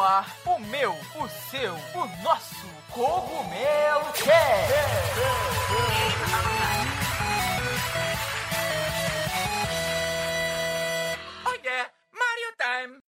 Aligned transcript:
ar 0.00 0.36
o 0.46 0.58
meu, 0.58 0.92
o 0.92 1.28
seu, 1.50 1.74
o 1.74 2.22
nosso 2.22 2.66
Cogumelo 2.92 4.12
Cast. 4.12 4.72
Oh 11.44 11.54
yeah, 11.64 11.90
Mario 12.12 12.52
Time. 12.58 12.98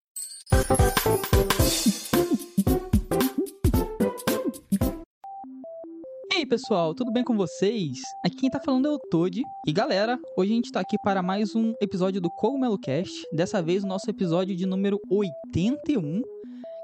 E 6.33 6.35
aí 6.35 6.47
pessoal, 6.47 6.95
tudo 6.95 7.13
bem 7.13 7.23
com 7.23 7.37
vocês? 7.37 7.99
Aqui 8.25 8.37
quem 8.37 8.51
tá 8.51 8.61
falando 8.61 8.89
é 8.89 8.91
o 8.91 8.99
Toad. 8.99 9.43
E 9.67 9.73
galera, 9.73 10.19
hoje 10.37 10.53
a 10.53 10.55
gente 10.55 10.73
tá 10.73 10.81
aqui 10.81 10.97
para 11.05 11.23
mais 11.23 11.55
um 11.55 11.73
episódio 11.81 12.21
do 12.21 12.31
Cogumelo 12.31 12.79
Cast. 12.79 13.15
Dessa 13.33 13.63
vez 13.63 13.85
o 13.85 13.87
nosso 13.87 14.11
episódio 14.11 14.57
de 14.57 14.67
número 14.67 14.99
81. 15.11 16.23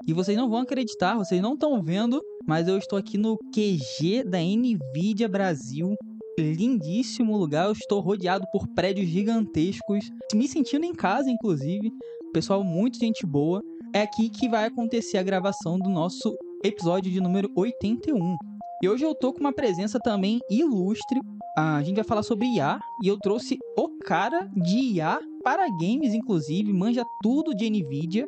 E 0.07 0.13
vocês 0.13 0.37
não 0.37 0.49
vão 0.49 0.59
acreditar, 0.59 1.17
vocês 1.17 1.41
não 1.41 1.53
estão 1.53 1.83
vendo, 1.83 2.21
mas 2.47 2.65
eu 2.69 2.77
estou 2.77 2.97
aqui 2.97 3.17
no 3.17 3.37
QG 3.53 4.23
da 4.23 4.37
Nvidia 4.39 5.27
Brasil. 5.27 5.95
Lindíssimo 6.39 7.35
lugar, 7.35 7.65
eu 7.65 7.73
estou 7.73 7.99
rodeado 7.99 8.45
por 8.53 8.65
prédios 8.73 9.09
gigantescos, 9.09 10.05
me 10.33 10.47
sentindo 10.47 10.85
em 10.85 10.93
casa, 10.93 11.29
inclusive. 11.29 11.91
Pessoal, 12.31 12.63
muito 12.63 12.97
gente 12.97 13.25
boa. 13.25 13.61
É 13.93 14.01
aqui 14.01 14.29
que 14.29 14.47
vai 14.47 14.67
acontecer 14.67 15.17
a 15.17 15.23
gravação 15.23 15.77
do 15.77 15.89
nosso 15.89 16.33
episódio 16.63 17.11
de 17.11 17.19
número 17.19 17.51
81. 17.53 18.37
E 18.79 18.87
hoje 18.87 19.03
eu 19.03 19.15
tô 19.15 19.33
com 19.33 19.39
uma 19.39 19.51
presença 19.51 19.99
também 19.99 20.39
ilustre. 20.51 21.19
A 21.57 21.81
gente 21.81 21.95
vai 21.95 22.03
falar 22.03 22.21
sobre 22.21 22.45
IA 22.45 22.79
e 23.01 23.07
eu 23.07 23.17
trouxe 23.17 23.57
o 23.75 23.89
cara 24.05 24.47
de 24.55 24.77
IA 24.77 25.19
para 25.43 25.67
games, 25.67 26.13
inclusive, 26.13 26.71
manja 26.71 27.03
tudo 27.23 27.55
de 27.55 27.67
Nvidia, 27.67 28.27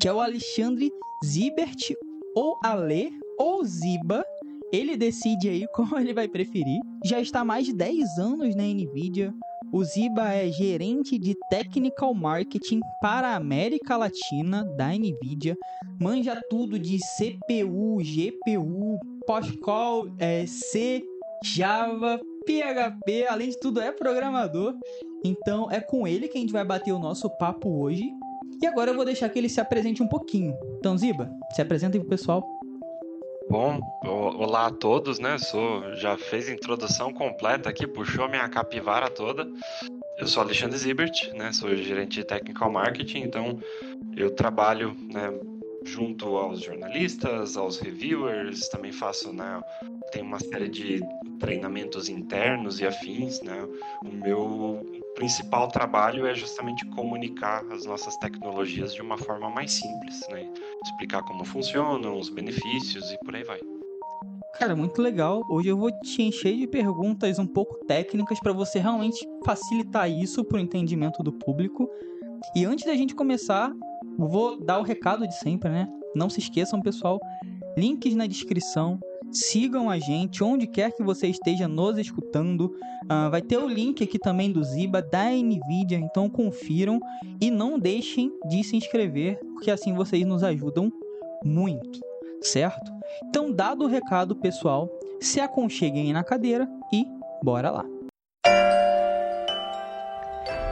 que 0.00 0.06
é 0.06 0.12
o 0.12 0.20
Alexandre 0.20 0.88
Zibert, 1.24 1.96
ou 2.36 2.56
Ale, 2.62 3.10
ou 3.36 3.64
Ziba. 3.64 4.24
Ele 4.72 4.96
decide 4.96 5.48
aí 5.48 5.66
como 5.74 5.98
ele 5.98 6.14
vai 6.14 6.28
preferir. 6.28 6.80
Já 7.04 7.20
está 7.20 7.40
há 7.40 7.44
mais 7.44 7.66
de 7.66 7.72
10 7.72 8.18
anos 8.20 8.54
na 8.54 8.62
Nvidia. 8.62 9.34
O 9.72 9.82
Ziba 9.82 10.32
é 10.32 10.48
gerente 10.52 11.18
de 11.18 11.34
Technical 11.50 12.14
Marketing 12.14 12.78
para 13.00 13.30
a 13.30 13.36
América 13.36 13.96
Latina 13.96 14.64
da 14.76 14.90
Nvidia. 14.90 15.56
Manja 16.00 16.40
tudo 16.48 16.78
de 16.78 16.98
CPU, 16.98 17.98
GPU, 17.98 18.96
Pascal, 19.28 20.06
é, 20.18 20.46
C, 20.46 21.04
Java, 21.44 22.18
PHP, 22.46 23.26
além 23.28 23.50
de 23.50 23.60
tudo 23.60 23.78
é 23.78 23.92
programador. 23.92 24.74
Então 25.22 25.70
é 25.70 25.82
com 25.82 26.08
ele 26.08 26.28
que 26.28 26.38
a 26.38 26.40
gente 26.40 26.52
vai 26.52 26.64
bater 26.64 26.92
o 26.92 26.98
nosso 26.98 27.28
papo 27.36 27.82
hoje. 27.82 28.10
E 28.62 28.66
agora 28.66 28.90
eu 28.90 28.96
vou 28.96 29.04
deixar 29.04 29.28
que 29.28 29.38
ele 29.38 29.50
se 29.50 29.60
apresente 29.60 30.02
um 30.02 30.08
pouquinho. 30.08 30.56
Então, 30.78 30.96
Ziba, 30.96 31.30
se 31.54 31.60
apresenta 31.60 31.98
aí 31.98 32.00
pro 32.00 32.08
pessoal. 32.08 32.42
Bom, 33.50 33.78
olá 34.02 34.68
a 34.68 34.70
todos, 34.70 35.18
né? 35.18 35.36
Sou, 35.36 35.94
já 35.94 36.16
fez 36.16 36.48
introdução 36.48 37.12
completa 37.12 37.68
aqui, 37.68 37.86
puxou 37.86 38.30
minha 38.30 38.48
capivara 38.48 39.10
toda. 39.10 39.46
Eu 40.18 40.26
sou 40.26 40.42
Alexandre 40.42 40.78
Zibert, 40.78 41.32
né? 41.34 41.52
Sou 41.52 41.74
gerente 41.76 42.14
de 42.14 42.24
Technical 42.24 42.72
Marketing, 42.72 43.20
então 43.20 43.58
eu 44.16 44.34
trabalho 44.34 44.96
né, 45.12 45.30
junto 45.84 46.36
aos 46.36 46.60
jornalistas, 46.60 47.56
aos 47.56 47.78
reviewers, 47.78 48.68
também 48.68 48.92
faço, 48.92 49.32
né? 49.32 49.62
Tem 50.12 50.22
uma 50.22 50.38
série 50.40 50.68
de 50.68 51.00
treinamentos 51.38 52.08
internos 52.08 52.80
e 52.80 52.86
afins, 52.86 53.40
né? 53.42 53.66
O 54.04 54.12
meu 54.12 54.84
principal 55.14 55.68
trabalho 55.68 56.26
é 56.26 56.34
justamente 56.34 56.84
comunicar 56.90 57.64
as 57.72 57.84
nossas 57.84 58.16
tecnologias 58.16 58.94
de 58.94 59.02
uma 59.02 59.18
forma 59.18 59.50
mais 59.50 59.72
simples, 59.72 60.20
né? 60.30 60.48
Explicar 60.84 61.22
como 61.22 61.44
funcionam, 61.44 62.18
os 62.18 62.28
benefícios 62.28 63.10
e 63.10 63.18
por 63.24 63.34
aí 63.34 63.44
vai. 63.44 63.60
Cara, 64.58 64.74
muito 64.74 65.00
legal. 65.00 65.44
Hoje 65.48 65.68
eu 65.68 65.76
vou 65.76 65.90
te 66.00 66.22
encher 66.22 66.56
de 66.56 66.66
perguntas 66.66 67.38
um 67.38 67.46
pouco 67.46 67.76
técnicas 67.86 68.40
para 68.40 68.52
você 68.52 68.80
realmente 68.80 69.24
facilitar 69.44 70.10
isso 70.10 70.44
para 70.44 70.56
o 70.56 70.60
entendimento 70.60 71.22
do 71.22 71.32
público. 71.32 71.88
E 72.56 72.64
antes 72.64 72.84
da 72.84 72.94
gente 72.94 73.14
começar, 73.14 73.72
vou 74.26 74.58
dar 74.64 74.78
o 74.78 74.82
recado 74.82 75.26
de 75.26 75.34
sempre, 75.38 75.70
né? 75.70 75.88
Não 76.14 76.28
se 76.28 76.40
esqueçam, 76.40 76.80
pessoal, 76.82 77.20
links 77.76 78.14
na 78.14 78.26
descrição. 78.26 78.98
Sigam 79.30 79.90
a 79.90 79.98
gente 79.98 80.42
onde 80.42 80.66
quer 80.66 80.90
que 80.92 81.02
você 81.02 81.28
esteja 81.28 81.68
nos 81.68 81.98
escutando. 81.98 82.74
Uh, 83.04 83.30
vai 83.30 83.42
ter 83.42 83.58
o 83.58 83.68
link 83.68 84.02
aqui 84.02 84.18
também 84.18 84.50
do 84.50 84.64
Ziba, 84.64 85.02
da 85.02 85.30
Nvidia, 85.30 85.98
então 85.98 86.28
confiram 86.28 86.98
e 87.40 87.50
não 87.50 87.78
deixem 87.78 88.32
de 88.48 88.64
se 88.64 88.76
inscrever, 88.76 89.38
porque 89.54 89.70
assim 89.70 89.94
vocês 89.94 90.26
nos 90.26 90.42
ajudam 90.42 90.90
muito, 91.44 92.00
certo? 92.40 92.90
Então, 93.24 93.52
dado 93.52 93.84
o 93.84 93.88
recado, 93.88 94.34
pessoal, 94.34 94.88
se 95.20 95.40
aconcheguem 95.40 96.12
na 96.12 96.24
cadeira 96.24 96.68
e 96.92 97.06
bora 97.42 97.70
lá. 97.70 97.97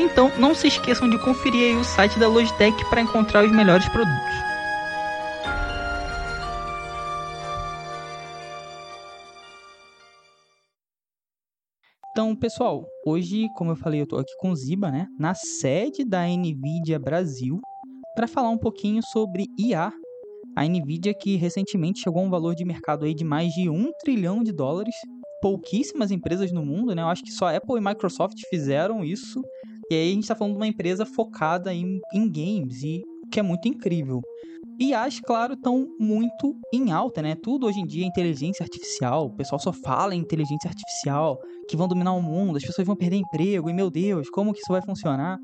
Então, 0.00 0.32
não 0.38 0.54
se 0.54 0.66
esqueçam 0.66 1.10
de 1.10 1.18
conferir 1.18 1.76
o 1.76 1.84
site 1.84 2.18
da 2.18 2.26
Logitech 2.26 2.88
para 2.88 3.02
encontrar 3.02 3.44
os 3.44 3.52
melhores 3.52 3.86
produtos. 3.90 4.34
Então, 12.10 12.34
pessoal, 12.34 12.88
hoje, 13.06 13.50
como 13.54 13.72
eu 13.72 13.76
falei, 13.76 14.00
eu 14.00 14.04
estou 14.04 14.18
aqui 14.18 14.32
com 14.38 14.50
o 14.50 14.56
Ziba, 14.56 14.90
né, 14.90 15.06
na 15.18 15.34
sede 15.34 16.02
da 16.02 16.26
Nvidia 16.26 16.98
Brasil, 16.98 17.60
para 18.14 18.26
falar 18.26 18.48
um 18.48 18.58
pouquinho 18.58 19.02
sobre 19.02 19.44
IA. 19.58 19.92
A 20.56 20.64
Nvidia 20.66 21.12
que 21.12 21.36
recentemente 21.36 22.00
chegou 22.00 22.22
a 22.22 22.24
um 22.24 22.30
valor 22.30 22.54
de 22.54 22.64
mercado 22.64 23.04
aí 23.04 23.14
de 23.14 23.22
mais 23.22 23.52
de 23.52 23.68
um 23.68 23.90
trilhão 24.00 24.42
de 24.42 24.50
dólares. 24.50 24.94
Pouquíssimas 25.42 26.10
empresas 26.10 26.50
no 26.50 26.64
mundo, 26.64 26.94
né? 26.94 27.02
Eu 27.02 27.08
acho 27.08 27.22
que 27.22 27.32
só 27.32 27.54
Apple 27.54 27.76
e 27.76 27.80
Microsoft 27.80 28.36
fizeram 28.48 29.04
isso. 29.04 29.40
E 29.90 29.94
aí 29.94 30.10
a 30.10 30.14
gente 30.14 30.22
está 30.22 30.36
falando 30.36 30.52
de 30.52 30.58
uma 30.60 30.66
empresa 30.68 31.04
focada 31.04 31.74
em, 31.74 31.98
em 32.14 32.30
games 32.30 32.82
e 32.82 33.02
que 33.30 33.40
é 33.40 33.42
muito 33.42 33.66
incrível. 33.66 34.20
E 34.78 34.94
as, 34.94 35.20
claro, 35.20 35.54
estão 35.54 35.86
muito 35.98 36.56
em 36.72 36.90
alta, 36.90 37.20
né? 37.20 37.34
Tudo 37.34 37.66
hoje 37.66 37.80
em 37.80 37.86
dia 37.86 38.04
é 38.04 38.06
inteligência 38.06 38.62
artificial. 38.62 39.26
O 39.26 39.36
pessoal 39.36 39.58
só 39.58 39.72
fala 39.72 40.14
em 40.14 40.20
inteligência 40.20 40.68
artificial, 40.68 41.38
que 41.68 41.76
vão 41.76 41.86
dominar 41.86 42.14
o 42.14 42.22
mundo, 42.22 42.56
as 42.56 42.64
pessoas 42.64 42.86
vão 42.86 42.96
perder 42.96 43.16
emprego, 43.16 43.68
e 43.68 43.74
meu 43.74 43.90
Deus, 43.90 44.30
como 44.30 44.54
que 44.54 44.60
isso 44.60 44.72
vai 44.72 44.80
funcionar? 44.80 45.38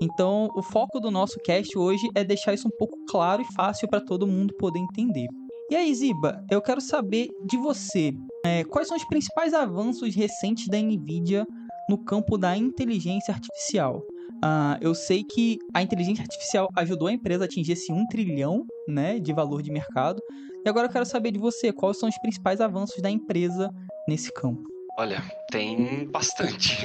Então, 0.00 0.48
o 0.54 0.62
foco 0.62 1.00
do 1.00 1.10
nosso 1.10 1.36
cast 1.44 1.76
hoje 1.76 2.08
é 2.14 2.22
deixar 2.22 2.54
isso 2.54 2.68
um 2.68 2.76
pouco 2.78 2.96
claro 3.08 3.42
e 3.42 3.54
fácil 3.54 3.88
para 3.88 4.00
todo 4.00 4.26
mundo 4.26 4.54
poder 4.56 4.78
entender. 4.78 5.26
E 5.68 5.74
aí, 5.74 5.92
Ziba, 5.92 6.44
eu 6.48 6.62
quero 6.62 6.80
saber 6.80 7.26
de 7.44 7.56
você, 7.56 8.12
é, 8.44 8.62
quais 8.62 8.86
são 8.86 8.96
os 8.96 9.04
principais 9.04 9.52
avanços 9.52 10.14
recentes 10.14 10.68
da 10.68 10.78
NVIDIA 10.78 11.44
no 11.88 11.98
campo 11.98 12.36
da 12.36 12.56
inteligência 12.56 13.32
artificial? 13.32 14.02
Uh, 14.36 14.76
eu 14.80 14.94
sei 14.94 15.24
que 15.24 15.58
a 15.74 15.82
inteligência 15.82 16.22
artificial 16.22 16.68
ajudou 16.76 17.08
a 17.08 17.12
empresa 17.12 17.44
a 17.44 17.46
atingir 17.46 17.72
esse 17.72 17.92
1 17.92 18.06
trilhão 18.06 18.64
né, 18.86 19.18
de 19.18 19.32
valor 19.32 19.62
de 19.62 19.70
mercado. 19.70 20.20
E 20.64 20.68
agora 20.68 20.86
eu 20.86 20.92
quero 20.92 21.06
saber 21.06 21.30
de 21.30 21.38
você, 21.38 21.72
quais 21.72 21.98
são 21.98 22.08
os 22.08 22.18
principais 22.18 22.60
avanços 22.60 23.00
da 23.00 23.10
empresa 23.10 23.70
nesse 24.06 24.32
campo? 24.32 24.62
Olha, 24.98 25.22
tem 25.50 26.06
bastante. 26.06 26.78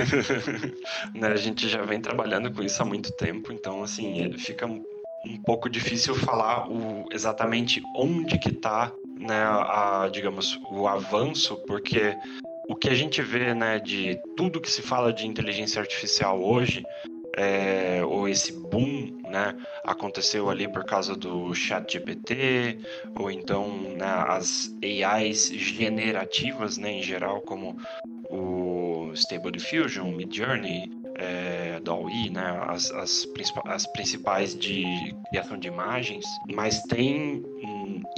né, 1.16 1.28
a 1.28 1.36
gente 1.36 1.68
já 1.68 1.82
vem 1.84 2.00
trabalhando 2.00 2.54
com 2.54 2.62
isso 2.62 2.82
há 2.82 2.86
muito 2.86 3.12
tempo, 3.14 3.52
então 3.52 3.84
assim, 3.84 4.34
fica 4.38 4.66
um 4.66 4.84
pouco 5.46 5.70
difícil 5.70 6.16
falar 6.16 6.70
o, 6.70 7.06
exatamente 7.12 7.82
onde 7.96 8.38
que 8.38 8.50
está 8.50 8.92
né, 9.18 9.44
a, 9.44 10.10
digamos, 10.12 10.60
o 10.72 10.88
avanço, 10.88 11.56
porque 11.68 12.18
o 12.72 12.76
que 12.76 12.88
a 12.88 12.96
gente 12.96 13.22
vê 13.22 13.54
né, 13.54 13.80
de 13.80 14.18
tudo 14.38 14.62
que 14.62 14.72
se 14.72 14.82
fala 14.82 15.12
de 15.12 15.28
inteligência 15.28 15.82
artificial 15.82 16.42
hoje 16.42 16.82
é, 17.36 18.02
ou 18.06 18.30
esse 18.30 18.54
boom 18.54 19.20
né, 19.30 19.58
aconteceu 19.84 20.50
ali 20.50 20.72
por 20.72 20.86
causa 20.86 21.14
do 21.14 21.54
chat 21.54 21.92
GPT, 21.92 22.80
ou 23.20 23.30
então 23.30 23.68
né, 23.98 24.06
as 24.28 24.74
AIs 24.82 25.50
generativas 25.50 26.78
né, 26.78 26.92
em 26.94 27.04
geral, 27.04 27.42
como 27.42 27.76
o 28.30 29.12
Stable 29.16 29.52
Diffusion, 29.52 30.10
Midjourney, 30.12 30.90
é, 31.22 31.80
DALL-E, 31.84 32.30
né, 32.30 32.64
as, 32.68 32.92
as, 32.92 33.28
as 33.66 33.86
principais 33.88 34.56
de 34.58 34.86
criação 35.30 35.58
de 35.58 35.68
imagens, 35.68 36.26
mas 36.54 36.82
tem 36.84 37.12
tem 37.12 37.44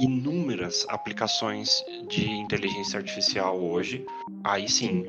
inúmeras 0.00 0.86
aplicações 0.88 1.82
de 2.08 2.28
inteligência 2.28 2.98
artificial 2.98 3.58
hoje. 3.58 4.04
Aí 4.42 4.68
sim, 4.68 5.04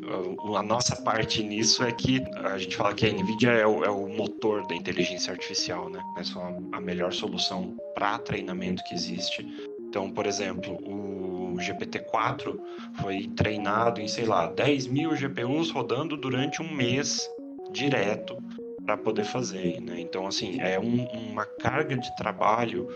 a 0.56 0.64
nossa 0.64 0.96
parte 1.02 1.44
nisso 1.44 1.84
é 1.84 1.92
que 1.92 2.24
a 2.38 2.58
gente 2.58 2.76
fala 2.76 2.94
que 2.94 3.06
a 3.06 3.12
NVIDIA 3.12 3.52
é 3.52 3.68
o, 3.68 3.84
é 3.84 3.90
o 3.90 4.08
motor 4.08 4.66
da 4.68 4.76
inteligência 4.76 5.32
artificial, 5.32 5.90
né? 5.90 6.02
É 6.18 6.24
só 6.24 6.42
a 6.72 6.80
melhor 6.80 7.12
solução 7.12 7.76
para 7.94 8.18
treinamento 8.20 8.84
que 8.84 8.94
existe. 8.94 9.46
Então, 9.90 10.12
por 10.12 10.26
exemplo, 10.26 10.78
o 10.84 11.58
GPT-4 11.58 12.60
foi 13.02 13.28
treinado 13.36 14.02
em, 14.02 14.08
sei 14.08 14.26
lá, 14.26 14.48
10 14.48 14.88
mil 14.88 15.16
GPUs 15.16 15.72
rodando 15.72 16.18
durante 16.18 16.62
um 16.62 16.74
mês 16.74 17.30
direto 17.72 18.38
para 18.86 18.98
poder 18.98 19.24
fazer, 19.24 19.82
né? 19.82 20.00
Então, 20.00 20.28
assim, 20.28 20.60
é 20.62 20.80
um, 20.80 21.06
uma 21.32 21.46
carga 21.46 21.98
de 21.98 22.16
trabalho 22.16 22.88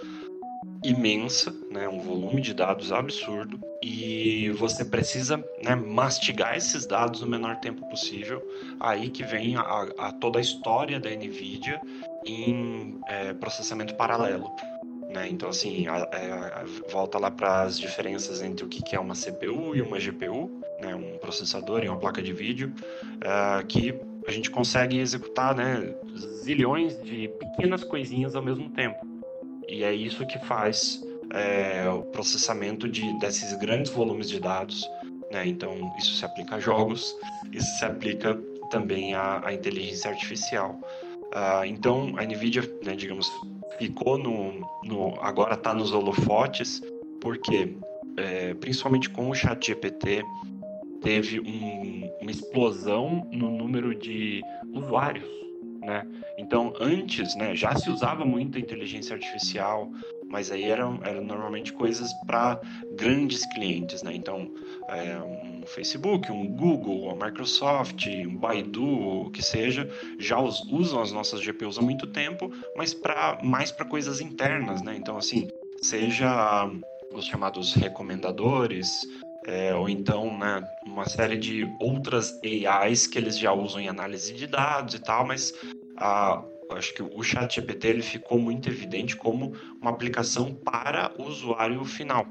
imensa, 0.84 1.54
né, 1.70 1.90
um 1.90 2.00
volume 2.00 2.42
de 2.42 2.54
dados 2.54 2.92
absurdo 2.92 3.60
e 3.82 4.50
você 4.52 4.86
precisa 4.86 5.44
né, 5.64 5.76
mastigar 5.76 6.56
esses 6.56 6.86
dados 6.86 7.22
no 7.22 7.28
menor 7.28 7.58
tempo 7.58 7.88
possível. 7.90 8.42
Aí 8.80 9.10
que 9.10 9.24
vem 9.24 9.56
a, 9.58 9.62
a 9.98 10.12
toda 10.14 10.40
a 10.40 10.42
história 10.42 11.00
da 11.00 11.10
Nvidia 11.10 11.82
em 12.26 13.00
é, 13.08 13.34
processamento 13.34 13.96
paralelo. 13.96 14.50
Né? 15.10 15.28
Então, 15.30 15.50
assim, 15.50 15.88
a, 15.88 16.08
é, 16.12 16.32
a, 16.32 16.66
volta 16.90 17.18
lá 17.18 17.32
para 17.32 17.64
as 17.64 17.80
diferenças 17.80 18.42
entre 18.42 18.64
o 18.64 18.70
que 18.70 18.96
é 18.96 19.00
uma 19.00 19.16
CPU 19.16 19.76
e 19.76 19.82
uma 19.82 19.98
GPU, 19.98 20.62
né? 20.80 20.94
um 20.96 21.18
processador 21.18 21.84
e 21.84 21.90
uma 21.90 21.98
placa 21.98 22.22
de 22.22 22.32
vídeo, 22.32 22.72
uh, 23.18 23.66
que 23.66 24.00
a 24.30 24.32
gente 24.32 24.52
consegue 24.52 25.00
executar 25.00 25.56
né, 25.56 25.94
zilhões 26.44 27.02
de 27.04 27.28
pequenas 27.28 27.84
coisinhas 27.84 28.36
ao 28.36 28.44
mesmo 28.44 28.70
tempo. 28.70 29.06
E 29.68 29.84
é 29.84 29.94
isso 29.94 30.26
que 30.28 30.38
faz 30.46 31.02
é, 31.32 31.90
o 31.90 32.04
processamento 32.04 32.88
de, 32.88 33.18
desses 33.20 33.54
grandes 33.58 33.92
volumes 33.92 34.30
de 34.30 34.40
dados. 34.40 34.88
Né? 35.32 35.48
Então, 35.48 35.94
isso 35.98 36.16
se 36.16 36.24
aplica 36.24 36.56
a 36.56 36.60
jogos, 36.60 37.16
isso 37.52 37.68
se 37.80 37.86
aplica 37.86 38.40
também 38.70 39.16
à, 39.16 39.42
à 39.44 39.54
inteligência 39.54 40.12
artificial. 40.12 40.80
Uh, 41.30 41.66
então, 41.66 42.14
a 42.18 42.24
NVIDIA, 42.24 42.62
né, 42.84 42.96
digamos, 42.96 43.32
ficou 43.80 44.18
no, 44.18 44.68
no 44.84 45.20
agora 45.22 45.56
está 45.56 45.74
nos 45.74 45.92
holofotes, 45.92 46.82
porque 47.20 47.76
é, 48.18 48.54
principalmente 48.56 49.10
com 49.10 49.30
o 49.30 49.36
chat 49.36 49.68
GPT 49.68 50.24
teve 51.02 51.40
um, 51.40 52.09
uma 52.30 52.32
explosão 52.32 53.28
no 53.32 53.50
número 53.50 53.96
de 53.96 54.42
usuários 54.74 55.40
né? 55.82 56.06
Então, 56.38 56.74
antes, 56.80 57.36
né, 57.36 57.56
já 57.56 57.76
se 57.76 57.90
usava 57.90 58.26
muito 58.26 58.58
a 58.58 58.62
inteligência 58.62 59.16
artificial, 59.16 59.90
mas 60.28 60.52
aí 60.52 60.64
eram, 60.64 61.00
eram 61.04 61.24
normalmente 61.24 61.74
coisas 61.74 62.14
para 62.28 62.62
grandes 62.96 63.46
clientes, 63.54 64.04
né? 64.04 64.14
Então, 64.14 64.52
é, 64.90 65.18
um 65.18 65.64
Facebook, 65.66 66.32
um 66.32 66.48
Google, 66.48 67.10
a 67.10 67.26
Microsoft, 67.26 68.06
um 68.08 68.36
Baidu, 68.36 68.86
o 69.26 69.32
que 69.32 69.42
seja, 69.42 69.90
já 70.20 70.40
usam 70.40 71.02
as 71.02 71.12
nossas 71.12 71.42
GPUs 71.42 71.78
há 71.78 71.82
muito 71.82 72.06
tempo, 72.08 72.52
mas 72.76 72.94
para 72.94 73.40
mais 73.44 73.72
para 73.72 73.86
coisas 73.86 74.22
internas, 74.22 74.82
né? 74.82 74.96
Então, 74.96 75.18
assim, 75.18 75.48
seja 75.82 76.70
os 77.12 77.26
chamados 77.26 77.74
recomendadores, 77.74 79.02
é, 79.50 79.74
ou 79.74 79.90
então 79.90 80.38
né, 80.38 80.64
uma 80.86 81.10
série 81.10 81.36
de 81.36 81.68
outras 81.80 82.40
AIs 82.44 83.08
que 83.08 83.18
eles 83.18 83.36
já 83.38 83.52
usam 83.52 83.82
em 83.82 83.90
análise 83.90 84.32
de 84.32 84.46
dados 84.46 84.94
e 84.94 85.00
tal, 85.00 85.26
mas 85.26 85.52
a, 85.98 86.44
acho 86.74 86.94
que 86.94 87.02
o 87.02 87.24
ChatGPT 87.24 87.88
ele 87.88 88.02
ficou 88.04 88.38
muito 88.38 88.70
evidente 88.70 89.16
como 89.16 89.54
uma 89.82 89.90
aplicação 89.90 90.54
para 90.54 91.12
o 91.18 91.24
usuário 91.24 91.84
final. 91.84 92.28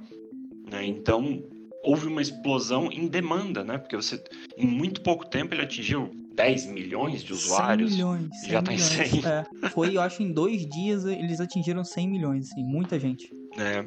Né? 0.71 0.87
Então 0.87 1.43
houve 1.83 2.07
uma 2.07 2.23
explosão 2.23 2.89
em 2.93 3.09
demanda, 3.09 3.65
né? 3.65 3.79
Porque 3.79 3.97
você 3.97 4.23
em 4.57 4.67
muito 4.67 5.01
pouco 5.01 5.27
tempo 5.27 5.55
ele 5.55 5.63
atingiu 5.63 6.11
10 6.35 6.67
milhões 6.67 7.25
de 7.25 7.33
usuários. 7.33 7.91
100 7.91 7.99
milhões. 7.99 8.41
100 8.43 8.51
já 8.51 8.59
está 8.61 8.73
em 8.73 8.79
100. 8.79 9.27
É. 9.27 9.69
Foi, 9.71 9.97
eu 9.97 10.01
acho, 10.01 10.23
em 10.23 10.33
dois 10.33 10.69
dias 10.69 11.05
eles 11.05 11.41
atingiram 11.41 11.83
100 11.83 12.09
milhões, 12.09 12.51
assim, 12.53 12.63
muita 12.63 12.99
gente. 12.99 13.33
É, 13.59 13.85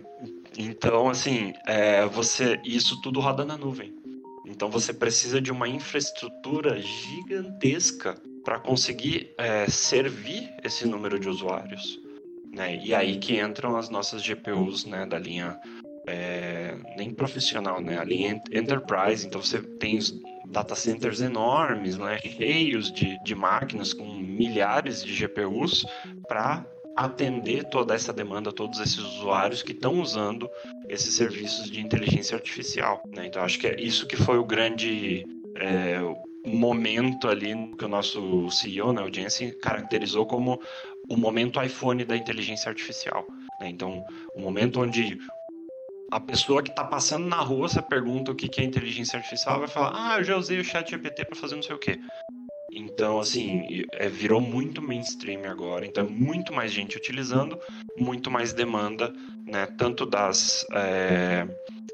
então, 0.58 1.10
assim, 1.10 1.54
é, 1.66 2.06
você 2.06 2.60
isso 2.64 3.02
tudo 3.02 3.20
roda 3.20 3.46
na 3.46 3.58
nuvem. 3.58 3.94
Então 4.46 4.70
você 4.70 4.94
precisa 4.94 5.40
de 5.40 5.52
uma 5.52 5.68
infraestrutura 5.68 6.80
gigantesca 6.82 8.16
para 8.44 8.60
conseguir 8.60 9.34
é, 9.38 9.68
servir 9.68 10.54
esse 10.64 10.86
número 10.86 11.20
de 11.20 11.30
usuários. 11.30 12.00
Né? 12.52 12.82
E 12.84 12.94
aí 12.94 13.18
que 13.18 13.40
entram 13.40 13.78
as 13.78 13.90
nossas 13.90 14.22
GPUs 14.22 14.86
né, 14.86 15.06
da 15.06 15.18
linha 15.18 15.58
é, 16.06 16.76
nem 16.98 17.14
profissional, 17.14 17.80
né? 17.80 17.98
a 17.98 18.04
linha 18.04 18.42
Enterprise. 18.52 19.26
Então 19.26 19.42
você 19.42 19.62
tem 19.62 19.98
os 19.98 20.14
data 20.48 20.76
centers 20.76 21.22
enormes, 21.22 21.98
né? 21.98 22.20
cheios 22.20 22.92
de, 22.92 23.18
de 23.24 23.34
máquinas 23.34 23.94
com 23.94 24.06
milhares 24.14 25.02
de 25.04 25.14
GPUs 25.14 25.86
para 26.28 26.66
atender 26.96 27.64
toda 27.66 27.94
essa 27.94 28.12
demanda, 28.12 28.52
todos 28.52 28.80
esses 28.80 29.00
usuários 29.00 29.64
que 29.64 29.72
estão 29.72 30.02
usando 30.02 30.50
esses 30.90 31.14
serviços 31.14 31.70
de 31.70 31.80
inteligência 31.80 32.36
artificial. 32.36 33.02
Né? 33.08 33.28
Então, 33.28 33.44
acho 33.44 33.60
que 33.60 33.68
é 33.68 33.80
isso 33.80 34.08
que 34.08 34.16
foi 34.16 34.38
o 34.38 34.46
grande 34.46 35.26
é, 35.56 36.00
momento 36.46 37.28
ali 37.28 37.54
que 37.78 37.86
o 37.86 37.88
nosso 37.88 38.50
CEO, 38.50 38.94
né, 38.94 39.02
o 39.02 39.14
Jensen, 39.14 39.52
caracterizou 39.60 40.26
como 40.26 40.60
o 41.10 41.18
momento 41.18 41.62
iPhone 41.62 42.04
da 42.04 42.16
inteligência 42.16 42.70
artificial. 42.70 43.26
Né? 43.60 43.70
Então, 43.70 44.04
o 44.36 44.42
momento 44.42 44.82
onde 44.82 45.18
a 46.12 46.20
pessoa 46.20 46.62
que 46.62 46.70
está 46.70 46.84
passando 46.84 47.26
na 47.26 47.38
rua, 47.38 47.70
você 47.70 47.82
pergunta 47.82 48.32
o 48.32 48.36
que 48.36 48.60
é 48.60 48.64
inteligência 48.66 49.18
artificial, 49.18 49.60
vai 49.60 49.68
falar: 49.68 49.94
Ah, 49.96 50.18
eu 50.20 50.24
já 50.26 50.36
usei 50.36 50.60
o 50.60 50.64
chat 50.64 50.92
GPT 50.92 51.26
para 51.26 51.38
fazer 51.38 51.56
não 51.56 51.64
sei 51.64 51.76
o 51.76 51.80
quê. 51.80 51.98
Então, 52.74 53.20
assim, 53.20 53.86
é, 53.94 54.08
virou 54.08 54.40
muito 54.40 54.82
mainstream 54.82 55.44
agora. 55.44 55.86
Então, 55.86 56.06
é 56.06 56.10
muito 56.10 56.54
mais 56.54 56.72
gente 56.72 56.96
utilizando, 56.96 57.60
muito 57.98 58.32
mais 58.32 58.54
demanda, 58.54 59.14
né? 59.46 59.66
Tanto 59.78 60.06
das 60.06 60.66
é, 60.74 61.46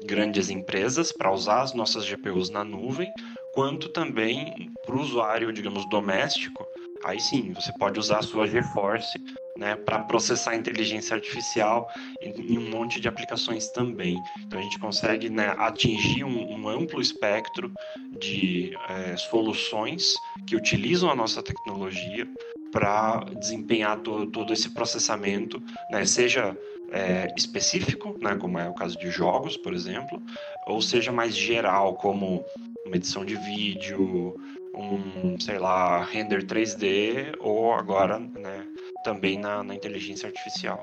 grandes 0.04 0.50
empresas 0.50 1.10
para 1.10 1.32
usar 1.32 1.62
as 1.62 1.74
nossas 1.74 2.04
GPUs 2.04 2.48
na 2.48 2.62
nuvem, 2.62 3.12
quanto 3.52 3.88
também 3.88 4.70
para 4.86 4.94
o 4.94 5.00
usuário, 5.00 5.52
digamos, 5.52 5.88
doméstico. 5.88 6.64
Aí 7.04 7.20
sim, 7.20 7.52
você 7.52 7.72
pode 7.72 7.98
usar 7.98 8.18
a 8.18 8.22
sua 8.22 8.46
GeForce 8.46 9.18
né, 9.56 9.74
para 9.74 9.98
processar 9.98 10.54
inteligência 10.54 11.14
artificial 11.14 11.90
em, 12.20 12.56
um 12.56 12.70
monte 12.70 13.00
de 13.00 13.08
aplicações 13.08 13.68
também. 13.68 14.22
Então 14.46 14.58
a 14.58 14.62
gente 14.62 14.78
consegue 14.78 15.28
né, 15.28 15.54
atingir 15.58 16.24
um, 16.24 16.52
um, 16.52 16.68
amplo 16.68 17.00
espectro 17.00 17.72
de 18.18 18.76
é, 18.88 19.16
soluções 19.16 20.14
que 20.46 20.54
utilizam 20.54 21.10
a 21.10 21.16
nossa 21.16 21.42
tecnologia 21.42 22.28
para 22.70 23.24
desempenhar 23.38 23.98
to, 24.00 24.26
todo 24.26 24.52
esse 24.52 24.70
processamento, 24.70 25.60
né, 25.90 26.04
seja 26.04 26.56
é, 26.92 27.32
específico, 27.36 28.16
né, 28.20 28.36
como 28.36 28.58
é 28.58 28.68
o 28.68 28.74
caso 28.74 28.96
de 28.98 29.10
jogos, 29.10 29.56
por 29.56 29.74
exemplo, 29.74 30.22
ou 30.66 30.80
seja 30.80 31.10
mais 31.10 31.34
geral, 31.34 31.94
como 31.94 32.44
uma 32.86 32.96
edição 32.96 33.24
de 33.24 33.36
vídeo, 33.36 34.34
um, 34.78 35.38
sei 35.40 35.58
lá, 35.58 36.04
render 36.04 36.44
3D, 36.44 37.36
ou 37.40 37.72
agora, 37.72 38.18
né, 38.18 38.66
também 39.02 39.38
na, 39.38 39.62
na 39.62 39.74
inteligência 39.74 40.28
artificial. 40.28 40.82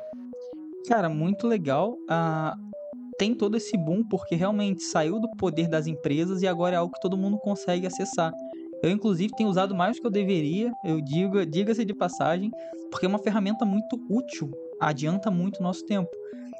Cara, 0.87 1.09
muito 1.09 1.47
legal. 1.47 1.97
Ah, 2.09 2.55
tem 3.17 3.33
todo 3.33 3.55
esse 3.55 3.77
boom 3.77 4.03
porque 4.03 4.35
realmente 4.35 4.83
saiu 4.83 5.19
do 5.19 5.29
poder 5.37 5.67
das 5.67 5.87
empresas 5.87 6.41
e 6.41 6.47
agora 6.47 6.75
é 6.75 6.77
algo 6.77 6.93
que 6.93 6.99
todo 6.99 7.17
mundo 7.17 7.37
consegue 7.39 7.87
acessar. 7.87 8.33
Eu, 8.83 8.91
inclusive, 8.91 9.33
tenho 9.35 9.49
usado 9.49 9.73
mais 9.73 9.95
do 9.95 10.01
que 10.01 10.07
eu 10.07 10.11
deveria, 10.11 10.71
eu 10.83 11.01
digo, 11.01 11.45
diga-se 11.45 11.85
de 11.85 11.93
passagem, 11.93 12.51
porque 12.91 13.05
é 13.05 13.09
uma 13.09 13.17
ferramenta 13.17 13.65
muito 13.65 13.97
útil, 14.09 14.51
adianta 14.79 15.31
muito 15.31 15.59
o 15.59 15.63
nosso 15.63 15.83
tempo. 15.85 16.09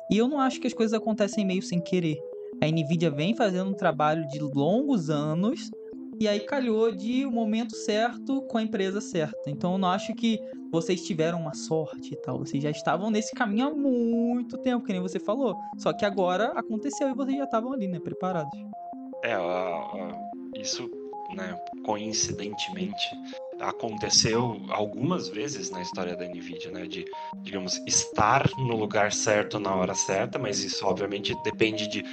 E 0.10 0.18
eu 0.18 0.28
não 0.28 0.40
acho 0.40 0.60
que 0.60 0.68
as 0.68 0.74
coisas 0.74 0.94
acontecem 0.94 1.46
meio 1.46 1.62
sem 1.62 1.80
querer. 1.80 2.18
A 2.62 2.68
Nvidia 2.68 3.12
vem 3.12 3.36
fazendo 3.36 3.70
um 3.70 3.76
trabalho 3.76 4.26
de 4.28 4.40
longos 4.40 5.10
anos 5.10 5.70
e 6.20 6.28
aí 6.28 6.40
calhou 6.42 6.92
de 6.92 7.26
o 7.26 7.32
momento 7.32 7.76
certo 7.76 8.42
com 8.44 8.58
a 8.58 8.64
empresa 8.64 9.02
certa. 9.02 9.50
Então 9.50 9.74
eu 9.74 9.78
não 9.78 9.90
acho 9.90 10.14
que 10.16 10.40
vocês 10.72 11.06
tiveram 11.06 11.40
uma 11.40 11.54
sorte 11.54 12.14
e 12.14 12.18
tal. 12.18 12.40
Vocês 12.40 12.62
já 12.62 12.70
estavam 12.70 13.10
nesse 13.10 13.34
caminho 13.34 13.68
há 13.68 13.74
muito 13.74 14.58
tempo, 14.58 14.86
que 14.86 14.94
nem 14.94 15.02
você 15.02 15.20
falou. 15.20 15.56
Só 15.78 15.94
que 15.94 16.06
agora 16.06 16.48
aconteceu 16.56 17.10
e 17.10 17.14
vocês 17.14 17.38
já 17.38 17.46
estavam 17.46 17.74
ali, 17.74 17.88
né? 17.88 18.00
Preparados. 18.00 18.58
É, 19.24 19.36
isso, 20.60 20.90
né, 21.36 21.58
coincidentemente, 21.84 23.10
aconteceu 23.60 24.62
algumas 24.70 25.30
vezes 25.30 25.70
na 25.70 25.82
história 25.82 26.16
da 26.16 26.26
Nvidia, 26.28 26.72
né? 26.72 26.86
De, 26.86 27.06
digamos, 27.42 27.78
estar 27.88 28.50
no 28.58 28.76
lugar 28.76 29.12
certo 29.12 29.60
na 29.60 29.74
hora 29.74 29.96
certa, 29.96 30.38
mas 30.38 30.64
isso 30.64 30.86
obviamente 30.86 31.36
depende 31.44 31.88
de 31.88 32.04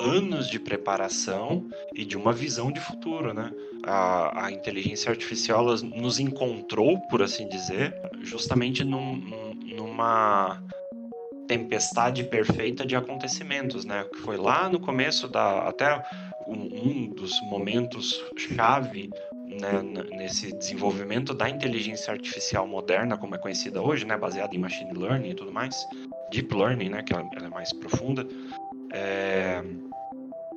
anos 0.00 0.48
de 0.48 0.58
preparação 0.58 1.68
e 1.94 2.04
de 2.04 2.16
uma 2.16 2.32
visão 2.32 2.70
de 2.70 2.80
futuro, 2.80 3.32
né? 3.32 3.50
A, 3.84 4.46
a 4.46 4.52
inteligência 4.52 5.10
artificial 5.10 5.64
nos 5.82 6.18
encontrou, 6.18 6.98
por 7.08 7.22
assim 7.22 7.48
dizer, 7.48 7.94
justamente 8.22 8.82
num, 8.82 9.16
numa 9.76 10.62
tempestade 11.46 12.24
perfeita 12.24 12.86
de 12.86 12.96
acontecimentos, 12.96 13.84
né? 13.84 14.04
Que 14.12 14.18
foi 14.20 14.36
lá 14.36 14.68
no 14.68 14.80
começo 14.80 15.28
da 15.28 15.68
até 15.68 16.02
um, 16.46 16.54
um 16.54 17.08
dos 17.08 17.40
momentos 17.42 18.22
chave 18.36 19.10
né, 19.60 19.82
nesse 20.16 20.52
desenvolvimento 20.56 21.32
da 21.32 21.48
inteligência 21.48 22.12
artificial 22.12 22.66
moderna, 22.66 23.16
como 23.16 23.34
é 23.34 23.38
conhecida 23.38 23.80
hoje, 23.80 24.04
né, 24.04 24.16
baseada 24.16 24.54
em 24.54 24.58
machine 24.58 24.92
learning 24.92 25.30
e 25.30 25.34
tudo 25.34 25.52
mais, 25.52 25.86
deep 26.30 26.54
learning, 26.54 26.88
né, 26.88 27.02
que 27.02 27.12
ela, 27.12 27.28
ela 27.36 27.46
é 27.46 27.50
mais 27.50 27.72
profunda, 27.72 28.26
é, 28.94 29.62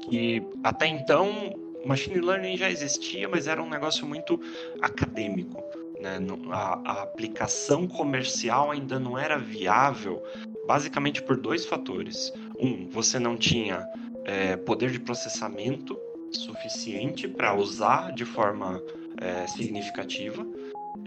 que 0.09 0.41
até 0.63 0.87
então 0.87 1.53
machine 1.85 2.19
learning 2.19 2.57
já 2.57 2.69
existia, 2.69 3.27
mas 3.27 3.47
era 3.47 3.61
um 3.61 3.69
negócio 3.69 4.05
muito 4.05 4.39
acadêmico. 4.81 5.63
Né? 5.99 6.19
A, 6.51 6.91
a 6.91 7.03
aplicação 7.03 7.87
comercial 7.87 8.71
ainda 8.71 8.99
não 8.99 9.17
era 9.17 9.37
viável, 9.37 10.21
basicamente 10.67 11.21
por 11.21 11.37
dois 11.37 11.65
fatores. 11.65 12.31
Um, 12.59 12.87
você 12.89 13.17
não 13.17 13.35
tinha 13.35 13.87
é, 14.25 14.55
poder 14.57 14.91
de 14.91 14.99
processamento 14.99 15.97
suficiente 16.31 17.27
para 17.27 17.55
usar 17.55 18.11
de 18.11 18.25
forma 18.25 18.81
é, 19.19 19.47
significativa 19.47 20.45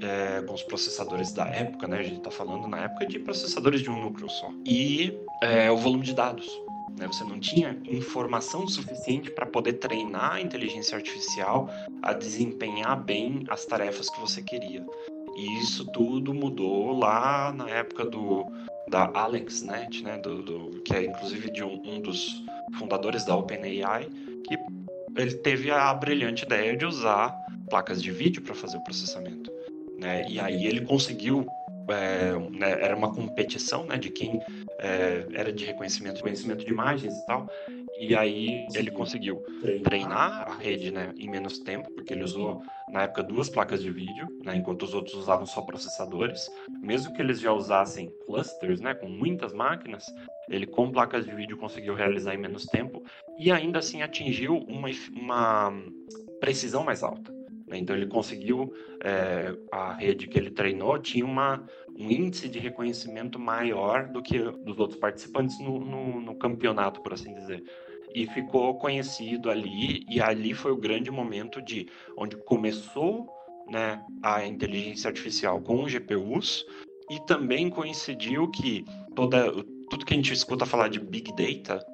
é, 0.00 0.42
com 0.42 0.54
os 0.54 0.62
processadores 0.62 1.32
da 1.32 1.46
época, 1.46 1.86
né? 1.86 1.98
A 1.98 2.02
gente 2.02 2.18
está 2.18 2.30
falando 2.30 2.66
na 2.66 2.84
época 2.84 3.06
de 3.06 3.18
processadores 3.18 3.82
de 3.82 3.90
um 3.90 4.02
núcleo 4.02 4.28
só. 4.30 4.50
E 4.64 5.16
é, 5.42 5.70
o 5.70 5.76
volume 5.76 6.04
de 6.04 6.14
dados. 6.14 6.48
Né? 6.98 7.06
Você 7.06 7.24
não 7.24 7.38
tinha 7.38 7.78
informação 7.84 8.66
suficiente 8.66 9.30
para 9.30 9.46
poder 9.46 9.74
treinar 9.74 10.34
a 10.34 10.40
inteligência 10.40 10.96
artificial 10.96 11.70
a 12.02 12.12
desempenhar 12.12 13.02
bem 13.02 13.44
as 13.48 13.64
tarefas 13.64 14.10
que 14.10 14.20
você 14.20 14.42
queria. 14.42 14.84
E 15.36 15.58
isso 15.60 15.86
tudo 15.92 16.34
mudou 16.34 16.98
lá 16.98 17.52
na 17.52 17.68
época 17.70 18.04
do 18.04 18.44
da 18.88 19.08
AlexNet, 19.14 20.02
né, 20.02 20.18
do, 20.18 20.42
do 20.42 20.82
que 20.82 20.92
é 20.92 21.04
inclusive 21.04 21.48
de 21.52 21.62
um, 21.62 21.80
um 21.84 22.00
dos 22.00 22.42
fundadores 22.76 23.24
da 23.24 23.36
OpenAI, 23.36 24.08
que 24.44 24.58
ele 25.16 25.34
teve 25.34 25.70
a 25.70 25.94
brilhante 25.94 26.44
ideia 26.44 26.76
de 26.76 26.84
usar 26.84 27.32
placas 27.68 28.02
de 28.02 28.10
vídeo 28.10 28.42
para 28.42 28.54
fazer 28.54 28.78
o 28.78 28.82
processamento. 28.82 29.50
Né? 29.96 30.26
E 30.28 30.40
aí 30.40 30.66
ele 30.66 30.80
conseguiu, 30.80 31.46
é, 31.90 32.32
né, 32.50 32.70
era 32.80 32.96
uma 32.96 33.12
competição 33.12 33.84
né, 33.84 33.96
de 33.96 34.10
quem 34.10 34.40
é, 34.78 35.26
era 35.32 35.52
de 35.52 35.64
reconhecimento, 35.64 36.16
reconhecimento 36.16 36.64
de 36.64 36.70
imagens 36.70 37.14
e 37.14 37.26
tal. 37.26 37.48
E 37.98 38.16
aí 38.16 38.66
ele 38.74 38.90
conseguiu 38.90 39.42
treinar 39.84 40.48
a 40.48 40.54
rede 40.54 40.90
né, 40.90 41.12
em 41.18 41.28
menos 41.28 41.58
tempo, 41.58 41.90
porque 41.92 42.14
ele 42.14 42.24
usou 42.24 42.62
na 42.88 43.02
época 43.02 43.22
duas 43.22 43.48
placas 43.48 43.82
de 43.82 43.90
vídeo, 43.90 44.26
né, 44.42 44.56
enquanto 44.56 44.82
os 44.82 44.94
outros 44.94 45.14
usavam 45.14 45.46
só 45.46 45.60
processadores. 45.62 46.50
Mesmo 46.80 47.12
que 47.12 47.20
eles 47.20 47.40
já 47.40 47.52
usassem 47.52 48.12
clusters, 48.26 48.80
né, 48.80 48.94
com 48.94 49.08
muitas 49.08 49.52
máquinas, 49.52 50.06
ele 50.48 50.66
com 50.66 50.90
placas 50.90 51.24
de 51.24 51.32
vídeo 51.32 51.56
conseguiu 51.56 51.94
realizar 51.94 52.34
em 52.34 52.38
menos 52.38 52.64
tempo 52.66 53.02
e 53.38 53.52
ainda 53.52 53.78
assim 53.78 54.02
atingiu 54.02 54.56
uma, 54.68 54.88
uma 55.12 55.72
precisão 56.40 56.82
mais 56.82 57.02
alta. 57.02 57.39
Né. 57.70 57.78
Então 57.78 57.94
ele 57.94 58.06
conseguiu, 58.06 58.74
é, 59.02 59.56
a 59.70 59.94
rede 59.94 60.26
que 60.26 60.36
ele 60.36 60.50
treinou 60.50 60.98
tinha 60.98 61.24
uma, 61.24 61.64
um 61.96 62.10
índice 62.10 62.48
de 62.48 62.58
reconhecimento 62.58 63.38
maior 63.38 64.08
do 64.08 64.20
que 64.20 64.38
dos 64.38 64.78
outros 64.78 64.98
participantes 64.98 65.58
no, 65.60 65.78
no, 65.78 66.20
no 66.20 66.34
campeonato, 66.34 67.00
por 67.00 67.14
assim 67.14 67.32
dizer 67.32 67.62
e 68.12 68.26
ficou 68.26 68.74
conhecido 68.74 69.48
ali 69.48 70.04
e 70.10 70.20
ali 70.20 70.52
foi 70.52 70.72
o 70.72 70.76
grande 70.76 71.12
momento 71.12 71.62
de 71.62 71.86
onde 72.16 72.36
começou 72.36 73.28
né, 73.68 74.04
a 74.20 74.44
inteligência 74.44 75.08
artificial 75.08 75.60
com 75.60 75.86
GPUs 75.86 76.66
e 77.08 77.20
também 77.26 77.70
coincidiu 77.70 78.50
que 78.50 78.84
toda 79.14 79.52
tudo 79.88 80.04
que 80.04 80.12
a 80.12 80.16
gente 80.16 80.32
escuta 80.32 80.66
falar 80.66 80.88
de 80.88 81.00
big 81.00 81.32
data, 81.36 81.84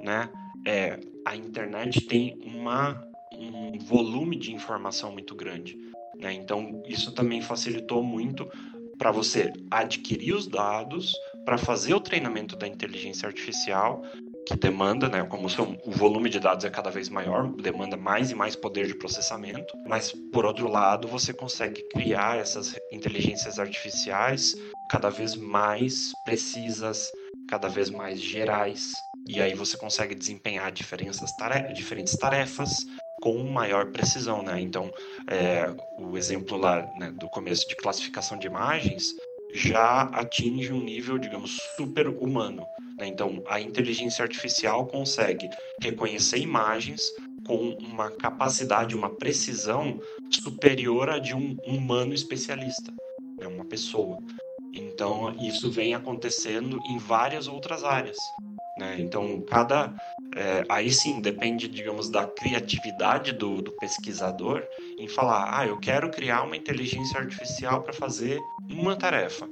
né, 0.00 0.30
é 0.66 0.98
a 1.26 1.36
internet 1.36 2.06
tem 2.06 2.38
uma 2.42 3.06
um 3.38 3.78
volume 3.78 4.36
de 4.36 4.52
informação 4.52 5.12
muito 5.12 5.34
grande, 5.34 5.76
né? 6.18 6.32
Então 6.32 6.82
isso 6.86 7.12
também 7.12 7.40
facilitou 7.40 8.02
muito 8.02 8.48
para 8.98 9.10
você 9.10 9.52
adquirir 9.70 10.34
os 10.34 10.46
dados, 10.46 11.14
para 11.44 11.58
fazer 11.58 11.94
o 11.94 12.00
treinamento 12.00 12.56
da 12.56 12.66
inteligência 12.66 13.26
artificial 13.26 14.02
que 14.46 14.56
demanda, 14.56 15.08
né, 15.08 15.24
como 15.24 15.50
são, 15.50 15.76
o 15.84 15.90
volume 15.90 16.30
de 16.30 16.38
dados 16.38 16.64
é 16.64 16.70
cada 16.70 16.88
vez 16.88 17.08
maior, 17.08 17.52
demanda 17.56 17.96
mais 17.96 18.30
e 18.30 18.34
mais 18.34 18.54
poder 18.54 18.86
de 18.86 18.94
processamento, 18.94 19.76
mas 19.88 20.12
por 20.32 20.46
outro 20.46 20.70
lado, 20.70 21.08
você 21.08 21.32
consegue 21.32 21.82
criar 21.88 22.38
essas 22.38 22.78
inteligências 22.92 23.58
artificiais 23.58 24.54
cada 24.88 25.10
vez 25.10 25.34
mais 25.34 26.12
precisas, 26.24 27.10
cada 27.48 27.68
vez 27.68 27.90
mais 27.90 28.20
gerais, 28.20 28.92
e 29.26 29.40
aí 29.40 29.52
você 29.52 29.76
consegue 29.76 30.14
desempenhar 30.14 30.70
diferentes 30.70 32.16
tarefas 32.16 32.86
com 33.26 33.42
maior 33.42 33.86
precisão, 33.86 34.40
né? 34.40 34.60
Então, 34.60 34.88
é, 35.26 35.74
o 35.98 36.16
exemplo 36.16 36.56
lá 36.56 36.88
né, 36.96 37.10
do 37.10 37.28
começo 37.28 37.66
de 37.68 37.74
classificação 37.74 38.38
de 38.38 38.46
imagens 38.46 39.16
já 39.52 40.02
atinge 40.02 40.72
um 40.72 40.80
nível, 40.80 41.18
digamos, 41.18 41.58
super 41.76 42.06
humano. 42.06 42.64
Né? 42.96 43.08
Então, 43.08 43.42
a 43.48 43.60
inteligência 43.60 44.22
artificial 44.22 44.86
consegue 44.86 45.50
reconhecer 45.82 46.38
imagens 46.38 47.02
com 47.44 47.70
uma 47.80 48.12
capacidade, 48.12 48.94
uma 48.94 49.10
precisão 49.10 50.00
superior 50.30 51.10
à 51.10 51.18
de 51.18 51.34
um 51.34 51.56
humano 51.66 52.14
especialista, 52.14 52.92
né? 53.40 53.48
uma 53.48 53.64
pessoa. 53.64 54.18
Então, 54.72 55.34
isso 55.40 55.68
vem 55.68 55.96
acontecendo 55.96 56.78
em 56.88 56.96
várias 56.98 57.48
outras 57.48 57.82
áreas. 57.82 58.18
Né? 58.78 58.96
Então, 58.98 59.40
cada. 59.42 59.94
É, 60.34 60.64
aí 60.68 60.90
sim, 60.92 61.20
depende, 61.20 61.66
digamos, 61.66 62.10
da 62.10 62.26
criatividade 62.26 63.32
do, 63.32 63.62
do 63.62 63.72
pesquisador 63.72 64.62
em 64.98 65.08
falar: 65.08 65.58
ah, 65.58 65.66
eu 65.66 65.78
quero 65.78 66.10
criar 66.10 66.42
uma 66.42 66.56
inteligência 66.56 67.18
artificial 67.18 67.82
para 67.82 67.92
fazer 67.92 68.38
uma 68.70 68.96
tarefa. 68.96 69.48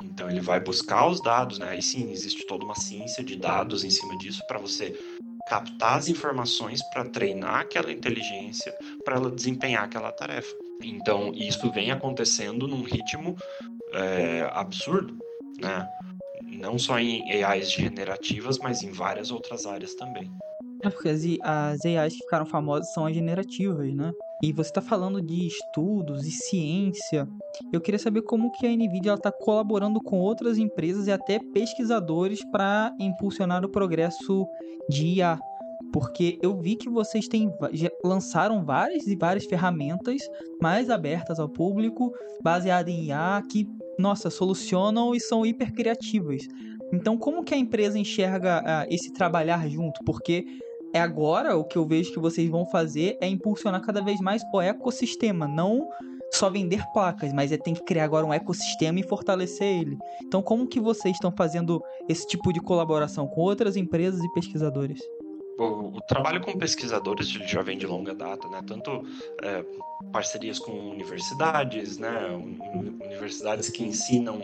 Então 0.00 0.30
ele 0.30 0.40
vai 0.40 0.60
buscar 0.60 1.06
os 1.08 1.20
dados, 1.20 1.58
né? 1.58 1.70
Aí 1.70 1.82
sim, 1.82 2.10
existe 2.12 2.46
toda 2.46 2.64
uma 2.64 2.74
ciência 2.76 3.22
de 3.24 3.36
dados 3.36 3.82
em 3.82 3.90
cima 3.90 4.16
disso 4.16 4.42
para 4.46 4.58
você 4.58 4.96
captar 5.48 5.96
as 5.96 6.08
informações 6.08 6.82
para 6.90 7.08
treinar 7.08 7.60
aquela 7.60 7.90
inteligência 7.90 8.72
para 9.04 9.16
ela 9.16 9.30
desempenhar 9.30 9.84
aquela 9.84 10.12
tarefa. 10.12 10.54
Então 10.82 11.32
isso 11.34 11.70
vem 11.72 11.90
acontecendo 11.90 12.68
num 12.68 12.82
ritmo 12.82 13.34
é, 13.92 14.48
absurdo, 14.52 15.16
né? 15.58 15.88
Não 16.58 16.78
só 16.78 16.98
em 16.98 17.44
AIs 17.44 17.70
generativas, 17.70 18.58
mas 18.58 18.82
em 18.82 18.90
várias 18.90 19.30
outras 19.30 19.64
áreas 19.64 19.94
também. 19.94 20.28
É 20.82 20.90
porque 20.90 21.08
as, 21.08 21.22
as 21.42 21.84
AIs 21.84 22.14
que 22.14 22.20
ficaram 22.20 22.46
famosas 22.46 22.92
são 22.92 23.06
as 23.06 23.14
generativas, 23.14 23.94
né? 23.94 24.10
E 24.42 24.52
você 24.52 24.70
está 24.70 24.80
falando 24.80 25.20
de 25.20 25.46
estudos 25.46 26.24
e 26.24 26.30
ciência. 26.30 27.26
Eu 27.72 27.80
queria 27.80 27.98
saber 27.98 28.22
como 28.22 28.50
que 28.52 28.66
a 28.66 28.70
Nvidia 28.70 29.14
está 29.14 29.32
colaborando 29.32 30.00
com 30.00 30.20
outras 30.20 30.58
empresas 30.58 31.08
e 31.08 31.12
até 31.12 31.40
pesquisadores 31.52 32.44
para 32.52 32.94
impulsionar 33.00 33.64
o 33.64 33.68
progresso 33.68 34.46
de 34.88 35.06
IA. 35.16 35.38
Porque 35.92 36.38
eu 36.42 36.56
vi 36.60 36.76
que 36.76 36.88
vocês 36.88 37.26
têm, 37.26 37.50
lançaram 38.04 38.64
várias 38.64 39.06
e 39.06 39.16
várias 39.16 39.44
ferramentas 39.46 40.20
mais 40.60 40.90
abertas 40.90 41.38
ao 41.38 41.48
público, 41.48 42.12
baseadas 42.42 42.92
em 42.92 43.06
IA, 43.06 43.42
que, 43.50 43.66
nossa, 43.98 44.30
solucionam 44.30 45.14
e 45.14 45.20
são 45.20 45.46
hiper 45.46 45.72
criativas. 45.72 46.42
Então, 46.92 47.16
como 47.16 47.44
que 47.44 47.54
a 47.54 47.58
empresa 47.58 47.98
enxerga 47.98 48.60
uh, 48.60 48.92
esse 48.92 49.12
trabalhar 49.12 49.68
junto? 49.68 50.02
Porque 50.04 50.44
é 50.92 51.00
agora 51.00 51.56
o 51.56 51.64
que 51.64 51.76
eu 51.76 51.86
vejo 51.86 52.12
que 52.12 52.18
vocês 52.18 52.48
vão 52.48 52.64
fazer 52.66 53.16
é 53.20 53.28
impulsionar 53.28 53.82
cada 53.82 54.02
vez 54.02 54.20
mais 54.20 54.42
o 54.52 54.60
ecossistema, 54.60 55.46
não 55.46 55.86
só 56.32 56.50
vender 56.50 56.84
placas, 56.92 57.32
mas 57.32 57.52
é 57.52 57.56
tem 57.56 57.74
que 57.74 57.84
criar 57.84 58.04
agora 58.04 58.26
um 58.26 58.32
ecossistema 58.32 59.00
e 59.00 59.02
fortalecer 59.02 59.80
ele. 59.80 59.96
Então, 60.24 60.42
como 60.42 60.66
que 60.66 60.80
vocês 60.80 61.14
estão 61.14 61.32
fazendo 61.36 61.82
esse 62.08 62.26
tipo 62.26 62.52
de 62.52 62.60
colaboração 62.60 63.26
com 63.26 63.40
outras 63.40 63.76
empresas 63.76 64.22
e 64.22 64.32
pesquisadores? 64.32 65.00
O, 65.58 65.96
o 65.96 66.00
trabalho 66.02 66.40
com 66.40 66.56
pesquisadores 66.56 67.28
já 67.28 67.62
vem 67.62 67.76
de 67.76 67.86
longa 67.86 68.14
data, 68.14 68.48
né? 68.48 68.62
Tanto 68.66 69.04
é, 69.42 69.64
parcerias 70.12 70.58
com 70.58 70.72
universidades, 70.72 71.98
né? 71.98 72.28
Universidades 73.04 73.68
que 73.68 73.82
ensinam 73.82 74.40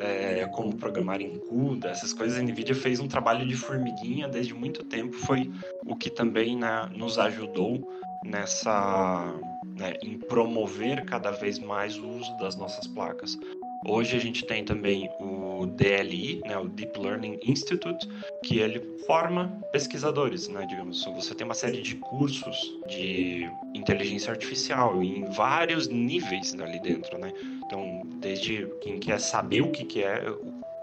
é, 0.00 0.46
como 0.46 0.76
programar 0.76 1.20
em 1.20 1.38
CUDA, 1.38 1.90
essas 1.90 2.12
coisas, 2.12 2.38
a 2.38 2.42
NVIDIA 2.42 2.74
fez 2.74 3.00
um 3.00 3.08
trabalho 3.08 3.46
de 3.46 3.54
formiguinha 3.54 4.28
desde 4.28 4.54
muito 4.54 4.82
tempo, 4.84 5.14
foi 5.14 5.50
o 5.84 5.94
que 5.94 6.10
também 6.10 6.56
né, 6.56 6.88
nos 6.94 7.18
ajudou 7.18 7.86
nessa 8.24 9.34
né, 9.78 9.94
em 10.02 10.18
promover 10.18 11.04
cada 11.04 11.30
vez 11.30 11.58
mais 11.58 11.98
o 11.98 12.08
uso 12.08 12.36
das 12.38 12.56
nossas 12.56 12.86
placas. 12.86 13.38
Hoje 13.86 14.16
a 14.16 14.20
gente 14.20 14.44
tem 14.44 14.64
também 14.64 15.08
o 15.18 15.66
DLI, 15.66 16.42
né, 16.44 16.58
o 16.58 16.68
Deep 16.68 16.98
Learning 16.98 17.38
Institute, 17.42 18.06
que 18.44 18.58
ele 18.58 18.80
forma 19.06 19.58
pesquisadores, 19.72 20.48
né, 20.48 20.66
digamos. 20.66 21.04
Você 21.04 21.34
tem 21.34 21.46
uma 21.46 21.54
série 21.54 21.80
de 21.80 21.96
cursos 21.96 22.56
de 22.86 23.50
inteligência 23.74 24.30
artificial 24.30 25.02
em 25.02 25.24
vários 25.30 25.88
níveis 25.88 26.54
ali 26.60 26.78
dentro, 26.80 27.18
né. 27.18 27.32
Então, 27.64 28.02
desde 28.16 28.66
quem 28.82 28.98
quer 28.98 29.18
saber 29.18 29.62
o 29.62 29.70
que, 29.70 29.84
que 29.84 30.02
é, 30.02 30.24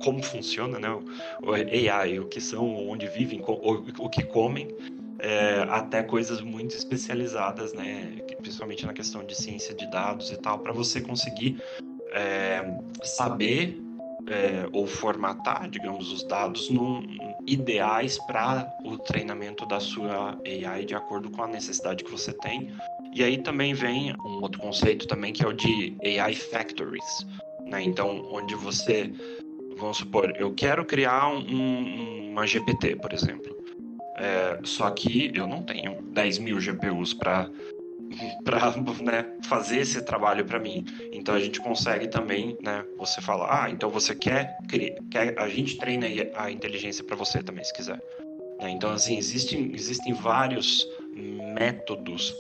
como 0.04 0.24
funciona, 0.24 0.80
né? 0.80 0.89
O 1.44 1.54
AI, 1.54 2.20
o 2.20 2.25
que 2.25 2.42
são, 2.42 2.88
onde 2.88 3.08
vivem, 3.08 3.42
o, 3.46 4.10
que 4.10 4.24
comem, 4.24 4.68
é, 5.20 5.66
até 5.70 6.01
coisas 6.04 6.42
muito 6.42 6.75
especializadas, 6.75 7.74
né? 7.74 8.18
Principalmente 8.39 8.86
na 8.86 8.94
questão 8.94 9.24
de 9.24 9.36
ciência 9.36 9.75
de 9.75 9.89
dados 9.92 10.32
e 10.32 10.38
tal, 10.38 10.60
para 10.60 10.72
você 10.72 11.01
conseguir 11.01 11.62
é, 12.17 12.63
saber 13.03 13.79
é, 14.27 14.67
ou 14.74 14.86
formatar, 14.86 15.69
digamos, 15.69 16.12
os 16.12 16.24
dados 16.24 16.69
num, 16.69 17.01
ideais 17.45 18.17
para 18.25 18.69
o 18.83 18.97
treinamento 18.97 19.65
da 19.65 19.79
sua 19.79 20.38
AI 20.45 20.83
de 20.83 20.95
acordo 20.95 21.29
com 21.31 21.43
a 21.43 21.47
necessidade 21.47 22.03
que 22.03 22.12
você 22.12 22.33
tem. 22.33 22.69
E 23.13 23.24
aí 23.24 23.38
também 23.38 23.74
vem 23.74 24.13
um 24.25 24.41
outro 24.41 24.59
conceito 24.59 25.07
também 25.07 25.31
que 25.31 25.43
é 25.43 25.47
o 25.47 25.53
de 25.53 25.95
AI 26.19 26.36
Factories, 26.36 27.25
né? 27.65 27.81
Então, 27.81 28.27
onde 28.31 28.53
você, 28.55 29.12
vamos 29.77 29.97
supor, 29.97 30.33
eu 30.38 30.53
quero 30.53 30.83
criar 30.83 31.29
um, 31.29 32.31
uma 32.31 32.45
GPT, 32.45 32.97
por 32.97 33.13
exemplo. 33.13 33.55
É, 34.17 34.59
só 34.63 34.89
que 34.89 35.31
eu 35.33 35.47
não 35.47 35.63
tenho 35.63 36.01
10 36.12 36.39
mil 36.39 36.59
GPUs 36.59 37.13
para 37.13 37.50
para 38.44 38.76
né, 39.02 39.26
fazer 39.44 39.80
esse 39.80 40.02
trabalho 40.02 40.46
para 40.46 40.60
mim. 40.60 40.86
Então 41.12 41.36
a 41.36 41.40
gente 41.40 41.60
consegue 41.60 42.08
também, 42.08 42.58
né? 42.62 42.84
Você 42.98 43.22
fala, 43.22 43.64
ah, 43.64 43.70
então 43.70 43.90
você 43.90 44.16
quer, 44.16 44.58
quer 45.12 45.38
a 45.38 45.48
gente 45.50 45.78
treina 45.78 46.08
a 46.36 46.52
inteligência 46.52 47.04
para 47.04 47.16
você 47.16 47.44
também, 47.44 47.64
se 47.64 47.74
quiser. 47.74 48.00
Né? 48.60 48.70
Então 48.70 48.92
assim 48.92 49.18
existem 49.18 49.72
existem 49.74 50.14
vários 50.14 50.88
métodos 51.54 52.36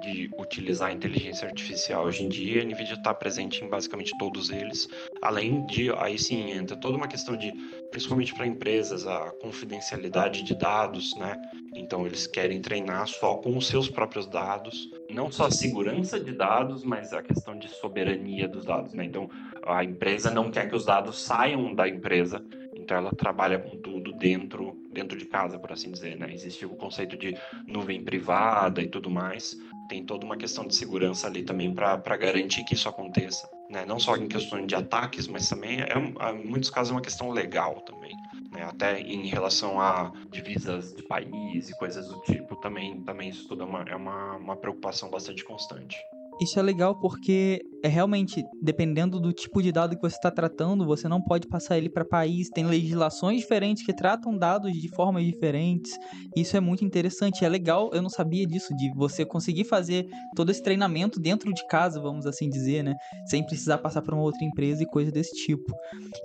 de 0.00 0.30
utilizar 0.38 0.88
a 0.88 0.92
inteligência 0.92 1.46
artificial. 1.46 2.04
Hoje 2.04 2.24
em 2.24 2.28
dia, 2.28 2.62
a 2.62 2.64
NVIDIA 2.64 2.94
está 2.94 3.12
presente 3.14 3.62
em 3.62 3.68
basicamente 3.68 4.16
todos 4.18 4.50
eles. 4.50 4.88
Além 5.22 5.64
de, 5.66 5.92
aí 5.92 6.18
sim, 6.18 6.50
entra 6.50 6.76
toda 6.76 6.96
uma 6.96 7.06
questão 7.06 7.36
de, 7.36 7.52
principalmente 7.90 8.34
para 8.34 8.46
empresas, 8.46 9.06
a 9.06 9.30
confidencialidade 9.40 10.42
de 10.42 10.54
dados, 10.54 11.14
né? 11.16 11.40
Então, 11.74 12.06
eles 12.06 12.26
querem 12.26 12.60
treinar 12.60 13.06
só 13.06 13.36
com 13.36 13.56
os 13.56 13.66
seus 13.66 13.88
próprios 13.88 14.26
dados. 14.26 14.90
Não 15.08 15.30
só 15.30 15.46
a 15.46 15.50
segurança 15.50 16.18
de 16.18 16.32
dados, 16.32 16.82
mas 16.82 17.12
a 17.12 17.22
questão 17.22 17.58
de 17.58 17.68
soberania 17.68 18.48
dos 18.48 18.64
dados, 18.64 18.94
né? 18.94 19.04
Então, 19.04 19.28
a 19.64 19.84
empresa 19.84 20.30
não 20.30 20.50
quer 20.50 20.68
que 20.68 20.74
os 20.74 20.84
dados 20.84 21.20
saiam 21.20 21.74
da 21.74 21.88
empresa. 21.88 22.44
Então, 22.74 22.96
ela 22.96 23.12
trabalha 23.12 23.58
com 23.58 23.76
tudo 23.76 24.12
dentro 24.12 24.76
dentro 24.92 25.16
de 25.16 25.24
casa, 25.24 25.58
por 25.58 25.72
assim 25.72 25.90
dizer, 25.90 26.16
né? 26.16 26.32
Existe 26.32 26.66
o 26.66 26.70
conceito 26.70 27.16
de 27.16 27.36
nuvem 27.66 28.02
privada 28.02 28.82
e 28.82 28.88
tudo 28.88 29.08
mais 29.08 29.56
tem 29.90 30.04
toda 30.04 30.24
uma 30.24 30.36
questão 30.36 30.64
de 30.64 30.76
segurança 30.76 31.26
ali 31.26 31.42
também 31.42 31.74
para 31.74 32.16
garantir 32.16 32.62
que 32.62 32.74
isso 32.74 32.88
aconteça. 32.88 33.50
Né? 33.68 33.84
Não 33.84 33.98
só 33.98 34.16
em 34.16 34.28
questões 34.28 34.68
de 34.68 34.74
ataques, 34.76 35.26
mas 35.26 35.48
também, 35.48 35.80
é, 35.80 35.98
em 36.32 36.48
muitos 36.48 36.70
casos, 36.70 36.92
é 36.92 36.94
uma 36.94 37.02
questão 37.02 37.30
legal 37.30 37.80
também. 37.80 38.12
Né? 38.52 38.62
Até 38.62 39.00
em 39.00 39.26
relação 39.26 39.80
a 39.80 40.12
divisas 40.30 40.94
de 40.94 41.02
país 41.02 41.68
e 41.68 41.76
coisas 41.76 42.06
do 42.06 42.20
tipo, 42.20 42.54
também, 42.56 43.02
também 43.02 43.30
isso 43.30 43.48
tudo 43.48 43.64
é 43.64 43.66
uma, 43.66 43.82
é 43.82 43.96
uma, 43.96 44.36
uma 44.36 44.56
preocupação 44.56 45.10
bastante 45.10 45.44
constante. 45.44 45.98
Isso 46.40 46.58
é 46.58 46.62
legal 46.62 46.98
porque 46.98 47.60
é 47.82 47.88
realmente, 47.88 48.42
dependendo 48.62 49.20
do 49.20 49.32
tipo 49.32 49.62
de 49.62 49.70
dado 49.70 49.94
que 49.94 50.02
você 50.02 50.16
está 50.16 50.30
tratando, 50.30 50.86
você 50.86 51.06
não 51.06 51.20
pode 51.20 51.46
passar 51.46 51.76
ele 51.76 51.90
para 51.90 52.04
país. 52.04 52.48
Tem 52.48 52.64
legislações 52.64 53.40
diferentes 53.40 53.84
que 53.84 53.92
tratam 53.92 54.36
dados 54.36 54.72
de 54.72 54.88
formas 54.94 55.24
diferentes. 55.24 55.92
Isso 56.34 56.56
é 56.56 56.60
muito 56.60 56.84
interessante. 56.84 57.44
É 57.44 57.48
legal, 57.48 57.90
eu 57.92 58.00
não 58.00 58.08
sabia 58.08 58.46
disso, 58.46 58.74
de 58.74 58.90
você 58.96 59.24
conseguir 59.24 59.64
fazer 59.64 60.06
todo 60.34 60.50
esse 60.50 60.62
treinamento 60.62 61.20
dentro 61.20 61.52
de 61.52 61.66
casa, 61.66 62.00
vamos 62.00 62.26
assim 62.26 62.48
dizer, 62.48 62.82
né? 62.82 62.94
Sem 63.26 63.44
precisar 63.44 63.78
passar 63.78 64.00
para 64.00 64.14
uma 64.14 64.24
outra 64.24 64.44
empresa 64.44 64.82
e 64.82 64.86
coisa 64.86 65.10
desse 65.10 65.32
tipo. 65.44 65.74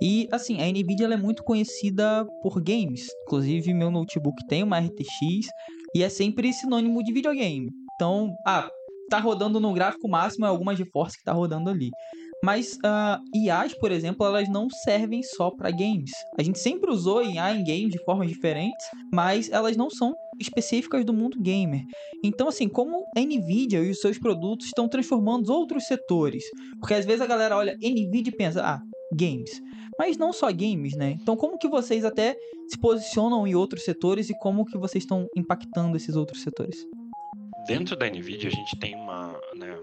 E, 0.00 0.28
assim, 0.32 0.60
a 0.60 0.66
NVIDIA 0.66 1.06
é 1.06 1.16
muito 1.16 1.42
conhecida 1.42 2.26
por 2.42 2.62
games. 2.62 3.06
Inclusive, 3.26 3.74
meu 3.74 3.90
notebook 3.90 4.46
tem 4.46 4.62
uma 4.62 4.78
RTX 4.78 5.48
e 5.94 6.02
é 6.02 6.08
sempre 6.08 6.52
sinônimo 6.52 7.02
de 7.02 7.12
videogame. 7.12 7.70
Então, 7.94 8.34
ah, 8.46 8.68
tá 9.08 9.18
rodando 9.18 9.60
no 9.60 9.72
gráfico 9.72 10.08
máximo 10.08 10.46
é 10.46 10.48
alguma 10.48 10.74
GeForce 10.74 11.18
que 11.18 11.24
tá 11.24 11.32
rodando 11.32 11.70
ali. 11.70 11.90
Mas 12.44 12.74
uh, 12.74 12.80
ah, 12.84 13.20
IAs, 13.34 13.74
por 13.74 13.90
exemplo, 13.90 14.26
elas 14.26 14.48
não 14.48 14.68
servem 14.68 15.22
só 15.22 15.50
para 15.50 15.70
games. 15.70 16.10
A 16.38 16.42
gente 16.42 16.58
sempre 16.58 16.90
usou 16.90 17.22
IA 17.22 17.52
em 17.52 17.64
games 17.64 17.90
de 17.90 18.04
formas 18.04 18.28
diferentes, 18.28 18.86
mas 19.12 19.50
elas 19.50 19.76
não 19.76 19.88
são 19.88 20.14
específicas 20.38 21.04
do 21.04 21.14
mundo 21.14 21.40
gamer. 21.40 21.82
Então, 22.22 22.48
assim, 22.48 22.68
como 22.68 23.04
a 23.16 23.20
Nvidia 23.20 23.82
e 23.82 23.90
os 23.90 24.00
seus 24.00 24.18
produtos 24.18 24.66
estão 24.66 24.88
transformando 24.88 25.50
outros 25.50 25.86
setores? 25.86 26.44
Porque 26.78 26.94
às 26.94 27.06
vezes 27.06 27.22
a 27.22 27.26
galera 27.26 27.56
olha 27.56 27.76
Nvidia 27.82 28.32
e 28.32 28.36
pensa, 28.36 28.62
ah, 28.62 28.80
games. 29.12 29.50
Mas 29.98 30.18
não 30.18 30.32
só 30.32 30.52
games, 30.52 30.94
né? 30.94 31.16
Então, 31.20 31.36
como 31.36 31.58
que 31.58 31.68
vocês 31.68 32.04
até 32.04 32.36
se 32.68 32.78
posicionam 32.78 33.46
em 33.46 33.54
outros 33.54 33.82
setores 33.82 34.28
e 34.28 34.36
como 34.38 34.66
que 34.66 34.76
vocês 34.76 35.04
estão 35.04 35.26
impactando 35.34 35.96
esses 35.96 36.14
outros 36.14 36.42
setores? 36.42 36.84
Dentro 37.66 37.96
da 37.96 38.06
NVIDIA 38.06 38.48
a 38.48 38.52
gente 38.52 38.76
tem 38.78 38.94
uma, 38.94 39.38
né, 39.54 39.76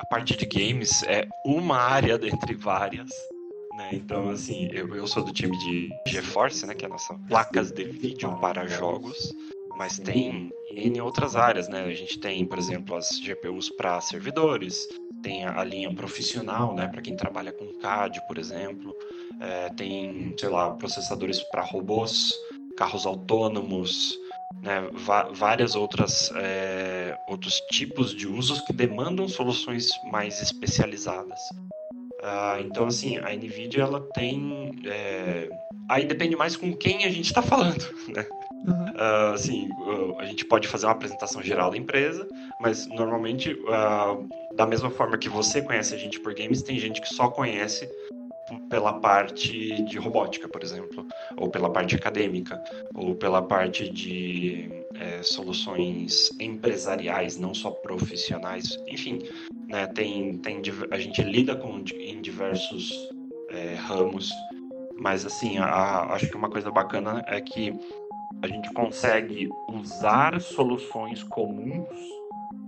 a 0.00 0.06
parte 0.06 0.36
de 0.36 0.46
games 0.46 1.02
é 1.04 1.26
uma 1.44 1.78
área 1.78 2.18
dentre 2.18 2.54
várias, 2.54 3.10
né? 3.74 3.90
Então, 3.92 4.30
assim, 4.30 4.68
eu, 4.72 4.94
eu 4.94 5.06
sou 5.06 5.24
do 5.24 5.32
time 5.32 5.56
de 5.58 5.90
GeForce, 6.06 6.66
né, 6.66 6.74
que 6.74 6.84
é 6.84 6.88
a 6.88 6.90
nossa 6.90 7.14
placas 7.28 7.72
de 7.72 7.84
vídeo 7.84 8.36
para 8.38 8.66
jogos, 8.66 9.34
mas 9.76 9.98
tem 9.98 10.52
N 10.70 11.00
outras 11.00 11.34
áreas, 11.34 11.68
né? 11.68 11.82
A 11.84 11.94
gente 11.94 12.18
tem, 12.18 12.44
por 12.46 12.58
exemplo, 12.58 12.94
as 12.94 13.18
GPUs 13.18 13.70
para 13.70 14.00
servidores, 14.00 14.86
tem 15.22 15.44
a, 15.44 15.60
a, 15.60 15.64
linha 15.64 15.92
profissional, 15.94 16.74
né, 16.74 16.86
para 16.86 17.00
quem 17.00 17.16
trabalha 17.16 17.52
com 17.52 17.66
CAD, 17.80 18.20
por 18.28 18.38
exemplo, 18.38 18.94
é, 19.40 19.70
tem, 19.70 20.34
sei 20.38 20.48
lá, 20.48 20.70
processadores 20.72 21.42
para 21.44 21.62
robôs, 21.62 22.32
carros 22.76 23.06
autônomos, 23.06 24.18
né, 24.62 24.88
várias 25.32 25.74
outras 25.74 26.30
é, 26.34 27.16
outros 27.28 27.60
tipos 27.70 28.14
de 28.14 28.26
usos 28.26 28.60
que 28.62 28.72
demandam 28.72 29.28
soluções 29.28 29.90
mais 30.10 30.40
especializadas. 30.40 31.40
Ah, 32.22 32.58
então 32.60 32.86
assim 32.86 33.18
a 33.18 33.34
Nvidia 33.34 33.82
ela 33.82 34.00
tem 34.14 34.72
é, 34.86 35.50
aí 35.88 36.06
depende 36.06 36.36
mais 36.36 36.56
com 36.56 36.74
quem 36.74 37.04
a 37.04 37.10
gente 37.10 37.26
está 37.26 37.42
falando, 37.42 37.84
né? 38.08 38.26
Uhum. 38.66 38.94
Ah, 38.96 39.32
assim, 39.34 39.68
a 40.18 40.24
gente 40.24 40.44
pode 40.46 40.66
fazer 40.66 40.86
uma 40.86 40.92
apresentação 40.92 41.42
geral 41.42 41.70
da 41.70 41.76
empresa, 41.76 42.26
mas 42.58 42.86
normalmente, 42.86 43.56
ah, 43.68 44.16
da 44.54 44.66
mesma 44.66 44.90
forma 44.90 45.18
que 45.18 45.28
você 45.28 45.60
conhece 45.60 45.94
a 45.94 45.98
gente 45.98 46.18
por 46.20 46.34
games, 46.34 46.62
tem 46.62 46.78
gente 46.78 47.00
que 47.00 47.08
só 47.08 47.28
conhece 47.28 47.86
pela 48.68 48.94
parte 48.94 49.82
de 49.82 49.98
robótica, 49.98 50.48
por 50.48 50.62
exemplo, 50.62 51.06
ou 51.36 51.48
pela 51.50 51.70
parte 51.70 51.96
acadêmica, 51.96 52.62
ou 52.94 53.14
pela 53.14 53.42
parte 53.42 53.88
de 53.88 54.68
é, 54.94 55.22
soluções 55.22 56.30
empresariais, 56.38 57.38
não 57.38 57.54
só 57.54 57.70
profissionais. 57.70 58.78
Enfim, 58.86 59.20
né, 59.68 59.86
tem, 59.86 60.38
tem, 60.38 60.60
a 60.90 60.98
gente 60.98 61.22
lida 61.22 61.56
com, 61.56 61.82
em 61.94 62.20
diversos 62.20 63.08
é, 63.50 63.74
ramos, 63.74 64.30
mas 64.96 65.24
assim, 65.24 65.58
a, 65.58 66.12
acho 66.14 66.28
que 66.28 66.36
uma 66.36 66.50
coisa 66.50 66.70
bacana 66.70 67.24
é 67.26 67.40
que 67.40 67.72
a 68.42 68.46
gente 68.46 68.72
consegue 68.72 69.48
usar 69.68 70.40
soluções 70.40 71.22
comuns 71.22 71.88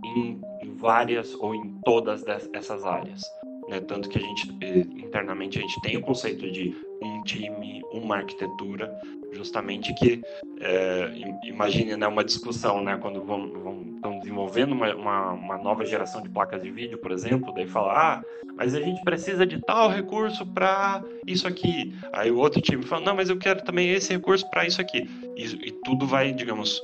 em 0.04 0.40
várias 0.76 1.34
ou 1.34 1.54
em 1.54 1.80
todas 1.84 2.24
essas 2.52 2.84
áreas. 2.84 3.22
Né? 3.68 3.81
Tanto 3.81 4.09
que 4.09 4.18
a 4.18 4.20
gente, 4.20 4.57
eh, 4.61 4.87
internamente, 4.98 5.59
a 5.59 5.62
gente 5.62 5.81
tem 5.81 5.96
o 5.96 6.02
conceito 6.02 6.50
de 6.50 6.74
um 7.02 7.22
time, 7.22 7.83
uma 7.92 8.16
arquitetura, 8.16 8.94
justamente 9.33 9.92
que, 9.94 10.22
é, 10.61 11.12
imagine 11.44 11.96
né, 11.96 12.07
uma 12.07 12.24
discussão, 12.24 12.83
né, 12.83 12.96
quando 12.96 13.22
vão, 13.22 13.52
vão, 13.52 13.83
estão 13.96 14.18
desenvolvendo 14.18 14.72
uma, 14.72 14.94
uma, 14.94 15.33
uma, 15.33 15.59
nova 15.59 15.85
geração 15.85 16.22
de 16.22 16.29
placas 16.29 16.62
de 16.62 16.70
vídeo, 16.70 16.98
por 16.98 17.11
exemplo, 17.12 17.52
daí 17.52 17.66
fala, 17.66 17.92
ah, 17.92 18.24
mas 18.57 18.74
a 18.74 18.81
gente 18.81 19.02
precisa 19.02 19.44
de 19.44 19.61
tal 19.61 19.90
recurso 19.90 20.46
para 20.46 21.02
isso 21.26 21.46
aqui. 21.46 21.94
Aí 22.12 22.31
o 22.31 22.38
outro 22.38 22.61
time 22.61 22.83
fala, 22.83 23.05
não, 23.05 23.16
mas 23.16 23.29
eu 23.29 23.37
quero 23.37 23.62
também 23.62 23.90
esse 23.90 24.12
recurso 24.12 24.48
para 24.50 24.66
isso 24.66 24.81
aqui. 24.81 25.09
E, 25.37 25.44
e 25.68 25.72
tudo 25.85 26.07
vai, 26.07 26.33
digamos, 26.33 26.81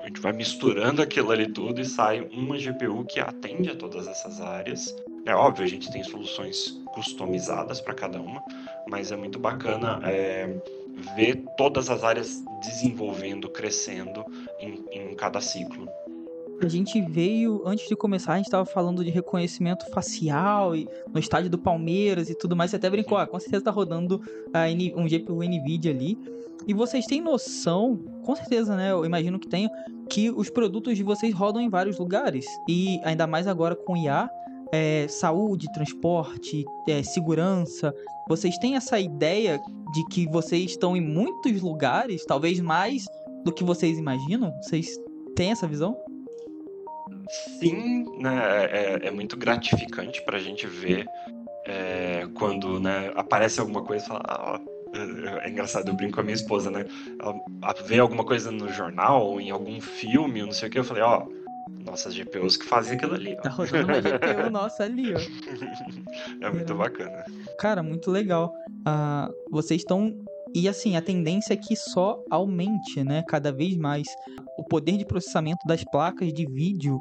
a 0.00 0.06
gente 0.06 0.20
vai 0.20 0.32
misturando 0.32 1.02
aquilo 1.02 1.30
ali 1.30 1.52
tudo 1.52 1.80
e 1.80 1.84
sai 1.84 2.26
uma 2.32 2.56
GPU 2.56 3.04
que 3.04 3.20
atende 3.20 3.70
a 3.70 3.76
todas 3.76 4.06
essas 4.06 4.40
áreas 4.40 4.96
é 5.26 5.34
óbvio, 5.34 5.64
a 5.64 5.68
gente 5.68 5.90
tem 5.90 6.02
soluções 6.02 6.80
customizadas 6.92 7.80
para 7.80 7.94
cada 7.94 8.20
uma, 8.20 8.42
mas 8.88 9.12
é 9.12 9.16
muito 9.16 9.38
bacana 9.38 10.00
é, 10.04 10.60
ver 11.14 11.44
todas 11.56 11.90
as 11.90 12.02
áreas 12.02 12.42
desenvolvendo, 12.62 13.48
crescendo 13.48 14.24
em, 14.58 14.84
em 14.90 15.14
cada 15.14 15.40
ciclo. 15.40 15.88
A 16.62 16.68
gente 16.68 17.00
veio, 17.00 17.62
antes 17.64 17.88
de 17.88 17.96
começar, 17.96 18.34
a 18.34 18.36
gente 18.36 18.46
estava 18.46 18.66
falando 18.66 19.02
de 19.02 19.10
reconhecimento 19.10 19.86
facial 19.90 20.76
e 20.76 20.86
no 21.10 21.18
estádio 21.18 21.48
do 21.48 21.58
Palmeiras 21.58 22.28
e 22.28 22.34
tudo 22.34 22.54
mais. 22.54 22.70
Você 22.70 22.76
até 22.76 22.90
brincou, 22.90 23.16
ah, 23.16 23.26
com 23.26 23.40
certeza 23.40 23.62
está 23.62 23.70
rodando 23.70 24.16
uh, 24.16 25.00
um 25.00 25.06
GPU 25.06 25.42
NVIDIA 25.42 25.90
ali. 25.90 26.18
E 26.66 26.74
vocês 26.74 27.06
têm 27.06 27.22
noção, 27.22 27.96
com 28.22 28.36
certeza, 28.36 28.76
né? 28.76 28.92
Eu 28.92 29.06
imagino 29.06 29.38
que 29.38 29.48
tenham, 29.48 29.70
que 30.06 30.30
os 30.30 30.50
produtos 30.50 30.98
de 30.98 31.02
vocês 31.02 31.32
rodam 31.32 31.62
em 31.62 31.70
vários 31.70 31.98
lugares. 31.98 32.44
E 32.68 33.00
ainda 33.04 33.26
mais 33.26 33.46
agora 33.46 33.74
com 33.74 33.96
IA, 33.96 34.28
é, 34.72 35.06
saúde, 35.08 35.72
transporte, 35.72 36.64
é, 36.88 37.02
segurança. 37.02 37.94
Vocês 38.28 38.56
têm 38.58 38.76
essa 38.76 38.98
ideia 38.98 39.60
de 39.92 40.04
que 40.06 40.26
vocês 40.28 40.70
estão 40.70 40.96
em 40.96 41.00
muitos 41.00 41.60
lugares, 41.60 42.24
talvez 42.24 42.60
mais 42.60 43.06
do 43.44 43.52
que 43.52 43.64
vocês 43.64 43.98
imaginam? 43.98 44.52
Vocês 44.62 44.98
têm 45.34 45.50
essa 45.50 45.66
visão? 45.66 45.96
Sim, 47.58 48.06
né, 48.18 48.66
é, 48.70 49.06
é 49.06 49.10
muito 49.10 49.36
gratificante 49.36 50.22
para 50.22 50.36
a 50.36 50.40
gente 50.40 50.66
ver 50.66 51.06
é, 51.64 52.26
quando 52.34 52.80
né, 52.80 53.12
aparece 53.14 53.60
alguma 53.60 53.82
coisa 53.82 54.04
e 54.04 54.08
fala, 54.08 54.22
ah, 54.26 54.60
é 55.42 55.48
engraçado, 55.48 55.88
eu 55.88 55.94
brinco 55.94 56.14
com 56.14 56.20
a 56.20 56.24
minha 56.24 56.34
esposa, 56.34 56.70
né? 56.70 56.84
Ela 57.20 57.74
vê 57.84 58.00
alguma 58.00 58.24
coisa 58.24 58.50
no 58.50 58.68
jornal, 58.68 59.40
em 59.40 59.50
algum 59.50 59.80
filme, 59.80 60.42
não 60.42 60.52
sei 60.52 60.68
o 60.68 60.72
que, 60.72 60.78
eu 60.78 60.84
falei, 60.84 61.02
ó, 61.02 61.26
nossas 61.84 62.14
GPUs 62.14 62.56
que 62.56 62.64
fazem 62.64 62.96
aquilo 62.96 63.14
ali, 63.14 63.34
ó. 63.38 63.42
Tá 63.42 63.50
rodando 63.50 63.84
uma 63.86 64.00
GPU 64.00 64.50
nossa 64.52 64.84
ali, 64.84 65.12
ó. 65.14 66.46
é 66.46 66.50
muito 66.50 66.74
bacana. 66.74 67.24
Cara, 67.58 67.82
muito 67.82 68.10
legal. 68.10 68.52
Uh, 68.80 69.32
vocês 69.50 69.80
estão. 69.80 70.14
E 70.54 70.68
assim, 70.68 70.96
a 70.96 71.02
tendência 71.02 71.54
é 71.54 71.56
que 71.56 71.76
só 71.76 72.22
aumente, 72.30 73.04
né? 73.04 73.22
Cada 73.28 73.52
vez 73.52 73.76
mais. 73.76 74.06
O 74.58 74.64
poder 74.64 74.96
de 74.96 75.04
processamento 75.04 75.66
das 75.66 75.84
placas 75.84 76.32
de 76.32 76.44
vídeo 76.46 77.00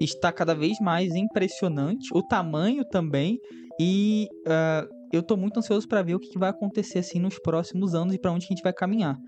está 0.00 0.32
cada 0.32 0.54
vez 0.54 0.78
mais 0.80 1.14
impressionante. 1.14 2.08
O 2.12 2.22
tamanho 2.22 2.84
também. 2.84 3.38
E 3.78 4.28
uh, 4.46 4.88
eu 5.12 5.22
tô 5.22 5.36
muito 5.36 5.58
ansioso 5.58 5.86
para 5.86 6.02
ver 6.02 6.14
o 6.14 6.20
que 6.20 6.38
vai 6.38 6.50
acontecer 6.50 6.98
assim 6.98 7.18
nos 7.18 7.38
próximos 7.38 7.94
anos 7.94 8.14
e 8.14 8.18
para 8.18 8.32
onde 8.32 8.46
a 8.46 8.48
gente 8.48 8.62
vai 8.62 8.72
caminhar. 8.72 9.18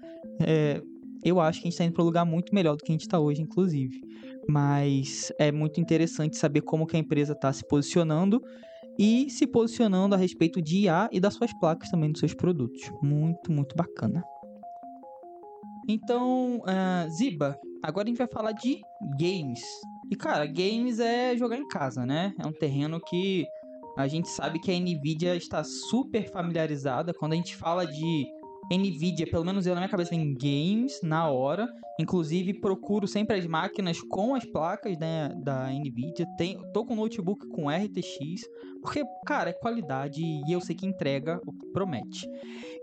É, 0.40 0.80
eu 1.24 1.40
acho 1.40 1.61
que 1.61 1.66
a 1.66 1.70
gente 1.70 1.72
está 1.72 1.85
indo 1.85 1.92
para 1.92 2.02
um 2.02 2.06
lugar 2.06 2.24
muito 2.24 2.54
melhor 2.54 2.76
do 2.76 2.85
que 2.85 2.90
a 2.90 2.94
gente 2.94 3.02
está 3.02 3.18
hoje, 3.18 3.42
inclusive. 3.42 4.00
Mas 4.48 5.32
é 5.38 5.50
muito 5.50 5.80
interessante 5.80 6.37
saber 6.37 6.62
como 6.62 6.87
que 6.87 6.96
a 6.96 7.00
empresa 7.00 7.32
está 7.32 7.52
se 7.52 7.66
posicionando 7.66 8.40
e 8.98 9.28
se 9.28 9.46
posicionando 9.46 10.14
a 10.14 10.18
respeito 10.18 10.62
de 10.62 10.85
IA 10.85 11.09
e 11.12 11.20
das 11.20 11.35
suas 11.35 11.52
placas 11.52 11.90
também 11.90 12.11
dos 12.11 12.20
seus 12.20 12.35
produtos. 12.35 12.90
Muito, 13.02 13.52
muito 13.52 13.74
bacana. 13.76 14.22
Então, 15.88 16.59
uh, 16.61 17.11
Ziba, 17.11 17.59
agora 17.82 18.06
a 18.06 18.09
gente 18.09 18.18
vai 18.18 18.28
falar 18.28 18.52
de 18.52 18.80
games. 19.18 19.61
E 20.11 20.16
cara, 20.16 20.46
games 20.46 20.98
é 20.98 21.37
jogar 21.37 21.56
em 21.56 21.66
casa, 21.68 22.04
né? 22.04 22.32
É 22.38 22.46
um 22.46 22.52
terreno 22.52 23.00
que 23.00 23.46
a 23.96 24.06
gente 24.06 24.28
sabe 24.28 24.59
que 24.59 24.70
a 24.70 24.78
Nvidia 24.78 25.35
está 25.37 25.64
super 25.64 26.30
familiarizada. 26.30 27.14
Quando 27.14 27.32
a 27.32 27.37
gente 27.37 27.56
fala 27.56 27.87
de 27.87 28.26
Nvidia, 28.70 29.26
pelo 29.26 29.44
menos 29.44 29.66
eu 29.66 29.74
na 29.74 29.81
minha 29.81 29.90
cabeça 29.90 30.14
em 30.14 30.35
games 30.35 31.00
na 31.02 31.29
hora. 31.29 31.68
Inclusive 31.98 32.61
procuro 32.61 33.07
sempre 33.07 33.37
as 33.37 33.46
máquinas 33.46 34.00
com 34.00 34.35
as 34.35 34.44
placas 34.44 34.98
né, 34.98 35.33
da 35.42 35.70
Nvidia. 35.70 36.26
Tem, 36.37 36.59
tô 36.72 36.85
com 36.85 36.94
notebook 36.94 37.46
com 37.48 37.70
RTX, 37.70 38.42
porque 38.83 39.02
cara, 39.24 39.50
é 39.50 39.52
qualidade 39.52 40.20
e 40.22 40.52
eu 40.52 40.61
sei 40.61 40.74
que 40.74 40.87
entrega 40.87 41.40
o 41.46 41.52
que 41.52 41.66
promete. 41.72 42.29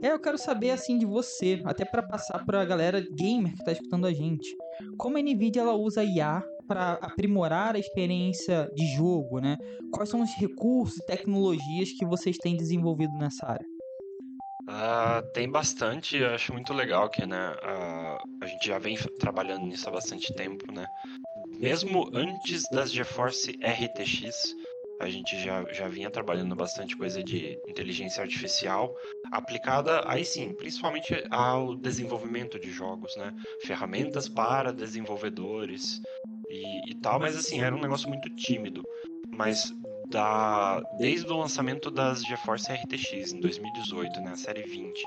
E 0.01 0.05
eu 0.05 0.19
quero 0.19 0.37
saber 0.37 0.71
assim 0.71 0.97
de 0.97 1.05
você, 1.05 1.61
até 1.65 1.85
para 1.85 2.01
passar 2.01 2.43
para 2.45 2.61
a 2.61 2.65
galera 2.65 3.05
gamer 3.15 3.55
que 3.55 3.63
tá 3.63 3.71
escutando 3.71 4.07
a 4.07 4.13
gente. 4.13 4.49
Como 4.97 5.17
a 5.17 5.21
Nvidia 5.21 5.61
ela 5.61 5.73
usa 5.73 6.03
IA 6.03 6.43
para 6.67 6.93
aprimorar 6.93 7.75
a 7.75 7.79
experiência 7.79 8.69
de 8.73 8.85
jogo, 8.87 9.39
né? 9.39 9.57
Quais 9.91 10.09
são 10.09 10.21
os 10.21 10.33
recursos 10.35 10.97
e 10.97 11.05
tecnologias 11.05 11.91
que 11.91 12.05
vocês 12.05 12.37
têm 12.37 12.55
desenvolvido 12.55 13.13
nessa 13.17 13.45
área? 13.45 13.72
Uh, 14.73 15.21
tem 15.33 15.47
bastante, 15.47 16.17
eu 16.17 16.33
acho 16.33 16.51
muito 16.51 16.73
legal 16.73 17.07
que 17.07 17.23
né, 17.27 17.55
a 18.41 18.45
gente 18.47 18.67
já 18.67 18.79
vem 18.79 18.97
trabalhando 19.19 19.67
nisso 19.67 19.87
há 19.87 19.91
bastante 19.91 20.33
tempo, 20.33 20.71
né? 20.71 20.87
Mesmo 21.59 22.09
antes 22.11 22.63
das 22.71 22.91
GeForce 22.91 23.51
RTX, 23.61 24.55
a 24.99 25.09
gente 25.09 25.39
já, 25.39 25.63
já 25.71 25.87
vinha 25.87 26.09
trabalhando 26.09 26.55
bastante 26.55 26.97
coisa 26.97 27.23
de 27.23 27.55
inteligência 27.67 28.23
artificial 28.23 28.95
aplicada 29.31 30.01
aí 30.07 30.25
sim, 30.25 30.55
principalmente 30.55 31.23
ao 31.29 31.75
desenvolvimento 31.75 32.59
de 32.59 32.71
jogos, 32.71 33.15
né? 33.15 33.31
Ferramentas 33.61 34.27
para 34.27 34.73
desenvolvedores 34.73 36.01
e, 36.49 36.91
e 36.91 36.95
tal, 36.95 37.19
mas 37.19 37.37
assim, 37.37 37.61
era 37.61 37.75
um 37.75 37.81
negócio 37.81 38.09
muito 38.09 38.27
tímido. 38.35 38.81
Mas 39.29 39.71
da, 40.13 40.79
desde 40.99 41.31
o 41.31 41.37
lançamento 41.37 41.89
das 41.89 42.23
GeForce 42.23 42.71
RTX 42.71 43.33
em 43.33 43.39
2018, 43.39 44.21
né, 44.21 44.31
a 44.31 44.35
série 44.35 44.61
20, 44.61 45.03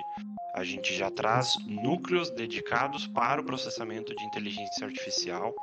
a 0.52 0.64
gente 0.64 0.92
já 0.94 1.08
traz 1.10 1.54
núcleos 1.64 2.28
dedicados 2.30 3.06
para 3.06 3.40
o 3.40 3.44
processamento 3.44 4.14
de 4.16 4.24
inteligência 4.24 4.84
artificial. 4.84 5.54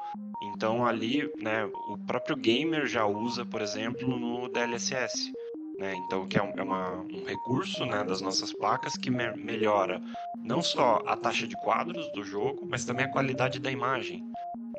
Então 0.43 0.85
ali, 0.85 1.29
né, 1.41 1.65
o 1.65 1.97
próprio 2.07 2.37
gamer 2.37 2.87
já 2.87 3.05
usa, 3.05 3.45
por 3.45 3.61
exemplo, 3.61 4.17
no 4.17 4.47
DLSS. 4.47 5.33
Né? 5.77 5.95
Então, 6.05 6.25
que 6.27 6.37
é, 6.37 6.43
um, 6.43 6.53
é 6.55 6.63
uma, 6.63 6.91
um 7.01 7.25
recurso 7.25 7.85
né, 7.85 8.03
das 8.03 8.21
nossas 8.21 8.53
placas 8.53 8.95
que 8.95 9.09
me 9.09 9.35
melhora 9.35 9.99
não 10.37 10.61
só 10.61 11.01
a 11.05 11.17
taxa 11.17 11.47
de 11.47 11.55
quadros 11.57 12.09
do 12.13 12.23
jogo, 12.23 12.65
mas 12.69 12.85
também 12.85 13.05
a 13.05 13.11
qualidade 13.11 13.59
da 13.59 13.71
imagem. 13.71 14.23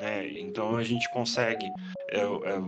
Né? 0.00 0.29
Então, 0.38 0.77
a 0.77 0.85
gente 0.85 1.11
consegue. 1.12 1.70
É, 2.11 2.20
é, 2.20 2.62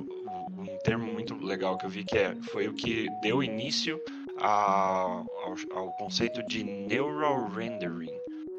um 0.57 0.79
termo 0.79 1.13
muito 1.13 1.35
legal 1.35 1.77
que 1.77 1.87
eu 1.87 1.91
vi 1.91 2.05
que 2.05 2.19
é, 2.19 2.35
foi 2.51 2.69
o 2.69 2.75
que 2.75 3.09
deu 3.21 3.43
início 3.43 4.01
a, 4.39 5.23
ao, 5.45 5.55
ao, 5.73 5.93
conceito 5.93 6.43
de 6.45 6.63
neural 6.63 7.49
rendering, 7.49 8.13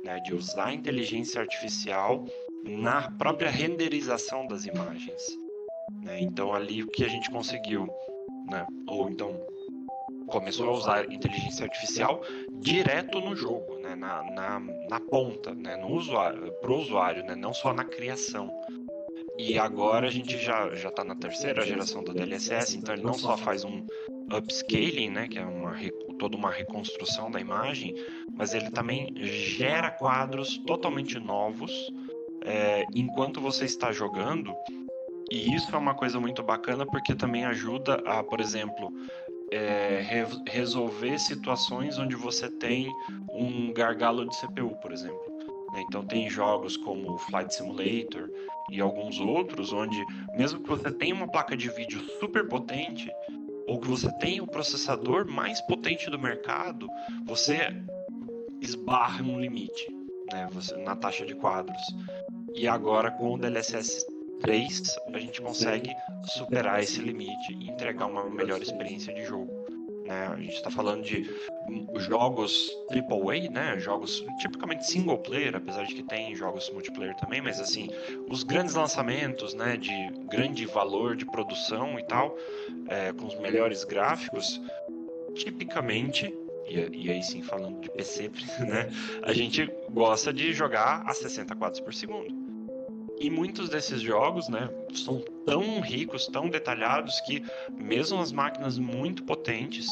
né, 0.04 0.20
de 0.20 0.34
usar 0.34 0.68
a 0.68 0.74
inteligência 0.74 1.42
artificial 1.42 2.26
na 2.64 3.10
própria 3.12 3.50
renderização 3.50 4.48
das 4.48 4.66
imagens. 4.66 5.22
Né? 6.04 6.22
Então 6.22 6.54
ali 6.54 6.84
o 6.84 6.88
que 6.88 7.04
a 7.04 7.08
gente 7.08 7.30
conseguiu, 7.30 7.88
né, 8.50 8.66
ou 8.88 9.10
então 9.10 9.40
começou 10.28 10.70
a 10.70 10.74
usar 10.74 11.12
inteligência 11.12 11.66
artificial 11.66 12.22
direto 12.60 13.20
no 13.22 13.36
jogo, 13.36 13.78
né, 13.80 13.96
na, 13.96 14.24
na, 14.24 14.60
na 14.60 15.00
ponta, 15.00 15.54
né, 15.56 15.78
no 15.78 15.94
usuário, 15.96 16.52
para 16.60 16.72
o 16.72 16.80
usuário, 16.80 17.24
né, 17.24 17.36
não 17.36 17.54
só 17.54 17.74
na 17.74 17.86
criação. 17.86 18.52
E 19.38 19.58
agora 19.60 20.08
a 20.08 20.12
gente 20.12 20.38
já 20.38 20.74
já 20.74 20.90
está 20.90 21.04
na 21.04 21.16
terceira 21.16 21.66
geração 21.66 22.04
do 22.04 22.14
DLSS, 22.14 22.78
então 22.78 22.96
ele 22.96 23.04
não 23.04 23.14
só 23.14 23.38
faz 23.38 23.64
um 23.64 23.86
upscaling, 24.36 25.10
né, 25.10 25.28
que 25.28 25.38
é 25.38 25.46
uma 25.46 25.76
toda 26.18 26.36
uma 26.36 26.52
reconstrução 26.52 27.30
da 27.30 27.40
imagem, 27.40 27.94
mas 28.34 28.54
ele 28.54 28.72
também 28.72 29.14
gera 29.16 29.92
quadros 29.92 30.58
totalmente 30.66 31.20
novos 31.20 31.72
é, 32.44 32.86
enquanto 32.96 33.40
você 33.40 33.66
está 33.66 33.92
jogando. 33.92 34.54
E 35.30 35.54
isso 35.54 35.76
é 35.76 35.78
uma 35.78 35.94
coisa 35.94 36.20
muito 36.20 36.42
bacana 36.42 36.86
porque 36.86 37.14
também 37.14 37.46
ajuda 37.46 38.02
a, 38.06 38.24
por 38.24 38.40
exemplo, 38.40 38.92
é, 39.52 40.02
re 40.02 40.26
resolver 40.50 41.20
situações 41.20 42.00
onde 42.00 42.16
você 42.16 42.50
tem 42.50 42.88
um 43.30 43.74
gargalo 43.74 44.26
de 44.26 44.36
CPU, 44.40 44.76
por 44.82 44.92
exemplo. 44.92 45.37
Né? 45.78 45.84
Então 45.88 46.04
tem 46.04 46.28
jogos 46.30 46.76
como 46.76 47.18
Flight 47.20 47.54
Simulator 47.54 48.30
e 48.70 48.82
alguns 48.82 49.20
outros 49.20 49.72
onde 49.72 50.04
mesmo 50.36 50.60
que 50.62 50.70
você 50.70 50.92
tenha 50.92 51.14
uma 51.14 51.28
placa 51.28 51.56
de 51.56 51.70
vídeo 51.70 52.02
super 52.20 52.48
potente 52.48 53.10
ou 53.68 53.80
que 53.80 53.88
você 53.88 54.12
tenha 54.18 54.44
o 54.44 54.48
processador 54.48 55.30
mais 55.30 55.62
potente 55.62 56.10
do 56.10 56.18
mercado, 56.18 56.88
você 57.26 57.70
esbarra 58.62 59.22
um 59.22 59.40
limite, 59.40 59.94
né? 60.32 60.48
Você, 60.54 60.76
na 60.78 60.96
taxa 60.96 61.26
de 61.26 61.36
quadros. 61.36 61.82
E 62.56 62.68
agora 62.68 63.12
com 63.12 63.34
o 63.34 63.38
DLSS 63.38 64.06
3 64.40 64.96
a 65.14 65.20
gente 65.20 65.42
consegue 65.42 65.94
superar 66.24 66.82
esse 66.82 67.02
limite 67.02 67.54
e 67.54 67.70
entregar 67.70 68.06
uma 68.06 68.30
melhor 68.30 68.62
experiência 68.62 69.14
de 69.14 69.26
jogo. 69.26 69.57
Né? 70.08 70.28
A 70.28 70.38
gente 70.38 70.56
está 70.56 70.72
falando 70.72 71.04
de 71.04 71.30
jogos 71.98 72.72
AAA, 72.90 73.50
né? 73.52 73.78
Jogos 73.78 74.26
tipicamente 74.40 74.86
single 74.88 75.18
player, 75.18 75.54
apesar 75.54 75.84
de 75.84 75.94
que 75.94 76.04
tem 76.04 76.34
jogos 76.34 76.70
multiplayer 76.70 77.16
também, 77.18 77.42
mas 77.42 77.60
assim, 77.60 77.90
os 78.30 78.44
grandes 78.44 78.74
lançamentos, 78.74 79.54
né? 79.54 79.76
De 79.76 79.92
grande 80.30 80.66
valor 80.66 81.16
de 81.16 81.26
produção 81.26 82.00
e 82.00 82.04
tal, 82.04 82.38
é, 82.88 83.12
com 83.12 83.26
os 83.26 83.38
melhores 83.40 83.84
gráficos, 83.84 84.62
tipicamente 85.36 86.34
e, 86.70 87.10
aí 87.10 87.24
sim 87.24 87.42
falando 87.42 87.80
de 87.82 87.90
PC, 87.90 88.30
né? 88.66 88.90
A 89.24 89.34
gente 89.34 89.70
gosta 89.92 90.34
de 90.34 90.54
jogar 90.54 91.04
a 91.06 91.14
60 91.14 91.56
quadros 91.56 91.82
por 91.82 91.94
segundo. 91.94 92.47
E 93.20 93.30
muitos 93.30 93.70
desses 93.70 94.02
jogos, 94.02 94.48
né, 94.48 94.70
são 94.94 95.24
tão 95.46 95.82
ricos, 95.82 96.28
tão 96.28 96.50
detalhados 96.50 97.20
que 97.22 97.44
mesmo 97.72 98.20
as 98.20 98.32
máquinas 98.32 98.78
muito 98.78 99.24
potentes 99.24 99.88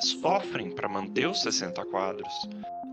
sofrem 0.00 0.70
para 0.70 0.88
manter 0.88 1.28
os 1.28 1.42
60 1.42 1.84
quadros. 1.86 2.32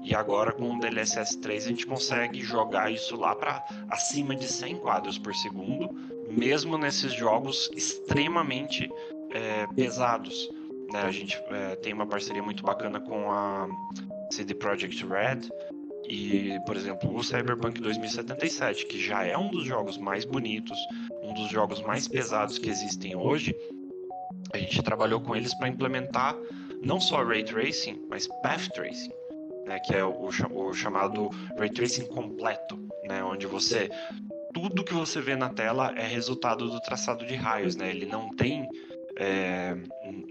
E 0.04 0.16
agora 0.16 0.52
com 0.52 0.76
o 0.76 0.80
DLSS 0.80 1.38
3 1.40 1.66
a 1.66 1.70
gente 1.70 1.86
consegue 1.86 2.42
jogar 2.42 2.92
isso 2.92 3.16
lá 3.16 3.36
para 3.36 3.64
acima 3.90 4.36
de 4.36 4.48
100 4.48 4.78
quadros 4.78 5.18
por 5.18 5.34
segundo, 5.36 5.90
mesmo 6.30 6.78
nesses 6.78 7.14
jogos 7.14 7.70
extremamente 7.76 8.90
é, 9.32 9.68
pesados. 9.76 10.50
Né? 10.92 11.02
A 11.02 11.12
gente 11.12 11.38
é, 11.52 11.76
tem 11.78 11.94
uma 11.94 12.08
parceria 12.08 12.44
muito 12.44 12.64
bacana 12.64 13.00
com 13.00 13.32
a 13.32 13.68
CD 14.32 14.54
Projekt 14.56 15.06
Red, 15.06 15.50
e, 16.10 16.60
por 16.66 16.76
exemplo, 16.76 17.16
o 17.16 17.24
Cyberpunk 17.24 17.80
2077, 17.80 18.88
que 18.88 19.00
já 19.00 19.24
é 19.24 19.38
um 19.38 19.50
dos 19.50 19.64
jogos 19.64 19.98
mais 19.98 20.26
bonitos, 20.26 20.78
um 21.22 21.34
dos 21.34 21.50
jogos 21.50 21.82
mais 21.82 22.08
pesados 22.08 22.58
que 22.58 22.70
existem 22.70 23.16
hoje, 23.16 23.56
a 24.52 24.58
gente 24.58 24.82
trabalhou 24.82 25.22
com 25.22 25.36
eles 25.36 25.54
para 25.54 25.70
implementar 25.70 26.36
não 26.82 27.00
só 27.00 27.24
Ray 27.24 27.44
Tracing, 27.44 28.08
mas 28.10 28.28
Path 28.42 28.70
Tracing, 28.74 29.12
né, 29.68 29.80
que 29.80 29.94
é 29.94 30.04
o, 30.04 30.30
o 30.52 30.74
chamado 30.74 31.30
Ray 31.58 31.70
Tracing 31.70 32.08
completo, 32.08 32.80
né, 33.04 33.24
onde 33.24 33.46
você 33.46 33.90
tudo 34.52 34.84
que 34.84 34.94
você 34.94 35.22
vê 35.22 35.36
na 35.36 35.50
tela 35.50 35.94
é 35.96 36.08
resultado 36.08 36.70
do 36.70 36.82
traçado 36.82 37.24
de 37.24 37.36
raios, 37.36 37.76
né? 37.76 37.92
Ele 37.92 38.08
não 38.08 38.36
tem 38.36 38.68
é, 39.20 39.76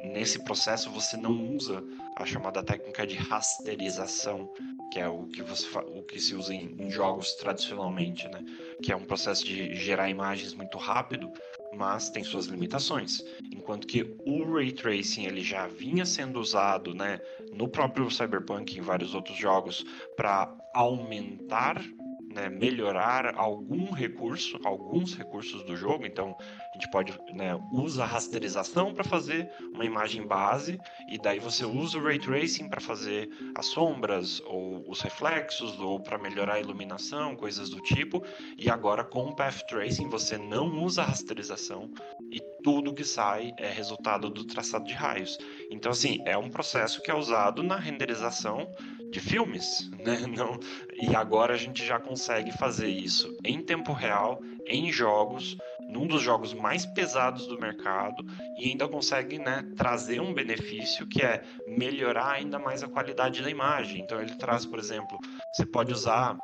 nesse 0.03 0.43
processo 0.43 0.91
você 0.91 1.15
não 1.15 1.55
usa 1.55 1.85
a 2.17 2.25
chamada 2.25 2.63
técnica 2.63 3.07
de 3.07 3.17
rasterização, 3.17 4.51
que 4.91 4.99
é 4.99 5.07
o 5.07 5.25
que, 5.27 5.43
você, 5.43 5.67
o 5.79 6.03
que 6.03 6.19
se 6.19 6.35
usa 6.35 6.55
em, 6.55 6.75
em, 6.79 6.91
jogos 6.91 7.35
tradicionalmente, 7.35 8.27
né? 8.29 8.43
que 8.83 8.91
é 8.91 8.97
um 8.97 9.05
processo 9.05 9.45
de 9.45 9.75
gerar 9.75 10.09
imagens 10.09 10.55
muito 10.55 10.79
rápido, 10.79 11.31
mas 11.77 12.09
tem 12.09 12.25
suas 12.25 12.47
limitações. 12.47 13.23
Enquanto 13.53 13.87
que 13.87 14.17
o 14.25 14.51
ray 14.51 14.73
tracing 14.73 15.27
ele 15.27 15.43
já 15.43 15.67
vinha 15.67 16.07
sendo 16.07 16.41
usado 16.41 16.95
né, 16.95 17.21
no 17.53 17.69
próprio 17.69 18.11
Cyberpunk 18.11 18.75
e 18.75 18.79
em 18.79 18.83
vários 18.83 19.15
outros 19.15 19.37
jogos 19.37 19.85
para 20.17 20.51
aumentar 20.73 21.85
né, 22.33 22.49
melhorar 22.49 23.35
algum 23.37 23.91
recurso, 23.91 24.59
alguns 24.65 25.15
recursos 25.15 25.63
do 25.65 25.77
jogo. 25.77 26.07
Então, 26.07 26.37
gente 26.79 26.91
pode 26.91 27.13
né, 27.35 27.59
usa 27.73 28.05
a 28.05 28.07
rasterização 28.07 28.95
para 28.95 29.03
fazer 29.03 29.51
uma 29.75 29.85
imagem 29.85 30.25
base 30.25 30.79
e 31.11 31.19
daí 31.19 31.41
você 31.41 31.65
usa 31.65 31.99
o 31.99 32.03
ray 32.03 32.21
tracing 32.21 32.69
para 32.69 32.81
fazer 32.81 33.29
as 33.57 33.67
sombras 33.67 34.41
ou 34.47 34.89
os 34.89 35.01
reflexos 35.01 35.79
ou 35.81 35.99
para 35.99 36.17
melhorar 36.17 36.55
a 36.55 36.61
iluminação, 36.61 37.35
coisas 37.35 37.69
do 37.69 37.81
tipo. 37.81 38.23
E 38.57 38.71
agora 38.71 39.03
com 39.03 39.27
o 39.27 39.35
path 39.35 39.67
tracing 39.69 40.09
você 40.09 40.39
não 40.39 40.85
usa 40.85 41.03
a 41.03 41.07
rasterização 41.07 41.91
e 42.31 42.41
tudo 42.63 42.95
que 42.95 43.05
sai 43.05 43.53
é 43.59 43.69
resultado 43.69 44.31
do 44.31 44.45
traçado 44.45 44.85
de 44.85 44.95
raios. 44.95 45.37
Então, 45.71 45.91
assim, 45.91 46.19
é 46.27 46.39
um 46.39 46.51
processo 46.51 47.03
que 47.03 47.11
é 47.11 47.15
usado 47.15 47.63
na 47.63 47.77
renderização 47.77 48.71
de 49.11 49.21
filmes, 49.21 49.91
né? 50.05 50.21
Não, 50.27 50.59
e 51.01 51.15
agora 51.15 51.55
a 51.55 51.57
gente 51.57 51.85
já 51.85 51.99
consegue 51.99 52.53
fazer 52.53 52.89
isso 52.89 53.37
em 53.45 53.63
tempo 53.63 53.93
real, 53.93 54.41
em 54.67 54.93
jogos, 54.93 55.57
num 55.89 56.07
dos 56.07 56.23
jogos 56.23 56.53
mais 56.53 56.85
pesados 56.85 57.47
do 57.47 57.59
mercado 57.59 58.25
e 58.59 58.71
ainda 58.71 58.87
consegue 58.87 59.39
né, 59.39 59.65
trazer 59.77 60.21
um 60.21 60.35
benefício 60.35 61.07
que 61.07 61.23
é 61.23 61.43
melhorar 61.67 62.33
ainda 62.33 62.59
mais 62.59 62.83
a 62.83 62.89
qualidade 62.89 63.43
da 63.43 63.51
imagem. 63.51 64.03
Então 64.03 64.21
ele 64.21 64.37
traz, 64.37 64.67
por 64.67 64.79
exemplo, 64.79 65.19
você 65.53 65.65
pode 65.65 65.93
usar 65.93 66.37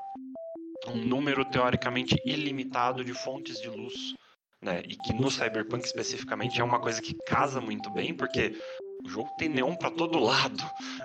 um 0.89 0.97
número 0.97 1.45
teoricamente 1.45 2.17
ilimitado 2.25 3.05
de 3.05 3.13
fontes 3.13 3.61
de 3.61 3.69
luz. 3.69 4.15
Né? 4.63 4.83
E 4.89 4.97
que 4.97 5.13
no 5.13 5.31
Cyberpunk 5.31 5.85
especificamente 5.85 6.59
é 6.59 6.65
uma 6.65 6.81
coisa 6.81 7.01
que 7.01 7.15
casa 7.27 7.61
muito 7.61 7.91
bem, 7.91 8.15
porque 8.15 8.57
o 9.05 9.09
jogo 9.09 9.31
tem 9.37 9.49
neon 9.49 9.75
para 9.75 9.91
todo 9.91 10.19
lado, 10.19 10.63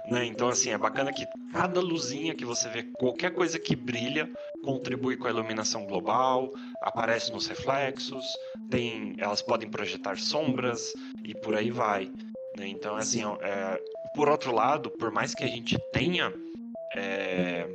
né? 0.10 0.26
Então 0.26 0.48
assim, 0.48 0.70
é 0.70 0.78
bacana 0.78 1.12
que 1.12 1.28
cada 1.52 1.82
luzinha 1.82 2.34
que 2.34 2.46
você 2.46 2.70
vê, 2.70 2.84
qualquer 2.84 3.34
coisa 3.34 3.60
que 3.60 3.76
brilha, 3.76 4.30
contribui 4.64 5.18
com 5.18 5.28
a 5.28 5.30
iluminação 5.30 5.86
global, 5.86 6.52
aparece 6.82 7.32
nos 7.32 7.48
reflexos, 7.48 8.26
tem, 8.70 9.16
elas 9.18 9.42
podem 9.42 9.70
projetar 9.70 10.18
sombras 10.18 10.94
e 11.24 11.36
por 11.36 11.56
aí 11.56 11.72
vai. 11.72 12.12
Né? 12.58 12.68
Então 12.68 12.96
assim, 12.96 13.22
é, 13.42 13.82
por 14.16 14.30
outro 14.30 14.54
lado, 14.54 14.90
por 14.92 15.12
mais 15.12 15.36
que 15.36 15.44
a 15.44 15.48
gente 15.48 15.78
tenha 15.92 16.34
é, 16.96 17.70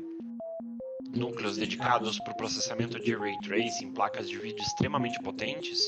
núcleos 1.15 1.57
dedicados 1.57 2.19
para 2.19 2.33
o 2.33 2.37
processamento 2.37 2.99
de 2.99 3.15
ray 3.15 3.37
tracing, 3.41 3.93
placas 3.93 4.29
de 4.29 4.39
vídeo 4.39 4.63
extremamente 4.63 5.21
potentes, 5.23 5.79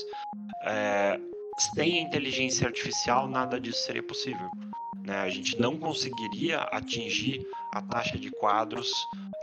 é, 0.63 1.19
sem 1.57 1.99
a 1.99 2.01
inteligência 2.01 2.67
artificial, 2.67 3.27
nada 3.27 3.59
disso 3.59 3.79
seria 3.83 4.03
possível. 4.03 4.49
Né? 5.03 5.17
A 5.17 5.29
gente 5.29 5.59
não 5.59 5.77
conseguiria 5.77 6.59
atingir 6.63 7.45
a 7.73 7.81
taxa 7.81 8.17
de 8.17 8.29
quadros 8.31 8.91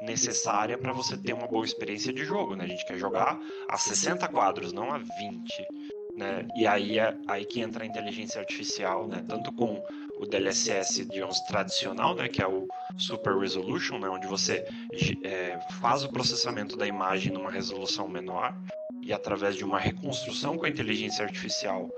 necessária 0.03 0.77
para 0.77 0.92
você 0.92 1.16
ter 1.16 1.33
uma 1.33 1.46
boa 1.46 1.64
experiência 1.64 2.12
de 2.12 2.24
jogo. 2.24 2.55
Né? 2.55 2.64
A 2.64 2.68
gente 2.68 2.87
quer 2.87 2.98
jogar 2.98 3.38
a 3.68 3.77
60 3.77 4.29
quadros, 4.29 4.72
não 4.72 4.92
a 4.92 4.98
20. 4.98 5.09
Né? 6.16 6.46
E 6.57 6.66
aí 6.66 6.98
é 6.98 7.16
aí 7.27 7.44
que 7.44 7.61
entra 7.61 7.83
a 7.83 7.87
inteligência 7.87 8.40
artificial, 8.40 9.09
né? 9.09 9.24
tanto 9.27 9.50
com 9.53 9.83
o 10.24 10.28
DLSS, 10.28 11.04
digamos, 11.04 11.40
tradicional, 11.40 12.14
né? 12.14 12.28
que 12.28 12.42
é 12.42 12.46
o 12.46 12.66
Super 12.96 13.37
Resolution, 13.37 13.98
né? 13.98 14.08
onde 14.08 14.26
você 14.26 14.66
é, 15.22 15.58
faz 15.80 16.02
o 16.02 16.08
processamento 16.08 16.76
da 16.76 16.87
imagem 16.87 17.32
numa 17.32 17.50
resolução 17.50 18.08
menor, 18.08 18.54
e 19.02 19.12
através 19.12 19.54
de 19.54 19.64
uma 19.64 19.78
reconstrução 19.78 20.56
com 20.56 20.64
a 20.64 20.68
inteligência 20.68 21.24
artificial 21.24 21.90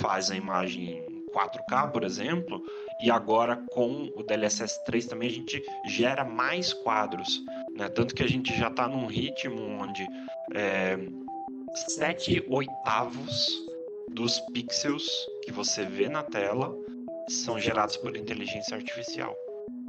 faz 0.00 0.30
a 0.30 0.36
imagem 0.36 0.98
em 0.98 1.22
4K, 1.32 1.90
por 1.90 2.04
exemplo, 2.04 2.62
e 3.02 3.10
agora 3.10 3.56
com 3.72 4.10
o 4.14 4.22
DLSS 4.22 4.84
3 4.84 5.06
também 5.06 5.28
a 5.28 5.32
gente 5.32 5.62
gera 5.86 6.24
mais 6.24 6.72
quadros, 6.72 7.42
né? 7.76 7.88
tanto 7.88 8.14
que 8.14 8.22
a 8.22 8.28
gente 8.28 8.56
já 8.56 8.68
está 8.68 8.86
num 8.86 9.06
ritmo 9.06 9.60
onde 9.60 10.06
é, 10.54 10.98
7 11.74 12.44
oitavos 12.48 13.66
dos 14.10 14.38
pixels 14.52 15.08
que 15.42 15.50
você 15.50 15.84
vê 15.84 16.08
na 16.08 16.22
tela 16.22 16.76
são 17.28 17.58
gerados 17.58 17.96
por 17.96 18.16
inteligência 18.16 18.76
artificial. 18.76 19.36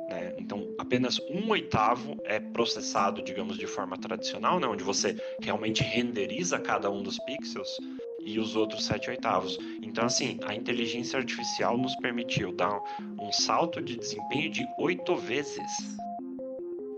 Né? 0.10 0.36
Então, 0.38 0.74
apenas 0.78 1.19
um 1.30 1.50
oitavo 1.50 2.17
é 2.26 2.39
processado, 2.39 3.22
digamos, 3.22 3.58
de 3.58 3.67
forma 3.67 3.98
tradicional, 3.98 4.60
né? 4.60 4.67
onde 4.67 4.84
você 4.84 5.15
realmente 5.41 5.84
renderiza 5.84 6.60
cada 6.60 6.89
um 6.89 7.02
dos 7.02 7.17
pixels, 7.19 7.78
e 8.26 8.39
os 8.39 8.56
outros 8.56 8.86
sete 8.86 9.10
oitavos. 9.10 9.60
Então, 9.82 10.06
assim, 10.06 10.39
a 10.43 10.56
inteligência 10.56 11.19
artificial 11.19 11.78
nos 11.78 11.96
permitiu 11.98 12.52
dar 12.52 12.80
um 13.19 13.32
salto 13.32 13.82
de 13.82 13.98
desempenho 13.98 14.50
de 14.50 14.65
oito 14.80 15.15
vezes. 15.15 15.98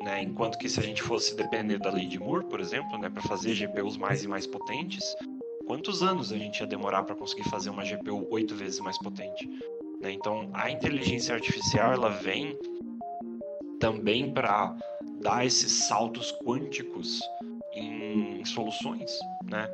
Né? 0.03 0.21
Enquanto 0.21 0.57
que 0.57 0.69
se 0.69 0.79
a 0.79 0.83
gente 0.83 1.01
fosse 1.01 1.35
depender 1.35 1.79
da 1.79 1.91
lei 1.91 2.07
de 2.07 2.19
Moore, 2.19 2.45
por 2.45 2.59
exemplo, 2.59 2.97
né, 2.97 3.09
para 3.09 3.23
fazer 3.23 3.55
GPUs 3.55 3.97
mais 3.97 4.23
e 4.23 4.27
mais 4.27 4.45
potentes, 4.45 5.15
quantos 5.65 6.03
anos 6.03 6.31
a 6.31 6.37
gente 6.37 6.59
ia 6.59 6.67
demorar 6.67 7.03
para 7.03 7.15
conseguir 7.15 7.49
fazer 7.49 7.71
uma 7.71 7.83
GPU 7.83 8.27
oito 8.29 8.55
vezes 8.55 8.79
mais 8.79 8.97
potente? 8.99 9.49
Né? 10.05 10.11
Então, 10.11 10.49
a 10.53 10.69
inteligência 10.69 11.33
artificial 11.33 11.93
ela 11.93 12.09
vem 12.09 12.57
também 13.79 14.31
para 14.31 14.75
dar 15.19 15.45
esses 15.45 15.71
saltos 15.87 16.31
quânticos 16.43 17.19
em 17.73 18.45
soluções, 18.45 19.11
né? 19.43 19.67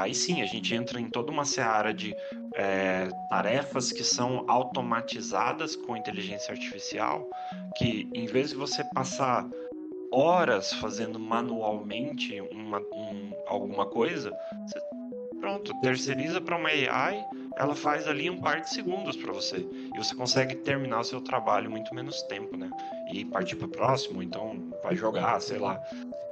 Aí 0.00 0.14
sim, 0.14 0.42
a 0.42 0.46
gente 0.46 0.74
entra 0.74 0.98
em 0.98 1.08
toda 1.08 1.30
uma 1.30 1.44
seara 1.44 1.92
de 1.92 2.16
é, 2.54 3.08
tarefas 3.28 3.92
que 3.92 4.02
são 4.02 4.44
automatizadas 4.48 5.76
com 5.76 5.96
inteligência 5.96 6.52
artificial, 6.52 7.28
que 7.76 8.08
em 8.14 8.26
vez 8.26 8.50
de 8.50 8.56
você 8.56 8.82
passar 8.94 9.46
horas 10.10 10.72
fazendo 10.72 11.20
manualmente 11.20 12.40
uma, 12.50 12.78
um, 12.78 13.32
alguma 13.46 13.86
coisa, 13.86 14.32
você, 14.66 14.80
pronto, 15.38 15.78
terceiriza 15.80 16.40
para 16.40 16.56
uma 16.56 16.70
AI 16.70 17.24
ela 17.56 17.74
faz 17.74 18.06
ali 18.06 18.28
um 18.28 18.38
par 18.38 18.60
de 18.60 18.68
segundos 18.70 19.16
para 19.16 19.32
você. 19.32 19.66
E 19.94 19.96
você 19.96 20.14
consegue 20.14 20.54
terminar 20.56 21.00
o 21.00 21.04
seu 21.04 21.20
trabalho 21.20 21.70
muito 21.70 21.94
menos 21.94 22.22
tempo, 22.22 22.56
né? 22.56 22.70
E 23.12 23.24
partir 23.24 23.56
para 23.56 23.66
o 23.66 23.70
próximo, 23.70 24.22
então 24.22 24.70
vai 24.82 24.94
jogar, 24.94 25.40
sei 25.40 25.58
lá. 25.58 25.80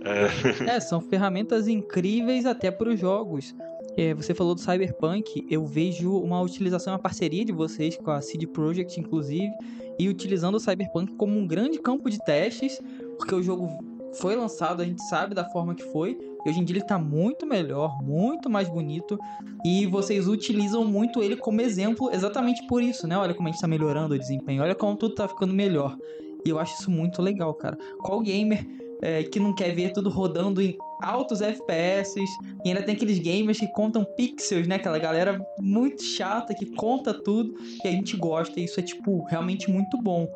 É, 0.05 0.77
é 0.77 0.81
são 0.81 1.01
ferramentas 1.01 1.67
incríveis 1.67 2.45
até 2.45 2.71
para 2.71 2.91
os 2.91 3.01
jogos. 3.01 3.55
É, 3.97 4.13
você 4.13 4.35
falou 4.35 4.55
do 4.55 4.61
Cyberpunk, 4.61 5.47
eu 5.49 5.65
vejo 5.65 6.19
uma 6.19 6.41
utilização, 6.41 6.93
uma 6.93 6.99
parceria 6.99 7.45
de 7.45 7.53
vocês 7.53 7.97
com 7.97 8.11
a 8.11 8.21
CD 8.21 8.47
Projekt, 8.47 9.01
inclusive, 9.01 9.53
e 9.99 10.09
utilizando 10.09 10.57
o 10.57 10.61
Cyberpunk 10.61 11.15
como 11.15 11.39
um 11.39 11.47
grande 11.47 11.79
campo 11.79 12.11
de 12.11 12.19
testes, 12.25 12.81
porque 13.17 13.35
o 13.35 13.43
jogo 13.43 13.69
foi 14.15 14.35
lançado, 14.37 14.83
a 14.83 14.85
gente 14.85 15.03
sabe 15.05 15.35
da 15.35 15.45
forma 15.45 15.75
que 15.75 15.85
foi. 15.85 16.19
Hoje 16.47 16.61
em 16.61 16.65
dia 16.65 16.77
ele 16.77 16.85
tá 16.85 16.99
muito 16.99 17.47
melhor, 17.47 18.03
muito 18.03 18.51
mais 18.51 18.69
bonito. 18.69 19.19
E 19.65 19.87
vocês 19.87 20.29
utilizam 20.29 20.85
muito 20.85 21.23
ele 21.23 21.37
como 21.37 21.61
exemplo 21.61 22.11
exatamente 22.13 22.67
por 22.67 22.83
isso, 22.83 23.07
né? 23.07 23.17
Olha 23.17 23.35
como 23.35 23.49
a 23.49 23.51
gente 23.51 23.61
tá 23.61 23.67
melhorando 23.67 24.15
o 24.15 24.19
desempenho, 24.19 24.63
olha 24.63 24.75
como 24.75 24.97
tudo 24.97 25.15
tá 25.15 25.27
ficando 25.27 25.55
melhor. 25.55 25.97
E 26.45 26.51
eu 26.51 26.59
acho 26.59 26.79
isso 26.81 26.91
muito 26.91 27.23
legal, 27.23 27.55
cara. 27.55 27.79
Qual 27.99 28.21
gamer 28.21 28.67
é, 29.01 29.23
que 29.23 29.41
não 29.41 29.55
quer 29.55 29.75
ver 29.75 29.93
tudo 29.93 30.09
rodando 30.09 30.63
em 30.63 30.77
altos 31.03 31.43
FPS 31.43 32.19
e 32.65 32.69
ainda 32.69 32.83
tem 32.83 32.95
aqueles 32.95 33.19
gamers 33.19 33.59
que 33.59 33.67
contam 33.69 34.05
pixels, 34.05 34.67
né? 34.67 34.77
Aquela 34.77 34.99
galera 34.99 35.45
muito 35.59 36.03
chata 36.03 36.55
que 36.55 36.67
conta 36.75 37.13
tudo 37.13 37.55
e 37.85 37.89
a 37.89 37.91
gente 37.91 38.17
gosta. 38.17 38.59
E 38.59 38.65
isso 38.65 38.81
é, 38.81 38.83
tipo, 38.83 39.23
realmente 39.25 39.71
muito 39.71 40.01
bom. 40.01 40.27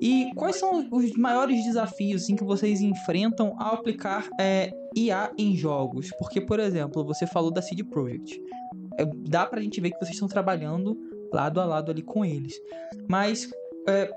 E 0.00 0.30
quais 0.34 0.56
são 0.56 0.86
os 0.90 1.12
maiores 1.12 1.64
desafios 1.64 2.22
assim, 2.22 2.36
que 2.36 2.44
vocês 2.44 2.80
enfrentam 2.80 3.54
ao 3.58 3.74
aplicar 3.74 4.28
é, 4.38 4.72
IA 4.94 5.32
em 5.38 5.56
jogos? 5.56 6.10
Porque, 6.18 6.40
por 6.40 6.60
exemplo, 6.60 7.04
você 7.04 7.26
falou 7.26 7.50
da 7.50 7.62
CD 7.62 7.84
Projekt. 7.84 8.40
É, 8.98 9.04
dá 9.28 9.46
pra 9.46 9.60
gente 9.60 9.80
ver 9.80 9.90
que 9.90 9.98
vocês 9.98 10.12
estão 10.12 10.28
trabalhando 10.28 10.96
lado 11.32 11.60
a 11.60 11.64
lado 11.64 11.90
ali 11.90 12.02
com 12.02 12.24
eles. 12.24 12.54
Mas 13.08 13.48
é, 13.88 14.10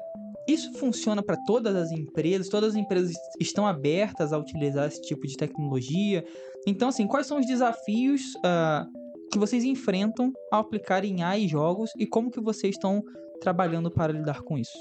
isso 0.47 0.73
funciona 0.73 1.21
para 1.21 1.37
todas 1.45 1.75
as 1.75 1.91
empresas? 1.91 2.49
Todas 2.49 2.71
as 2.71 2.75
empresas 2.75 3.13
estão 3.39 3.67
abertas 3.67 4.33
a 4.33 4.37
utilizar 4.37 4.87
esse 4.87 5.01
tipo 5.01 5.27
de 5.27 5.37
tecnologia? 5.37 6.25
Então, 6.65 6.89
assim, 6.89 7.07
quais 7.07 7.27
são 7.27 7.39
os 7.39 7.45
desafios 7.45 8.21
uh, 8.37 8.89
que 9.31 9.37
vocês 9.37 9.63
enfrentam 9.63 10.33
ao 10.51 10.61
aplicar 10.61 11.05
em 11.05 11.23
AI 11.23 11.47
jogos 11.47 11.91
e 11.97 12.05
como 12.05 12.31
que 12.31 12.41
vocês 12.41 12.75
estão 12.75 13.03
trabalhando 13.39 13.91
para 13.91 14.11
lidar 14.11 14.41
com 14.41 14.57
isso? 14.57 14.77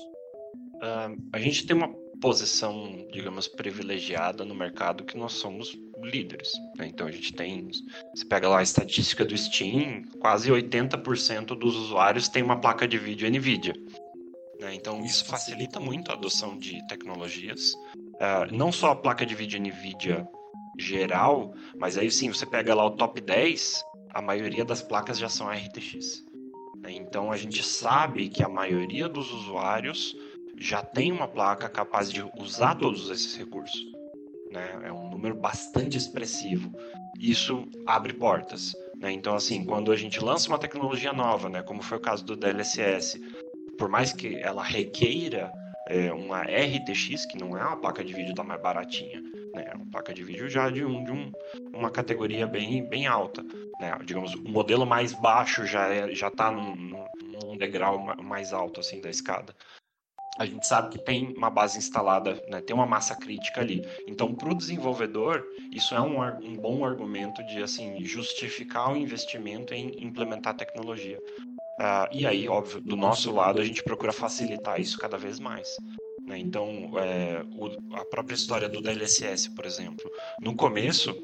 Uh, 0.79 1.21
a 1.33 1.39
gente 1.39 1.67
tem 1.67 1.77
uma 1.77 1.89
posição, 2.21 3.07
digamos, 3.13 3.49
privilegiada 3.49 4.45
no 4.45 4.55
mercado 4.55 5.05
que 5.05 5.17
nós 5.17 5.33
somos 5.33 5.79
líderes. 6.03 6.53
Né? 6.77 6.87
Então 6.87 7.07
a 7.07 7.11
gente 7.11 7.33
tem, 7.33 7.69
você 8.15 8.25
pega 8.25 8.49
lá 8.49 8.59
a 8.59 8.63
estatística 8.63 9.25
do 9.25 9.37
Steam, 9.37 10.03
quase 10.21 10.51
80% 10.51 11.59
dos 11.59 11.77
usuários 11.77 12.29
tem 12.29 12.43
uma 12.43 12.61
placa 12.61 12.87
de 12.87 12.99
vídeo 12.99 13.29
NVIDIA. 13.31 13.75
Né? 14.61 14.75
Então 14.75 15.05
isso 15.05 15.25
facilita 15.25 15.79
muito 15.81 16.11
a 16.11 16.15
adoção 16.15 16.59
de 16.59 16.85
tecnologias. 16.89 17.75
Uh, 17.97 18.53
não 18.53 18.73
só 18.73 18.93
a 18.93 18.97
placa 18.97 19.25
de 19.25 19.35
vídeo 19.35 19.61
NVIDIA 19.61 20.27
geral, 20.79 21.55
mas 21.77 21.99
aí 21.99 22.11
sim, 22.11 22.29
você 22.29 22.47
pega 22.47 22.75
lá 22.75 22.85
o 22.85 22.93
top 22.93 23.21
10, 23.21 23.85
a 24.11 24.23
maioria 24.23 24.65
das 24.65 24.83
placas 24.83 25.19
já 25.19 25.29
são 25.29 25.49
RTX. 25.49 26.25
Né? 26.77 26.93
Então 26.93 27.31
a 27.31 27.37
gente 27.37 27.63
sabe 27.63 28.29
que 28.29 28.43
a 28.43 28.49
maioria 28.49 29.09
dos 29.09 29.33
usuários 29.33 30.17
já 30.61 30.83
tem 30.83 31.13
uma 31.13 31.29
placa 31.29 31.69
capaz 31.69 32.11
de 32.11 32.23
usar 32.39 32.75
todos 32.75 33.11
esses 33.11 33.37
recursos. 33.37 33.81
Né? 34.51 34.81
É 34.85 34.93
um 34.93 35.11
número 35.11 35.35
bastante 35.35 35.97
expressivo. 35.97 36.73
Isso 37.19 37.67
abre 37.87 38.13
portas. 38.13 38.73
Né? 38.97 39.13
Então, 39.13 39.35
assim, 39.35 39.65
quando 39.65 39.93
a 39.93 39.97
gente 39.97 40.23
lança 40.23 40.49
uma 40.49 40.59
tecnologia 40.59 41.13
nova, 41.13 41.49
né, 41.49 41.63
como 41.63 41.83
foi 41.83 41.99
o 41.99 42.01
caso 42.01 42.25
do 42.25 42.37
DLSS, 42.37 43.21
por 43.77 43.89
mais 43.89 44.13
que 44.13 44.37
ela 44.37 44.63
requeira 44.63 45.53
é, 45.89 46.13
uma 46.13 46.43
RTX, 46.43 47.27
que 47.27 47.39
não 47.39 47.57
é 47.57 47.65
uma 47.65 47.77
placa 47.77 48.05
de 48.05 48.13
vídeo 48.13 48.35
da 48.35 48.43
mais 48.43 48.61
baratinha, 48.61 49.21
né, 49.55 49.67
é 49.71 49.75
uma 49.75 49.87
placa 49.87 50.13
de 50.13 50.25
vídeo 50.25 50.49
já 50.49 50.69
de, 50.71 50.85
um, 50.85 51.05
de 51.05 51.13
um, 51.13 51.33
uma 51.73 51.91
categoria 51.91 52.47
bem, 52.47 52.87
bem 52.89 53.07
alta. 53.07 53.43
Né? 53.81 53.97
Digamos, 54.05 54.35
o 54.35 54.49
modelo 54.49 54.85
mais 54.85 55.13
baixo 55.13 55.65
já 55.65 55.89
é, 55.89 56.15
já 56.15 56.29
está 56.29 56.51
num, 56.51 57.07
num 57.45 57.57
degrau 57.57 57.99
mais 58.23 58.53
alto 58.53 58.81
assim 58.81 59.01
da 59.01 59.09
escada 59.09 59.55
a 60.39 60.47
gente 60.47 60.67
sabe 60.67 60.91
que 60.91 60.99
tem 60.99 61.35
uma 61.37 61.51
base 61.51 61.77
instalada, 61.79 62.41
né, 62.49 62.61
tem 62.61 62.75
uma 62.75 62.87
massa 62.87 63.15
crítica 63.17 63.61
ali. 63.61 63.85
Então, 64.07 64.33
para 64.33 64.51
o 64.51 64.55
desenvolvedor, 64.55 65.45
isso 65.73 65.95
é 65.95 66.01
um, 66.01 66.23
um, 66.23 66.57
bom 66.57 66.85
argumento 66.85 67.45
de 67.47 67.63
assim 67.63 68.05
justificar 68.05 68.93
o 68.93 68.97
investimento 68.97 69.75
em 69.75 69.93
implementar 70.03 70.55
tecnologia. 70.55 71.19
Uh, 71.19 72.09
e 72.13 72.27
aí, 72.27 72.49
óbvio, 72.49 72.81
do 72.81 72.97
nosso 72.97 73.33
lado, 73.33 73.61
a 73.61 73.65
gente 73.65 73.83
procura 73.83 74.13
facilitar 74.13 74.81
isso 74.81 74.97
cada 74.99 75.19
vez 75.19 75.41
mais. 75.41 75.69
Né? 76.25 76.39
Então, 76.39 76.93
é, 76.99 77.43
o, 77.57 77.97
a 77.97 78.05
própria 78.05 78.35
história 78.35 78.69
do 78.69 78.81
DLSS, 78.81 79.51
por 79.55 79.65
exemplo, 79.65 80.09
no 80.41 80.55
começo, 80.55 81.17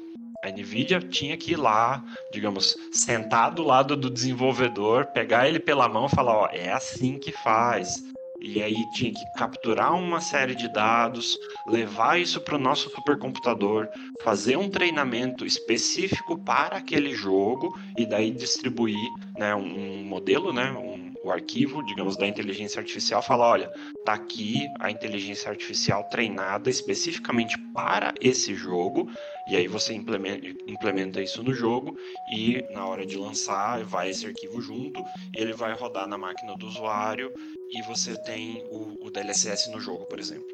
a 0.43 0.49
NVIDIA 0.49 0.99
tinha 0.99 1.37
que 1.37 1.53
ir 1.53 1.57
lá, 1.57 2.03
digamos, 2.31 2.75
sentar 2.91 3.51
do 3.51 3.63
lado 3.63 3.95
do 3.95 4.09
desenvolvedor, 4.09 5.05
pegar 5.07 5.47
ele 5.47 5.59
pela 5.59 5.87
mão 5.87 6.05
e 6.05 6.09
falar: 6.09 6.37
ó, 6.37 6.49
é 6.51 6.71
assim 6.71 7.17
que 7.17 7.31
faz 7.31 8.03
e 8.45 8.61
aí 8.61 8.87
tinha 8.91 9.11
que 9.11 9.25
capturar 9.35 9.95
uma 9.95 10.21
série 10.21 10.53
de 10.53 10.71
dados, 10.71 11.35
levar 11.65 12.19
isso 12.19 12.39
para 12.39 12.55
o 12.55 12.59
nosso 12.59 12.89
supercomputador, 12.91 13.89
fazer 14.21 14.55
um 14.55 14.69
treinamento 14.69 15.45
específico 15.45 16.37
para 16.37 16.77
aquele 16.77 17.15
jogo 17.15 17.75
e 17.97 18.05
daí 18.05 18.29
distribuir 18.29 19.09
né, 19.35 19.55
um 19.55 20.03
modelo, 20.03 20.53
né, 20.53 20.71
um, 20.71 21.04
o 21.25 21.31
arquivo, 21.31 21.83
digamos, 21.83 22.15
da 22.15 22.27
inteligência 22.27 22.79
artificial, 22.79 23.19
fala, 23.19 23.47
olha, 23.47 23.71
tá 24.05 24.13
aqui 24.13 24.67
a 24.79 24.91
inteligência 24.91 25.49
artificial 25.49 26.03
treinada 26.03 26.69
especificamente 26.69 27.57
para 27.73 28.13
esse 28.21 28.53
jogo, 28.53 29.09
e 29.49 29.55
aí 29.55 29.67
você 29.67 29.93
implementa, 29.95 30.47
implementa 30.67 31.21
isso 31.21 31.43
no 31.43 31.51
jogo 31.51 31.97
e 32.31 32.63
na 32.71 32.85
hora 32.85 33.05
de 33.05 33.17
lançar 33.17 33.83
vai 33.83 34.11
esse 34.11 34.27
arquivo 34.27 34.61
junto, 34.61 35.03
ele 35.35 35.53
vai 35.53 35.73
rodar 35.73 36.07
na 36.07 36.17
máquina 36.17 36.55
do 36.55 36.67
usuário 36.67 37.33
e 37.71 37.81
você 37.81 38.15
tem 38.21 38.63
o, 38.69 39.07
o 39.07 39.09
DLSS 39.09 39.71
no 39.71 39.79
jogo, 39.79 40.05
por 40.05 40.19
exemplo. 40.19 40.47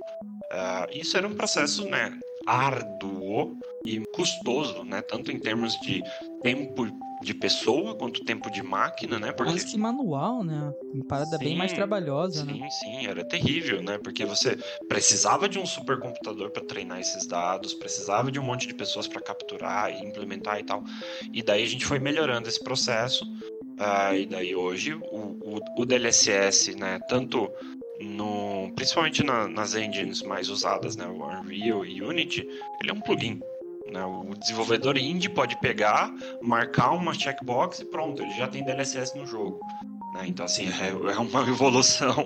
Uh, 0.51 0.97
isso 0.97 1.17
era 1.17 1.27
um 1.27 1.35
processo, 1.35 1.85
né, 1.85 2.17
árduo 2.45 3.57
e 3.85 3.99
custoso, 4.13 4.85
né, 4.85 5.01
tanto 5.01 5.31
em 5.31 5.39
termos 5.39 5.73
de 5.81 6.01
tempo 6.41 6.87
de 7.21 7.33
pessoa 7.33 7.95
quanto 7.95 8.23
tempo 8.23 8.49
de 8.49 8.63
máquina, 8.63 9.19
né? 9.19 9.31
Porque... 9.31 9.63
Que 9.63 9.77
manual, 9.77 10.43
né? 10.43 10.73
Uma 10.93 11.05
parada 11.05 11.37
sim, 11.37 11.43
bem 11.43 11.57
mais 11.57 11.71
trabalhosa, 11.73 12.43
sim, 12.43 12.59
né? 12.59 12.69
Sim, 12.69 12.99
sim, 12.99 13.07
era 13.07 13.23
terrível, 13.23 13.81
né? 13.81 13.97
Porque 13.97 14.25
você 14.25 14.57
precisava 14.87 15.47
de 15.47 15.59
um 15.59 15.65
supercomputador 15.65 16.49
para 16.51 16.63
treinar 16.63 16.99
esses 16.99 17.27
dados, 17.27 17.73
precisava 17.73 18.31
de 18.31 18.39
um 18.39 18.43
monte 18.43 18.67
de 18.67 18.73
pessoas 18.73 19.07
para 19.07 19.21
capturar 19.21 19.91
e 19.91 20.05
implementar 20.05 20.59
e 20.59 20.63
tal. 20.63 20.83
E 21.31 21.43
daí 21.43 21.63
a 21.63 21.67
gente 21.67 21.85
foi 21.85 21.99
melhorando 21.99 22.47
esse 22.47 22.63
processo 22.63 23.25
Uh, 23.81 24.15
e 24.15 24.25
daí 24.27 24.55
hoje 24.55 24.93
o, 24.93 24.99
o, 25.01 25.59
o, 25.77 25.85
DLSS, 25.85 26.75
né, 26.75 26.99
tanto 27.07 27.51
no, 27.99 28.71
principalmente 28.75 29.23
na, 29.23 29.47
nas 29.47 29.73
engines 29.73 30.21
mais 30.21 30.49
usadas, 30.49 30.95
né, 30.95 31.07
o 31.07 31.25
Unreal 31.25 31.83
e 31.83 31.99
Unity, 31.99 32.47
ele 32.79 32.91
é 32.91 32.93
um 32.93 33.01
plugin. 33.01 33.39
Né, 33.91 34.05
o 34.05 34.33
desenvolvedor 34.35 34.97
indie 34.97 35.27
pode 35.27 35.59
pegar, 35.59 36.13
marcar 36.41 36.91
uma 36.91 37.13
checkbox 37.13 37.81
e 37.81 37.85
pronto, 37.85 38.21
ele 38.21 38.31
já 38.31 38.47
tem 38.47 38.63
DLSS 38.63 39.17
no 39.17 39.25
jogo. 39.25 39.59
Né, 40.13 40.23
então, 40.27 40.45
assim, 40.45 40.67
é, 40.67 40.89
é 40.89 41.17
uma 41.17 41.41
evolução 41.47 42.25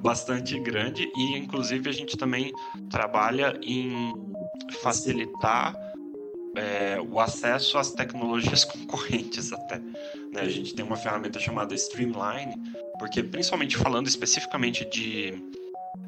bastante 0.00 0.58
grande 0.60 1.10
e, 1.16 1.38
inclusive, 1.38 1.88
a 1.88 1.92
gente 1.92 2.18
também 2.18 2.52
trabalha 2.90 3.58
em 3.62 4.12
facilitar 4.82 5.74
é, 6.54 6.98
o 7.00 7.18
acesso 7.18 7.78
às 7.78 7.92
tecnologias 7.92 8.64
concorrentes 8.64 9.52
até. 9.52 9.78
Né? 9.78 10.40
A 10.40 10.48
gente 10.48 10.74
tem 10.74 10.84
uma 10.84 10.96
ferramenta 10.96 11.38
chamada 11.38 11.74
Streamline, 11.74 12.54
porque 12.98 13.22
principalmente 13.22 13.76
falando 13.76 14.06
especificamente 14.06 14.84
de 14.84 15.42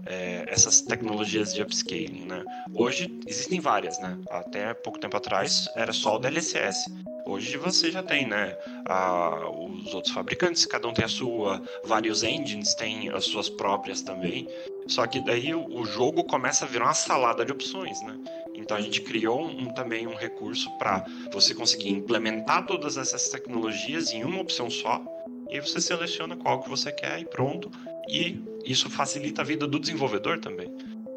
é, 0.06 0.44
essas 0.48 0.80
tecnologias 0.80 1.52
de 1.52 1.62
upscaling, 1.62 2.26
né? 2.26 2.44
Hoje 2.74 3.20
existem 3.26 3.60
várias, 3.60 3.98
né? 3.98 4.18
Até 4.30 4.72
pouco 4.74 4.98
tempo 4.98 5.16
atrás 5.16 5.68
era 5.74 5.92
só 5.92 6.16
o 6.16 6.18
DLSS. 6.18 6.90
Hoje 7.26 7.56
você 7.56 7.90
já 7.90 8.02
tem, 8.02 8.26
né? 8.26 8.56
Ah, 8.88 9.50
os 9.50 9.92
outros 9.92 10.14
fabricantes, 10.14 10.64
cada 10.64 10.86
um 10.86 10.94
tem 10.94 11.04
a 11.04 11.08
sua, 11.08 11.60
vários 11.84 12.22
engines 12.22 12.74
têm 12.74 13.08
as 13.10 13.24
suas 13.24 13.48
próprias 13.48 14.00
também. 14.00 14.48
Só 14.86 15.04
que 15.06 15.20
daí 15.20 15.52
o 15.52 15.84
jogo 15.84 16.22
começa 16.22 16.64
a 16.64 16.68
virar 16.68 16.84
uma 16.84 16.94
salada 16.94 17.44
de 17.44 17.50
opções, 17.50 18.00
né? 18.02 18.16
Então 18.54 18.76
a 18.76 18.80
gente 18.80 19.00
criou 19.00 19.44
um, 19.44 19.66
também 19.74 20.06
um 20.06 20.14
recurso 20.14 20.70
para 20.78 21.04
você 21.32 21.54
conseguir 21.54 21.90
implementar 21.90 22.64
todas 22.66 22.96
essas 22.96 23.28
tecnologias 23.28 24.12
em 24.12 24.24
uma 24.24 24.40
opção 24.40 24.70
só. 24.70 25.04
E 25.50 25.60
você 25.60 25.80
seleciona 25.80 26.36
qual 26.36 26.62
que 26.62 26.68
você 26.68 26.92
quer 26.92 27.20
e 27.20 27.24
pronto. 27.24 27.70
E 28.08 28.42
isso 28.64 28.90
facilita 28.90 29.42
a 29.42 29.44
vida 29.44 29.66
do 29.66 29.78
desenvolvedor 29.78 30.38
também. 30.38 30.70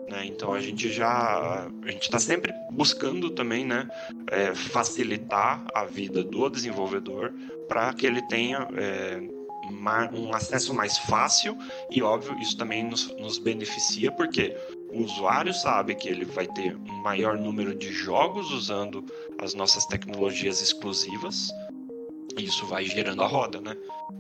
Né? 0.10 0.26
Então 0.26 0.54
a 0.54 0.60
gente 0.60 0.92
já 0.92 1.68
a 1.84 1.92
gente 1.92 2.04
está 2.04 2.20
sempre 2.20 2.52
buscando 2.72 3.30
também 3.30 3.66
né, 3.66 3.88
é, 4.32 4.56
facilitar 4.56 5.64
a 5.74 5.86
vida 5.86 6.24
do 6.24 6.50
desenvolvedor 6.50 7.32
para 7.68 7.94
que 7.94 8.08
ele 8.08 8.22
tenha 8.28 8.68
é, 8.76 9.22
um 10.14 10.34
acesso 10.34 10.74
mais 10.74 10.98
fácil 10.98 11.56
e 11.92 12.02
óbvio 12.02 12.36
isso 12.40 12.58
também 12.58 12.84
nos, 12.84 13.16
nos 13.18 13.38
beneficia 13.38 14.12
porque 14.12 14.56
o 14.92 15.04
usuário 15.04 15.54
sabe 15.54 15.94
que 15.94 16.10
ele 16.10 16.26
vai 16.26 16.48
ter 16.48 16.76
um 16.76 17.04
maior 17.04 17.38
número 17.38 17.76
de 17.76 17.92
jogos 17.92 18.52
usando 18.52 19.06
as 19.40 19.54
nossas 19.54 19.86
tecnologias 19.86 20.60
exclusivas 20.60 21.52
isso 22.38 22.66
vai 22.66 22.86
gerando 22.86 23.22
a 23.22 23.28
roda, 23.28 23.60
né? 23.60 23.76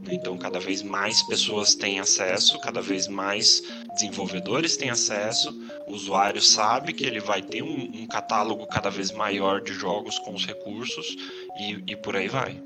Então, 0.09 0.37
cada 0.37 0.59
vez 0.59 0.81
mais 0.81 1.21
pessoas 1.23 1.75
têm 1.75 1.99
acesso, 1.99 2.59
cada 2.61 2.81
vez 2.81 3.07
mais 3.07 3.61
desenvolvedores 3.93 4.77
têm 4.77 4.89
acesso, 4.89 5.53
o 5.87 5.93
usuário 5.93 6.41
sabe 6.41 6.93
que 6.93 7.05
ele 7.05 7.19
vai 7.19 7.41
ter 7.41 7.61
um, 7.61 7.91
um 7.93 8.07
catálogo 8.07 8.65
cada 8.67 8.89
vez 8.89 9.11
maior 9.11 9.61
de 9.61 9.73
jogos 9.73 10.17
com 10.19 10.33
os 10.33 10.45
recursos 10.45 11.15
e, 11.59 11.83
e 11.91 11.95
por 11.95 12.15
aí 12.15 12.27
vai. 12.27 12.61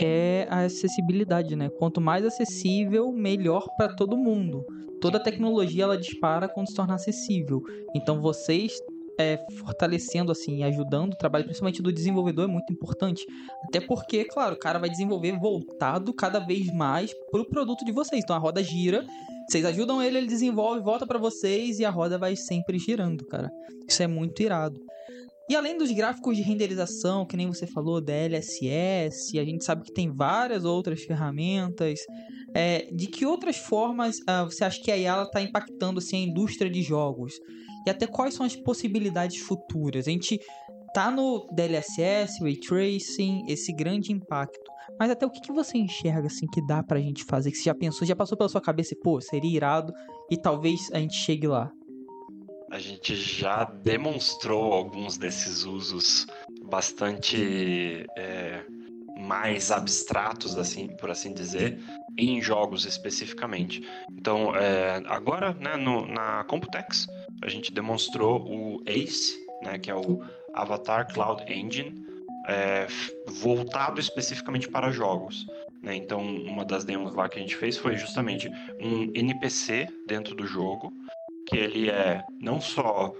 É 0.00 0.46
a 0.50 0.60
acessibilidade, 0.60 1.56
né? 1.56 1.68
Quanto 1.68 2.00
mais 2.00 2.24
acessível, 2.24 3.12
melhor 3.12 3.68
para 3.76 3.94
todo 3.94 4.16
mundo. 4.16 4.64
Toda 5.00 5.20
tecnologia 5.20 5.84
ela 5.84 5.98
dispara 5.98 6.48
quando 6.48 6.68
se 6.68 6.74
torna 6.74 6.94
acessível. 6.94 7.62
Então, 7.94 8.20
vocês 8.20 8.72
é, 9.18 9.44
fortalecendo, 9.58 10.30
assim, 10.30 10.62
ajudando 10.62 11.14
o 11.14 11.16
trabalho, 11.16 11.44
principalmente 11.44 11.82
do 11.82 11.92
desenvolvedor, 11.92 12.44
é 12.44 12.52
muito 12.52 12.72
importante. 12.72 13.26
Até 13.64 13.80
porque, 13.80 14.24
claro, 14.24 14.54
o 14.54 14.58
cara 14.58 14.78
vai 14.78 14.88
desenvolver 14.88 15.36
voltado 15.38 16.14
cada 16.14 16.38
vez 16.38 16.72
mais 16.72 17.12
pro 17.30 17.44
produto 17.44 17.84
de 17.84 17.90
vocês. 17.90 18.22
Então 18.22 18.36
a 18.36 18.38
roda 18.38 18.62
gira, 18.62 19.04
vocês 19.48 19.64
ajudam 19.64 20.00
ele, 20.00 20.18
ele 20.18 20.26
desenvolve, 20.28 20.80
volta 20.80 21.06
para 21.06 21.18
vocês 21.18 21.80
e 21.80 21.84
a 21.84 21.90
roda 21.90 22.16
vai 22.16 22.36
sempre 22.36 22.78
girando, 22.78 23.26
cara. 23.26 23.50
Isso 23.88 24.02
é 24.02 24.06
muito 24.06 24.40
irado. 24.40 24.80
E 25.48 25.56
além 25.56 25.78
dos 25.78 25.90
gráficos 25.90 26.36
de 26.36 26.42
renderização, 26.42 27.24
que 27.24 27.36
nem 27.36 27.46
você 27.46 27.66
falou, 27.66 28.02
DLSS, 28.02 29.38
a 29.38 29.44
gente 29.44 29.64
sabe 29.64 29.82
que 29.82 29.92
tem 29.92 30.10
várias 30.10 30.64
outras 30.64 31.02
ferramentas. 31.02 31.98
É, 32.54 32.86
de 32.92 33.06
que 33.06 33.26
outras 33.26 33.56
formas 33.56 34.18
uh, 34.20 34.44
você 34.44 34.64
acha 34.64 34.80
que 34.80 34.90
a 34.90 34.96
IA 34.96 35.22
está 35.22 35.40
impactando 35.40 35.98
assim, 35.98 36.16
a 36.16 36.28
indústria 36.28 36.70
de 36.70 36.82
jogos? 36.82 37.32
E 37.88 37.90
até 37.90 38.06
quais 38.06 38.34
são 38.34 38.44
as 38.44 38.54
possibilidades 38.54 39.38
futuras. 39.38 40.06
A 40.06 40.10
gente 40.10 40.38
tá 40.92 41.10
no 41.10 41.48
DLSS, 41.52 42.42
Ray 42.42 42.56
Tracing, 42.56 43.46
esse 43.48 43.72
grande 43.72 44.12
impacto. 44.12 44.70
Mas 44.98 45.10
até 45.10 45.24
o 45.24 45.30
que, 45.30 45.40
que 45.40 45.52
você 45.52 45.78
enxerga, 45.78 46.26
assim, 46.26 46.46
que 46.46 46.64
dá 46.66 46.82
pra 46.82 47.00
gente 47.00 47.24
fazer? 47.24 47.50
Que 47.50 47.56
você 47.56 47.64
já 47.64 47.74
pensou, 47.74 48.06
já 48.06 48.14
passou 48.14 48.36
pela 48.36 48.48
sua 48.48 48.60
cabeça 48.60 48.94
pô, 49.02 49.20
seria 49.20 49.56
irado 49.56 49.92
e 50.30 50.36
talvez 50.36 50.90
a 50.92 50.98
gente 50.98 51.14
chegue 51.14 51.46
lá? 51.46 51.70
A 52.70 52.78
gente 52.78 53.16
já 53.16 53.64
demonstrou 53.64 54.72
alguns 54.74 55.16
desses 55.16 55.64
usos 55.64 56.26
bastante 56.64 58.06
é, 58.18 58.62
mais 59.18 59.70
abstratos, 59.70 60.58
assim, 60.58 60.88
por 60.96 61.10
assim 61.10 61.32
dizer, 61.32 61.80
em 62.18 62.42
jogos 62.42 62.84
especificamente. 62.84 63.82
Então, 64.10 64.54
é, 64.54 65.02
agora, 65.06 65.54
né, 65.54 65.76
no, 65.76 66.06
na 66.06 66.44
Computex, 66.44 67.06
a 67.42 67.48
gente 67.48 67.72
demonstrou 67.72 68.40
o 68.46 68.82
ACE, 68.86 69.38
né, 69.62 69.78
que 69.78 69.90
é 69.90 69.94
o 69.94 70.22
Avatar 70.54 71.12
Cloud 71.12 71.42
Engine, 71.52 72.06
é, 72.48 72.86
voltado 73.26 74.00
especificamente 74.00 74.68
para 74.68 74.90
jogos. 74.90 75.46
Né? 75.82 75.96
Então, 75.96 76.20
uma 76.20 76.64
das 76.64 76.84
demos 76.84 77.14
lá 77.14 77.28
que 77.28 77.38
a 77.38 77.42
gente 77.42 77.56
fez 77.56 77.76
foi 77.76 77.96
justamente 77.96 78.50
um 78.80 79.12
NPC 79.14 79.86
dentro 80.06 80.34
do 80.34 80.46
jogo, 80.46 80.92
que 81.48 81.56
ele 81.56 81.90
é 81.90 82.24
não 82.40 82.60
só 82.60 83.12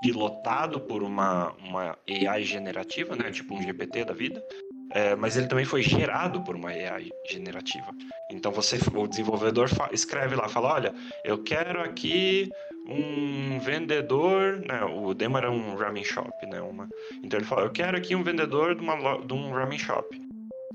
pilotado 0.00 0.80
por 0.80 1.02
uma, 1.02 1.52
uma 1.64 1.98
AI 2.08 2.44
generativa, 2.44 3.16
né? 3.16 3.30
tipo 3.30 3.54
um 3.54 3.62
GPT 3.62 4.04
da 4.04 4.12
vida, 4.12 4.42
é, 4.90 5.16
mas 5.16 5.36
ele 5.36 5.48
também 5.48 5.64
foi 5.64 5.82
gerado 5.82 6.40
por 6.42 6.54
uma 6.54 6.68
AI 6.68 7.10
generativa. 7.28 7.90
Então 8.30 8.52
você, 8.52 8.78
o 8.94 9.06
desenvolvedor 9.06 9.68
escreve 9.92 10.34
lá, 10.36 10.48
fala, 10.48 10.74
olha, 10.74 10.94
eu 11.24 11.42
quero 11.42 11.82
aqui 11.82 12.50
um 12.88 13.58
vendedor, 13.58 14.60
né? 14.66 14.84
O 14.84 15.12
demo 15.14 15.36
era 15.36 15.50
um 15.50 15.74
ramen 15.74 16.04
shop, 16.04 16.46
né? 16.46 16.60
Uma, 16.60 16.88
então 17.22 17.38
ele 17.38 17.46
fala, 17.46 17.62
eu 17.62 17.70
quero 17.70 17.96
aqui 17.96 18.14
um 18.14 18.22
vendedor 18.22 18.74
de, 18.74 18.82
uma, 18.82 19.18
de 19.18 19.32
um 19.32 19.50
ramen 19.50 19.78
shop. 19.78 20.20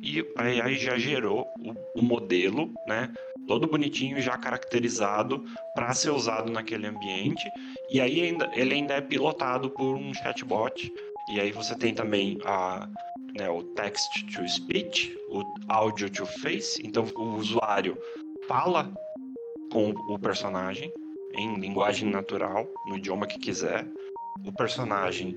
E 0.02 0.26
a 0.36 0.44
AI 0.44 0.76
já 0.76 0.98
gerou 0.98 1.48
o, 1.60 2.00
o 2.00 2.04
modelo, 2.04 2.74
né? 2.86 3.14
Todo 3.48 3.68
bonitinho, 3.68 4.20
já 4.22 4.38
caracterizado 4.38 5.44
para 5.74 5.94
ser 5.94 6.10
usado 6.10 6.52
naquele 6.52 6.88
ambiente. 6.88 7.52
E 7.90 8.02
aí 8.02 8.22
ainda, 8.22 8.50
ele 8.54 8.74
ainda 8.74 8.96
é 8.96 9.02
pilotado 9.02 9.70
por 9.70 9.96
um 9.96 10.14
chatbot. 10.14 10.92
E 11.28 11.40
aí 11.40 11.52
você 11.52 11.76
tem 11.76 11.94
também 11.94 12.40
a, 12.44 12.90
né, 13.36 13.50
o 13.50 13.64
text 13.64 14.24
to 14.36 14.48
speech, 14.48 15.16
o 15.30 15.44
audio 15.68 16.10
to 16.10 16.26
face. 16.26 16.82
Então 16.86 17.06
o 17.16 17.36
usuário 17.36 17.98
fala 18.48 18.92
com 19.72 19.92
o 19.92 20.20
personagem 20.20 20.92
em 21.36 21.60
linguagem 21.60 22.10
natural, 22.10 22.68
no 22.88 22.98
idioma 22.98 23.28
que 23.28 23.40
quiser. 23.40 23.86
O 24.46 24.52
personagem 24.54 25.36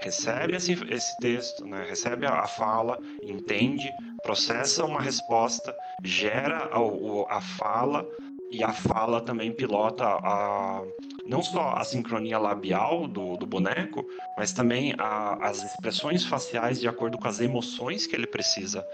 recebe 0.00 0.56
esse, 0.56 0.72
esse 0.90 1.16
texto, 1.18 1.64
né? 1.66 1.84
recebe 1.88 2.26
a, 2.26 2.40
a, 2.40 2.46
fala, 2.46 2.98
entende, 3.22 3.92
processa 4.22 4.84
uma 4.84 5.00
resposta, 5.00 5.74
gera 6.02 6.70
a, 6.72 7.36
a 7.36 7.40
fala 7.40 8.06
e 8.50 8.62
a 8.62 8.72
fala 8.72 9.20
também 9.20 9.52
pilota 9.52 10.04
a, 10.04 10.82
não 11.26 11.42
só 11.42 11.70
a 11.70 11.84
sincronia 11.84 12.38
labial 12.38 13.08
do, 13.08 13.36
do 13.36 13.46
boneco, 13.46 14.06
mas 14.36 14.52
também 14.52 14.94
a, 14.98 15.34
as 15.46 15.62
expressões 15.62 16.24
faciais 16.24 16.80
de 16.80 16.88
acordo 16.88 17.18
com 17.18 17.28
as 17.28 17.40
emoções 17.40 18.06
que 18.06 18.14
ele 18.14 18.26
precisa 18.26 18.86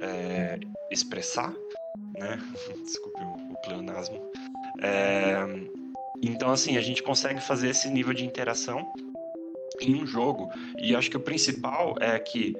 é, 0.00 0.58
expressar, 0.90 1.52
né? 2.18 2.38
Desculpe 2.84 3.20
o, 3.22 3.52
o 3.52 3.56
pleonasmo. 3.62 4.30
É, 4.82 5.44
então, 6.22 6.50
assim, 6.50 6.76
a 6.76 6.80
gente 6.80 7.02
consegue 7.02 7.40
fazer 7.40 7.70
esse 7.70 7.88
nível 7.88 8.12
de 8.12 8.24
interação 8.24 8.92
em 9.80 9.94
um 9.94 10.06
jogo. 10.06 10.50
E 10.78 10.94
acho 10.94 11.10
que 11.10 11.16
o 11.16 11.20
principal 11.20 11.96
é 12.00 12.18
que, 12.18 12.54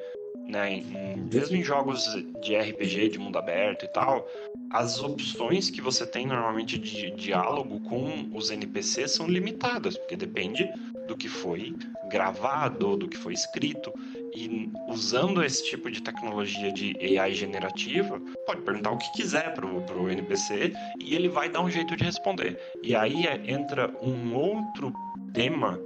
né, 0.48 0.72
em, 0.72 1.16
mesmo 1.32 1.56
em 1.56 1.62
jogos 1.62 2.04
de 2.40 2.56
RPG, 2.56 3.10
de 3.10 3.18
mundo 3.18 3.38
aberto 3.38 3.84
e 3.84 3.88
tal, 3.88 4.26
as 4.70 5.02
opções 5.02 5.68
que 5.68 5.80
você 5.80 6.06
tem 6.06 6.26
normalmente 6.26 6.78
de 6.78 7.10
diálogo 7.10 7.80
com 7.80 8.30
os 8.32 8.50
NPCs 8.50 9.12
são 9.12 9.26
limitadas, 9.26 9.98
porque 9.98 10.16
depende 10.16 10.68
do 11.06 11.16
que 11.16 11.28
foi 11.28 11.74
gravado, 12.08 12.96
do 12.96 13.08
que 13.08 13.16
foi 13.16 13.34
escrito. 13.34 13.92
E 14.34 14.70
usando 14.88 15.42
esse 15.42 15.64
tipo 15.64 15.90
de 15.90 16.02
tecnologia 16.02 16.72
de 16.72 17.18
AI 17.18 17.34
generativa, 17.34 18.20
pode 18.46 18.62
perguntar 18.62 18.92
o 18.92 18.98
que 18.98 19.12
quiser 19.12 19.52
pro, 19.54 19.80
pro 19.82 20.10
NPC 20.10 20.72
e 21.00 21.14
ele 21.14 21.28
vai 21.28 21.48
dar 21.48 21.62
um 21.62 21.70
jeito 21.70 21.96
de 21.96 22.04
responder. 22.04 22.58
E 22.82 22.94
aí 22.94 23.26
é, 23.26 23.40
entra 23.50 23.92
um 24.02 24.34
outro 24.34 24.92
tema 25.32 25.80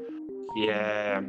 que 0.52 0.68
é 0.68 1.24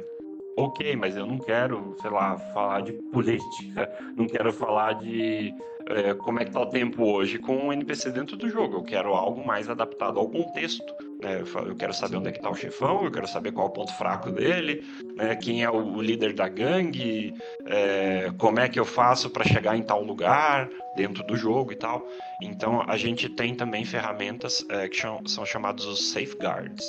ok, 0.57 0.95
mas 0.95 1.15
eu 1.15 1.25
não 1.25 1.37
quero, 1.37 1.95
sei 2.01 2.09
lá, 2.09 2.37
falar 2.37 2.81
de 2.81 2.93
política, 3.11 3.91
não 4.15 4.27
quero 4.27 4.53
falar 4.53 4.93
de 4.93 5.53
é, 5.87 6.13
como 6.13 6.39
é 6.39 6.45
que 6.45 6.51
tá 6.51 6.61
o 6.61 6.65
tempo 6.67 7.03
hoje 7.03 7.37
com 7.37 7.67
o 7.67 7.73
NPC 7.73 8.11
dentro 8.11 8.35
do 8.35 8.49
jogo. 8.49 8.77
Eu 8.77 8.83
quero 8.83 9.13
algo 9.13 9.45
mais 9.45 9.69
adaptado 9.69 10.19
ao 10.19 10.29
contexto. 10.29 10.93
Né? 11.21 11.41
Eu 11.41 11.75
quero 11.75 11.93
saber 11.93 12.17
onde 12.17 12.29
é 12.29 12.31
que 12.31 12.41
tá 12.41 12.49
o 12.49 12.55
chefão, 12.55 13.03
eu 13.03 13.11
quero 13.11 13.27
saber 13.27 13.51
qual 13.51 13.67
é 13.67 13.69
o 13.69 13.73
ponto 13.73 13.93
fraco 13.93 14.31
dele, 14.31 14.83
né? 15.15 15.35
quem 15.35 15.63
é 15.63 15.69
o 15.69 16.01
líder 16.01 16.33
da 16.33 16.47
gangue, 16.47 17.33
é, 17.65 18.31
como 18.37 18.59
é 18.59 18.67
que 18.67 18.79
eu 18.79 18.85
faço 18.85 19.29
para 19.29 19.43
chegar 19.45 19.77
em 19.77 19.83
tal 19.83 20.03
lugar 20.03 20.69
dentro 20.95 21.23
do 21.23 21.35
jogo 21.35 21.71
e 21.71 21.75
tal. 21.75 22.05
Então 22.41 22.83
a 22.87 22.97
gente 22.97 23.29
tem 23.29 23.55
também 23.55 23.85
ferramentas 23.85 24.65
é, 24.69 24.87
que 24.87 24.97
são 25.25 25.45
chamados 25.45 25.85
os 25.85 26.11
safeguards. 26.11 26.85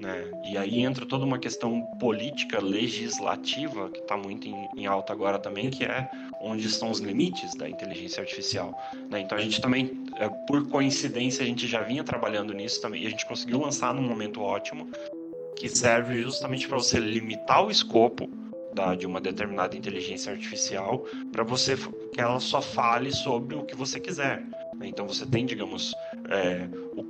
Né? 0.00 0.30
E 0.44 0.56
aí 0.56 0.80
entra 0.80 1.04
toda 1.04 1.24
uma 1.24 1.38
questão 1.38 1.82
política 1.98 2.60
legislativa 2.60 3.90
que 3.90 3.98
está 3.98 4.16
muito 4.16 4.46
em, 4.46 4.68
em, 4.76 4.86
alta 4.86 5.12
agora 5.12 5.38
também, 5.38 5.70
que 5.70 5.84
é 5.84 6.08
onde 6.40 6.66
estão 6.66 6.90
os 6.90 7.00
limites 7.00 7.54
da 7.56 7.68
inteligência 7.68 8.20
artificial. 8.20 8.78
Né? 9.10 9.20
Então 9.20 9.36
a 9.36 9.40
gente 9.40 9.60
também, 9.60 10.04
é, 10.16 10.28
por 10.46 10.68
coincidência, 10.68 11.42
a 11.42 11.46
gente 11.46 11.66
já 11.66 11.82
vinha 11.82 12.04
trabalhando 12.04 12.52
nisso 12.52 12.80
também 12.80 13.02
e 13.02 13.06
a 13.06 13.10
gente 13.10 13.26
conseguiu 13.26 13.58
lançar 13.60 13.92
num 13.92 14.02
momento 14.02 14.40
ótimo 14.40 14.88
que 15.56 15.68
serve 15.68 16.22
justamente 16.22 16.68
para 16.68 16.76
você 16.76 17.00
limitar 17.00 17.64
o 17.64 17.70
escopo 17.70 18.30
de 18.96 19.06
uma 19.06 19.20
determinada 19.20 19.76
inteligência 19.76 20.30
artificial 20.30 21.04
para 21.32 21.42
você 21.42 21.76
que 22.12 22.20
ela 22.20 22.38
só 22.38 22.62
fale 22.62 23.10
sobre 23.10 23.56
o 23.56 23.64
que 23.64 23.74
você 23.74 23.98
quiser. 23.98 24.40
Né? 24.76 24.86
Então 24.86 25.08
você 25.08 25.26
tem, 25.26 25.44
digamos, 25.44 25.92
é, 26.30 26.68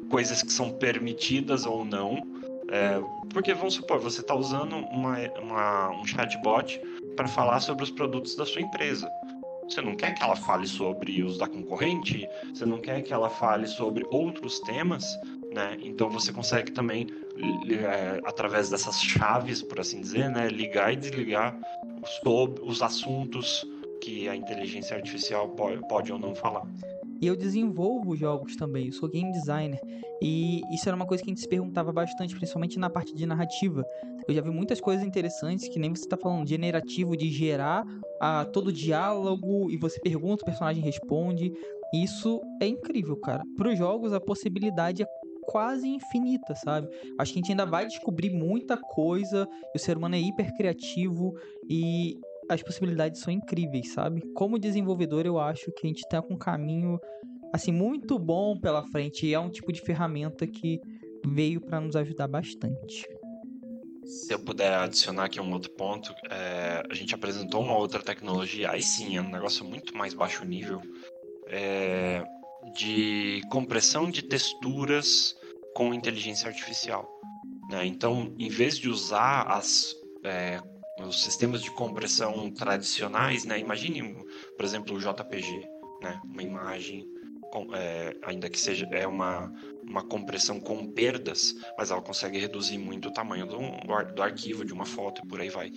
coisas 0.09 0.43
que 0.43 0.51
são 0.51 0.71
permitidas 0.71 1.67
ou 1.67 1.85
não 1.85 2.38
é, 2.71 3.01
porque 3.33 3.55
vamos 3.55 3.75
supor, 3.75 3.99
você 3.99 4.21
está 4.21 4.35
usando 4.35 4.77
uma, 4.77 5.17
uma, 5.41 5.91
um 5.91 6.05
chatbot 6.05 6.81
para 7.17 7.27
falar 7.27 7.61
sobre 7.61 7.85
os 7.85 7.91
produtos 7.91 8.37
da 8.37 8.45
sua 8.45 8.63
empresa. 8.63 9.11
Você 9.69 9.83
não 9.83 9.95
quer 9.95 10.15
que 10.15 10.23
ela 10.23 10.37
fale 10.37 10.67
sobre 10.67 11.23
os 11.23 11.37
da 11.37 11.47
concorrente, 11.47 12.27
você 12.55 12.65
não 12.65 12.79
quer 12.79 13.03
que 13.03 13.13
ela 13.13 13.29
fale 13.29 13.67
sobre 13.67 14.07
outros 14.11 14.61
temas, 14.61 15.05
né? 15.53 15.77
Então 15.83 16.09
você 16.09 16.33
consegue 16.33 16.73
também, 16.73 17.07
é, 17.71 18.21
através 18.25 18.71
dessas 18.71 19.03
chaves, 19.03 19.63
por 19.63 19.81
assim 19.81 20.01
dizer, 20.01 20.31
né, 20.31 20.49
ligar 20.49 20.93
e 20.93 20.97
desligar 20.97 21.55
sobre 22.23 22.63
os 22.63 22.83
assuntos 22.83 23.67
que 24.01 24.29
a 24.29 24.35
inteligência 24.35 24.97
artificial 24.97 25.49
pode, 25.51 25.87
pode 25.87 26.13
ou 26.13 26.19
não 26.19 26.35
falar. 26.35 26.67
E 27.21 27.27
eu 27.27 27.37
desenvolvo 27.37 28.15
jogos 28.17 28.57
também, 28.57 28.87
eu 28.87 28.93
sou 28.93 29.09
game 29.09 29.33
designer. 29.33 29.81
E 30.23 30.61
isso 30.73 30.89
era 30.89 30.97
uma 30.97 31.07
coisa 31.07 31.23
que 31.23 31.31
a 31.31 31.33
gente 31.33 31.41
se 31.41 31.49
perguntava 31.49 31.93
bastante, 31.93 32.35
principalmente 32.35 32.79
na 32.79 32.89
parte 32.89 33.15
de 33.15 33.27
narrativa. 33.27 33.85
Eu 34.27 34.35
já 34.35 34.41
vi 34.41 34.51
muitas 34.51 34.81
coisas 34.81 35.05
interessantes, 35.05 35.69
que 35.69 35.79
nem 35.79 35.95
você 35.95 36.05
está 36.05 36.17
falando, 36.17 36.49
generativo, 36.49 37.17
de 37.17 37.31
gerar 37.31 37.85
a, 38.21 38.45
todo 38.45 38.73
diálogo 38.73 39.71
e 39.71 39.77
você 39.77 40.01
pergunta, 40.01 40.43
o 40.43 40.47
personagem 40.47 40.83
responde. 40.83 41.53
Isso 41.93 42.41
é 42.61 42.67
incrível, 42.67 43.17
cara. 43.17 43.43
Para 43.57 43.71
os 43.71 43.79
jogos, 43.79 44.13
a 44.13 44.21
possibilidade 44.21 45.03
é 45.03 45.07
quase 45.49 45.89
infinita, 45.89 46.55
sabe? 46.55 46.89
Acho 47.19 47.33
que 47.33 47.39
a 47.39 47.43
gente 47.43 47.51
ainda 47.53 47.65
vai 47.65 47.87
descobrir 47.87 48.29
muita 48.29 48.77
coisa. 48.77 49.49
O 49.75 49.79
ser 49.79 49.97
humano 49.97 50.15
é 50.15 50.21
hiper 50.21 50.55
criativo 50.55 51.35
e 51.69 52.19
as 52.49 52.63
possibilidades 52.63 53.21
são 53.21 53.33
incríveis, 53.33 53.93
sabe? 53.93 54.23
Como 54.35 54.59
desenvolvedor, 54.59 55.27
eu 55.27 55.39
acho 55.39 55.71
que 55.73 55.87
a 55.87 55.89
gente 55.89 56.09
tá 56.09 56.23
com 56.23 56.35
um 56.35 56.39
caminho 56.39 56.99
assim 57.53 57.73
muito 57.73 58.19
bom 58.19 58.59
pela 58.59 58.83
frente 58.89 59.27
e 59.27 59.35
é 59.35 59.41
um 59.41 59.51
tipo 59.51 59.73
de 59.73 59.81
ferramenta 59.81 60.47
que 60.47 60.81
veio 61.27 61.61
para 61.61 61.81
nos 61.81 61.97
ajudar 61.97 62.29
bastante. 62.29 63.07
Se 64.05 64.33
eu 64.33 64.39
puder 64.39 64.73
adicionar 64.75 65.25
aqui 65.25 65.39
um 65.39 65.53
outro 65.53 65.71
ponto, 65.73 66.15
é, 66.31 66.83
a 66.89 66.95
gente 66.95 67.15
apresentou 67.15 67.63
uma 67.63 67.77
outra 67.77 68.03
tecnologia, 68.03 68.71
aí 68.71 68.83
sim, 68.83 69.19
é 69.19 69.21
um 69.21 69.31
negócio 69.31 69.65
muito 69.65 69.95
mais 69.95 70.15
baixo 70.15 70.47
nível, 70.47 70.81
é, 71.47 72.25
de 72.75 73.43
compressão 73.51 74.11
de 74.11 74.23
texturas 74.23 75.37
com 75.75 75.93
inteligência 75.93 76.49
artificial. 76.49 77.07
Né? 77.71 77.85
Então, 77.85 78.35
em 78.39 78.49
vez 78.49 78.79
de 78.79 78.89
usar 78.89 79.43
as 79.43 79.95
é, 80.25 80.59
os 81.07 81.23
sistemas 81.23 81.63
de 81.63 81.71
compressão 81.71 82.51
tradicionais, 82.51 83.45
né? 83.45 83.59
Imagine, 83.59 84.17
por 84.57 84.65
exemplo, 84.65 84.97
o 84.97 85.01
JPG, 85.01 85.69
né? 86.03 86.21
Uma 86.25 86.43
imagem, 86.43 87.09
é, 87.75 88.17
ainda 88.23 88.49
que 88.49 88.59
seja 88.59 88.87
é 88.93 89.07
uma, 89.07 89.53
uma 89.83 90.03
compressão 90.03 90.61
com 90.61 90.87
perdas, 90.93 91.55
mas 91.77 91.91
ela 91.91 92.03
consegue 92.03 92.39
reduzir 92.39 92.79
muito 92.79 93.09
o 93.09 93.13
tamanho 93.13 93.47
do, 93.47 93.59
do 94.15 94.23
arquivo 94.23 94.65
de 94.65 94.73
uma 94.73 94.85
foto 94.85 95.23
e 95.25 95.29
por 95.29 95.41
aí 95.41 95.49
vai. 95.49 95.73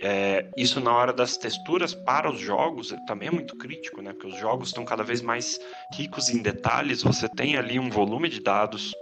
É, 0.00 0.48
isso 0.56 0.80
na 0.80 0.92
hora 0.92 1.12
das 1.12 1.36
texturas 1.36 1.94
para 1.94 2.30
os 2.30 2.38
jogos 2.38 2.94
também 3.06 3.28
é 3.28 3.32
muito 3.32 3.56
crítico, 3.56 4.00
né? 4.00 4.12
Porque 4.12 4.28
os 4.28 4.38
jogos 4.38 4.68
estão 4.68 4.84
cada 4.84 5.02
vez 5.02 5.20
mais 5.20 5.58
ricos 5.94 6.28
em 6.28 6.42
detalhes. 6.42 7.02
Você 7.02 7.28
tem 7.28 7.56
ali 7.56 7.78
um 7.78 7.90
volume 7.90 8.28
de 8.28 8.40
dados 8.40 8.94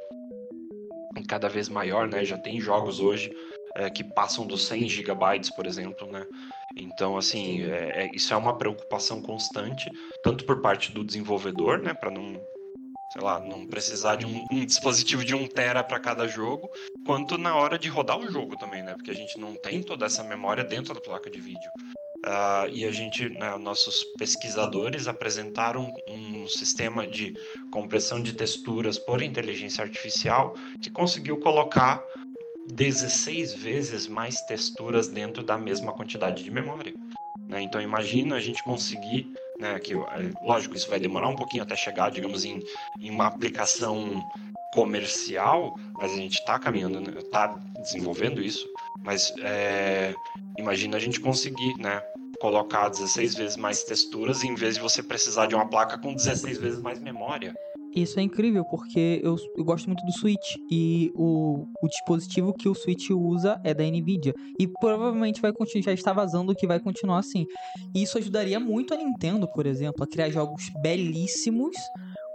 cada 1.28 1.48
vez 1.48 1.68
maior, 1.68 2.08
né? 2.08 2.24
Já 2.24 2.38
tem 2.38 2.60
jogos 2.60 3.00
hoje 3.00 3.34
é, 3.76 3.90
que 3.90 4.02
passam 4.02 4.46
dos 4.46 4.66
100 4.66 4.88
gigabytes, 4.88 5.50
por 5.50 5.66
exemplo, 5.66 6.10
né? 6.10 6.26
Então, 6.74 7.16
assim, 7.16 7.62
é, 7.62 8.04
é, 8.04 8.10
isso 8.14 8.32
é 8.32 8.36
uma 8.36 8.56
preocupação 8.56 9.20
constante, 9.20 9.90
tanto 10.22 10.44
por 10.44 10.60
parte 10.60 10.92
do 10.92 11.04
desenvolvedor, 11.04 11.78
né? 11.78 11.92
Para 11.92 12.10
não 12.10 12.40
sei 13.08 13.22
lá, 13.22 13.38
não 13.38 13.66
precisar 13.66 14.16
de 14.16 14.26
um, 14.26 14.44
um 14.50 14.64
dispositivo 14.64 15.24
de 15.24 15.34
1 15.34 15.46
tera 15.48 15.84
para 15.84 16.00
cada 16.00 16.26
jogo, 16.26 16.68
quanto 17.06 17.38
na 17.38 17.54
hora 17.54 17.78
de 17.78 17.88
rodar 17.88 18.18
o 18.18 18.30
jogo 18.30 18.56
também, 18.56 18.82
né? 18.82 18.94
Porque 18.94 19.10
a 19.10 19.14
gente 19.14 19.38
não 19.38 19.54
tem 19.54 19.82
toda 19.82 20.06
essa 20.06 20.24
memória 20.24 20.64
dentro 20.64 20.92
da 20.92 21.00
placa 21.00 21.30
de 21.30 21.40
vídeo. 21.40 21.70
Uh, 22.26 22.68
e 22.72 22.84
a 22.84 22.90
gente, 22.90 23.28
né, 23.28 23.56
nossos 23.56 24.02
pesquisadores 24.18 25.06
apresentaram 25.06 25.94
um 26.08 26.48
sistema 26.48 27.06
de 27.06 27.32
compressão 27.70 28.20
de 28.20 28.32
texturas 28.32 28.98
por 28.98 29.22
inteligência 29.22 29.84
artificial 29.84 30.56
que 30.82 30.90
conseguiu 30.90 31.38
colocar 31.38 32.02
16 32.68 33.54
vezes 33.54 34.06
mais 34.06 34.40
texturas 34.42 35.08
dentro 35.08 35.42
da 35.42 35.56
mesma 35.56 35.92
quantidade 35.92 36.42
de 36.42 36.50
memória. 36.50 36.94
Né? 37.48 37.62
Então 37.62 37.80
imagina 37.80 38.36
a 38.36 38.40
gente 38.40 38.62
conseguir 38.62 39.32
né? 39.58 39.78
Que, 39.78 39.94
é, 39.94 39.98
lógico, 40.42 40.76
isso 40.76 40.88
vai 40.88 41.00
demorar 41.00 41.28
um 41.28 41.36
pouquinho 41.36 41.62
até 41.62 41.74
chegar, 41.74 42.10
digamos, 42.10 42.44
em, 42.44 42.62
em 43.00 43.10
uma 43.10 43.26
aplicação 43.26 44.24
comercial, 44.72 45.74
mas 45.94 46.12
a 46.12 46.16
gente 46.16 46.38
está 46.38 46.58
caminhando, 46.58 46.98
está 47.18 47.48
né? 47.48 47.62
desenvolvendo 47.80 48.42
isso. 48.42 48.68
Mas 49.02 49.32
é, 49.40 50.14
imagina 50.58 50.96
a 50.96 51.00
gente 51.00 51.20
conseguir, 51.20 51.74
né? 51.78 52.02
Colocar 52.38 52.90
16 52.90 53.34
vezes 53.34 53.56
mais 53.56 53.82
texturas 53.82 54.44
em 54.44 54.54
vez 54.54 54.74
de 54.74 54.80
você 54.80 55.02
precisar 55.02 55.46
de 55.46 55.54
uma 55.54 55.66
placa 55.66 55.96
com 55.96 56.12
16 56.12 56.58
vezes 56.58 56.82
mais 56.82 57.00
memória. 57.00 57.54
Isso 57.96 58.20
é 58.20 58.22
incrível, 58.22 58.62
porque 58.62 59.22
eu, 59.24 59.36
eu 59.56 59.64
gosto 59.64 59.86
muito 59.86 60.04
do 60.04 60.12
Switch 60.12 60.56
e 60.70 61.10
o, 61.14 61.66
o 61.82 61.88
dispositivo 61.88 62.52
que 62.52 62.68
o 62.68 62.74
Switch 62.74 63.08
usa 63.08 63.58
é 63.64 63.72
da 63.72 63.84
Nvidia. 63.84 64.34
E 64.60 64.68
provavelmente 64.68 65.40
vai 65.40 65.50
continuar, 65.50 65.84
já 65.84 65.92
está 65.94 66.12
vazando 66.12 66.54
que 66.54 66.66
vai 66.66 66.78
continuar 66.78 67.20
assim. 67.20 67.46
E 67.94 68.02
isso 68.02 68.18
ajudaria 68.18 68.60
muito 68.60 68.92
a 68.92 68.98
Nintendo, 68.98 69.48
por 69.50 69.64
exemplo, 69.64 70.04
a 70.04 70.06
criar 70.06 70.28
jogos 70.28 70.70
belíssimos 70.82 71.74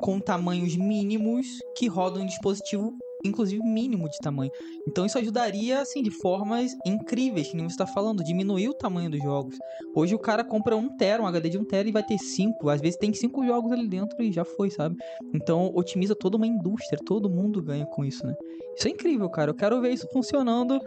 com 0.01 0.19
tamanhos 0.19 0.75
mínimos 0.75 1.45
que 1.77 1.87
rodam 1.87 2.23
em 2.23 2.25
dispositivo 2.25 2.91
inclusive 3.23 3.61
mínimo 3.63 4.09
de 4.09 4.17
tamanho. 4.19 4.51
Então 4.87 5.05
isso 5.05 5.17
ajudaria, 5.17 5.79
assim, 5.79 6.01
de 6.01 6.11
formas 6.11 6.71
incríveis, 6.85 7.49
que 7.49 7.55
nem 7.55 7.67
você 7.67 7.73
está 7.73 7.87
falando, 7.87 8.23
diminuir 8.23 8.69
o 8.69 8.73
tamanho 8.73 9.09
dos 9.09 9.21
jogos. 9.21 9.55
Hoje 9.95 10.15
o 10.15 10.19
cara 10.19 10.43
compra 10.43 10.75
um 10.75 10.95
tera, 10.95 11.21
um 11.21 11.27
HD 11.27 11.49
de 11.49 11.57
um 11.57 11.65
tera 11.65 11.87
e 11.87 11.91
vai 11.91 12.03
ter 12.03 12.17
cinco, 12.17 12.69
às 12.69 12.81
vezes 12.81 12.97
tem 12.97 13.13
cinco 13.13 13.45
jogos 13.45 13.71
ali 13.71 13.87
dentro 13.87 14.21
e 14.21 14.31
já 14.31 14.43
foi, 14.43 14.69
sabe? 14.69 14.95
Então 15.33 15.71
otimiza 15.73 16.15
toda 16.15 16.37
uma 16.37 16.47
indústria, 16.47 16.99
todo 17.05 17.29
mundo 17.29 17.61
ganha 17.61 17.85
com 17.85 18.03
isso, 18.03 18.25
né? 18.25 18.33
Isso 18.75 18.87
é 18.87 18.91
incrível, 18.91 19.29
cara. 19.29 19.51
Eu 19.51 19.55
quero 19.55 19.81
ver 19.81 19.91
isso 19.91 20.07
funcionando 20.11 20.79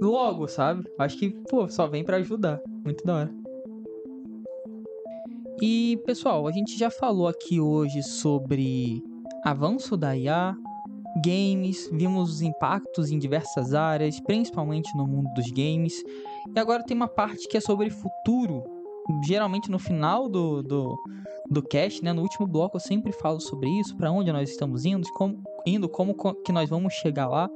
logo, 0.00 0.48
sabe? 0.48 0.84
Acho 0.98 1.18
que, 1.18 1.30
pô, 1.48 1.68
só 1.68 1.86
vem 1.86 2.04
para 2.04 2.16
ajudar. 2.16 2.60
Muito 2.84 3.04
da 3.04 3.16
hora. 3.16 3.34
E, 5.60 5.98
pessoal, 6.04 6.46
a 6.46 6.52
gente 6.52 6.78
já 6.78 6.90
falou 6.90 7.28
aqui 7.28 7.60
hoje 7.60 8.02
sobre 8.02 9.02
avanço 9.42 9.96
da 9.96 10.14
IA, 10.14 10.54
games, 11.22 11.88
vimos 11.92 12.30
os 12.30 12.42
impactos 12.42 13.10
em 13.10 13.18
diversas 13.18 13.74
áreas, 13.74 14.20
principalmente 14.20 14.94
no 14.96 15.06
mundo 15.06 15.28
dos 15.34 15.50
games. 15.50 15.94
E 16.54 16.58
agora 16.58 16.84
tem 16.84 16.96
uma 16.96 17.08
parte 17.08 17.48
que 17.48 17.56
é 17.56 17.60
sobre 17.60 17.90
futuro. 17.90 18.62
Geralmente 19.24 19.70
no 19.70 19.78
final 19.78 20.28
do, 20.28 20.62
do, 20.62 20.96
do 21.48 21.62
cast, 21.62 22.02
né, 22.02 22.12
no 22.12 22.22
último 22.22 22.46
bloco, 22.46 22.76
eu 22.76 22.80
sempre 22.80 23.12
falo 23.12 23.40
sobre 23.40 23.68
isso, 23.78 23.96
para 23.96 24.10
onde 24.10 24.32
nós 24.32 24.50
estamos 24.50 24.84
indo, 24.84 25.06
como, 25.12 25.42
indo, 25.64 25.88
como 25.88 26.14
que 26.44 26.52
nós 26.52 26.68
vamos 26.68 26.92
chegar 26.94 27.28
lá. 27.28 27.48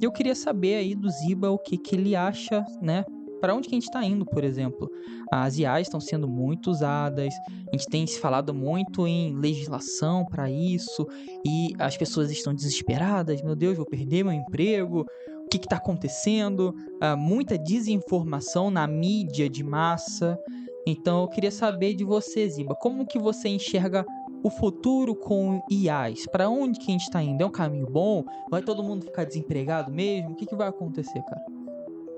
Eu 0.00 0.10
queria 0.10 0.34
saber 0.34 0.76
aí 0.76 0.94
do 0.94 1.10
Ziba 1.10 1.50
o 1.50 1.58
que, 1.58 1.76
que 1.76 1.94
ele 1.94 2.16
acha, 2.16 2.64
né, 2.80 3.04
para 3.40 3.54
onde 3.54 3.68
que 3.68 3.74
a 3.74 3.78
gente 3.78 3.88
está 3.88 4.04
indo, 4.04 4.24
por 4.24 4.44
exemplo? 4.44 4.90
As 5.30 5.58
IAs 5.58 5.86
estão 5.86 6.00
sendo 6.00 6.28
muito 6.28 6.70
usadas, 6.70 7.32
a 7.68 7.76
gente 7.76 7.86
tem 7.86 8.06
se 8.06 8.18
falado 8.18 8.54
muito 8.54 9.06
em 9.06 9.34
legislação 9.34 10.24
para 10.24 10.50
isso, 10.50 11.06
e 11.44 11.74
as 11.78 11.96
pessoas 11.96 12.30
estão 12.30 12.54
desesperadas, 12.54 13.42
meu 13.42 13.54
Deus, 13.54 13.76
vou 13.76 13.86
perder 13.86 14.24
meu 14.24 14.32
emprego, 14.32 15.06
o 15.44 15.48
que 15.48 15.56
está 15.56 15.76
acontecendo? 15.76 16.74
Uh, 17.02 17.16
muita 17.16 17.56
desinformação 17.56 18.70
na 18.70 18.86
mídia 18.86 19.48
de 19.48 19.64
massa. 19.64 20.38
Então 20.86 21.22
eu 21.22 21.28
queria 21.28 21.50
saber 21.50 21.94
de 21.94 22.04
você, 22.04 22.46
Ziba, 22.48 22.74
como 22.74 23.06
que 23.06 23.18
você 23.18 23.48
enxerga 23.48 24.04
o 24.42 24.50
futuro 24.50 25.14
com 25.14 25.62
IAs? 25.70 26.26
Para 26.26 26.48
onde 26.48 26.78
que 26.78 26.90
a 26.90 26.92
gente 26.92 27.04
está 27.04 27.22
indo? 27.22 27.42
É 27.42 27.46
um 27.46 27.50
caminho 27.50 27.86
bom? 27.86 28.24
Vai 28.50 28.62
todo 28.62 28.82
mundo 28.82 29.06
ficar 29.06 29.24
desempregado 29.24 29.90
mesmo? 29.90 30.32
O 30.32 30.34
que, 30.34 30.46
que 30.46 30.54
vai 30.54 30.68
acontecer, 30.68 31.22
cara? 31.22 31.57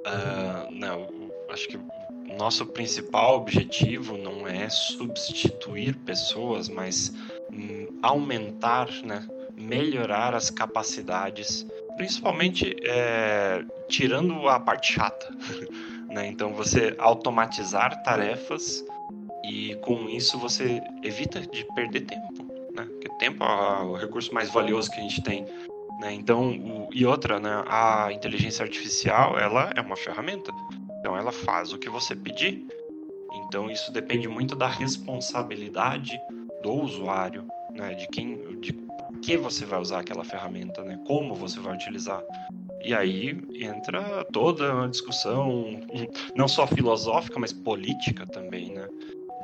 Uh, 0.07 0.71
não, 0.73 1.09
acho 1.51 1.69
que 1.69 1.77
o 1.77 2.37
nosso 2.39 2.65
principal 2.67 3.37
objetivo 3.37 4.17
não 4.17 4.47
é 4.47 4.69
substituir 4.69 5.95
pessoas, 5.97 6.69
mas 6.69 7.13
hum, 7.53 7.87
aumentar, 8.03 8.89
né, 9.05 9.27
melhorar 9.57 10.35
as 10.35 10.49
capacidades, 10.49 11.67
principalmente 11.97 12.77
é, 12.83 13.65
tirando 13.89 14.49
a 14.49 14.59
parte 14.59 14.95
chata. 14.95 15.29
né? 16.09 16.27
Então, 16.27 16.53
você 16.53 16.95
automatizar 16.99 18.03
tarefas 18.03 18.85
e 19.45 19.75
com 19.83 20.09
isso 20.09 20.39
você 20.39 20.81
evita 21.03 21.41
de 21.41 21.65
perder 21.75 22.03
tempo. 22.03 22.45
Né? 22.75 22.85
Porque 22.85 23.09
tempo 23.19 23.45
é 23.45 23.83
o 23.83 23.95
recurso 23.95 24.33
mais 24.33 24.51
valioso 24.51 24.91
que 24.91 24.99
a 24.99 25.03
gente 25.03 25.23
tem 25.23 25.47
né? 26.01 26.15
Então, 26.15 26.51
o, 26.51 26.89
e 26.93 27.05
outra, 27.05 27.39
né? 27.39 27.63
a 27.69 28.11
inteligência 28.11 28.65
artificial 28.65 29.39
ela 29.39 29.71
é 29.77 29.81
uma 29.81 29.97
ferramenta. 29.97 30.51
Então, 30.99 31.17
ela 31.17 31.31
faz 31.31 31.73
o 31.73 31.79
que 31.79 31.91
você 31.91 32.17
pedir. 32.17 32.67
Então, 33.35 33.71
isso 33.71 33.93
depende 33.93 34.27
muito 34.27 34.57
da 34.57 34.67
responsabilidade 34.67 36.19
do 36.63 36.73
usuário, 36.73 37.47
né? 37.73 37.95
de 37.95 38.09
quem, 38.09 38.59
de 38.61 38.73
que 39.23 39.37
você 39.37 39.67
vai 39.67 39.79
usar 39.79 40.01
aquela 40.01 40.25
ferramenta, 40.25 40.83
né? 40.83 40.99
como 41.07 41.35
você 41.35 41.61
vai 41.61 41.75
utilizar. 41.75 42.23
E 42.83 42.95
aí 42.95 43.39
entra 43.55 44.25
toda 44.33 44.75
uma 44.75 44.89
discussão, 44.89 45.81
não 46.35 46.49
só 46.49 46.67
filosófica, 46.67 47.39
mas 47.39 47.53
política 47.53 48.27
também, 48.27 48.73
né? 48.73 48.89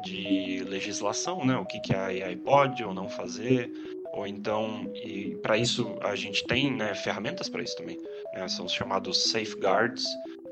De 0.03 0.65
legislação, 0.67 1.45
né? 1.45 1.55
O 1.59 1.67
que, 1.67 1.79
que 1.81 1.95
a 1.95 2.07
AI 2.07 2.35
pode 2.37 2.83
ou 2.83 2.95
não 2.95 3.11
fazer, 3.11 3.71
ou 4.17 4.27
então, 4.27 4.91
e 4.95 5.37
para 5.43 5.59
isso 5.59 5.99
a 6.01 6.17
gente 6.17 6.43
tem 6.47 6.73
né, 6.73 6.95
ferramentas 6.95 7.51
para 7.51 7.63
isso 7.63 7.77
também, 7.77 7.99
né, 8.33 8.49
são 8.49 8.65
os 8.65 8.73
chamados 8.73 9.31
safeguards. 9.31 10.07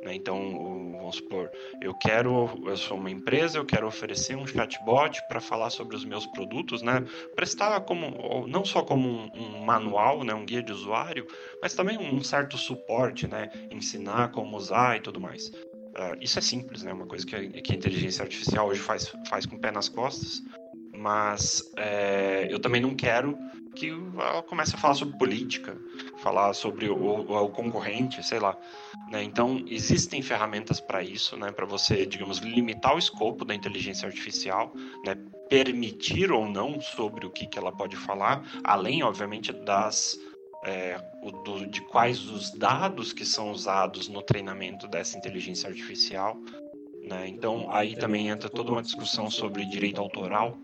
Né, 0.05 0.15
então, 0.15 0.93
vamos 0.99 1.17
supor, 1.17 1.51
eu 1.81 1.95
quero, 1.95 2.63
eu 2.67 2.77
sou 2.77 2.99
uma 2.99 3.11
empresa, 3.11 3.57
eu 3.57 3.65
quero 3.65 3.87
oferecer 3.87 4.37
um 4.37 4.47
chatbot 4.47 5.19
para 5.29 5.41
falar 5.41 5.71
sobre 5.71 5.97
os 5.97 6.05
meus 6.05 6.27
produtos, 6.27 6.83
né, 6.83 7.03
prestar 7.35 7.81
como, 7.81 8.47
não 8.47 8.67
só 8.67 8.83
como 8.83 9.09
um, 9.09 9.31
um, 9.35 9.65
manual, 9.65 10.23
né, 10.23 10.35
um 10.35 10.45
guia 10.45 10.63
de 10.63 10.73
usuário, 10.73 11.27
mas 11.63 11.73
também 11.73 11.97
um 11.97 12.23
certo 12.23 12.59
suporte, 12.59 13.27
né, 13.27 13.51
ensinar 13.71 14.31
como 14.31 14.59
usar 14.59 14.99
e 14.99 15.01
tudo 15.01 15.19
mais. 15.19 15.49
Uh, 15.49 16.19
isso 16.21 16.39
é 16.39 16.43
simples, 16.43 16.83
né, 16.83 16.93
uma 16.93 17.07
coisa 17.07 17.25
que 17.25 17.63
que 17.63 17.73
a 17.73 17.77
inteligência 17.77 18.23
artificial 18.23 18.69
hoje 18.69 18.81
faz, 18.81 19.11
faz 19.27 19.47
com 19.47 19.57
o 19.57 19.59
pé 19.59 19.71
nas 19.71 19.89
costas, 19.89 20.43
mas 21.05 21.71
é, 21.77 22.49
eu 22.51 22.59
também 22.59 22.81
não 22.81 22.95
quero 22.95 23.37
que 23.77 23.91
ela 23.91 24.43
comece 24.43 24.75
a 24.75 24.79
falar 24.79 24.95
sobre 24.95 25.19
política, 25.19 25.77
falar 26.23 26.55
sobre 26.55 26.89
o, 26.89 27.31
o, 27.31 27.49
concorrente, 27.51 28.23
sei 28.27 28.39
lá. 28.39 28.57
Né? 29.11 29.23
Então, 29.23 29.63
existem 29.69 30.23
ferramentas 30.23 30.81
para 30.81 31.03
isso, 31.03 31.37
né? 31.37 31.53
para 31.53 31.67
você, 31.67 32.07
digamos, 32.07 32.39
limitar 32.39 32.95
o 32.95 32.99
escopo 32.99 33.45
da 33.45 33.55
inteligência 33.55 34.07
artificial, 34.07 34.73
né? 35.05 35.15
permitir 35.51 36.33
ou 36.33 36.49
não 36.49 36.81
sobre 36.81 37.27
o 37.27 37.31
que, 37.31 37.47
que 37.47 37.59
ela 37.59 37.71
pode 37.71 37.97
falar, 37.97 38.43
além, 38.65 39.03
obviamente, 39.03 39.53
das. 39.53 40.19
É, 40.65 40.99
o, 41.23 41.31
do, 41.31 41.67
de 41.67 41.83
quais 41.83 42.25
os 42.31 42.51
dados 42.51 43.13
que 43.13 43.27
são 43.27 43.51
usados 43.51 44.09
no 44.09 44.23
treinamento 44.23 44.89
dessa 44.89 45.19
inteligência 45.19 45.69
artificial. 45.69 46.39
Né? 47.03 47.29
Então, 47.29 47.69
aí 47.71 47.95
também 47.95 48.29
entra 48.29 48.49
toda 48.49 48.73
uma 48.73 48.81
discussão 48.81 49.31
sobre 49.31 49.67
direito 49.67 50.01
autoral, 50.01 50.57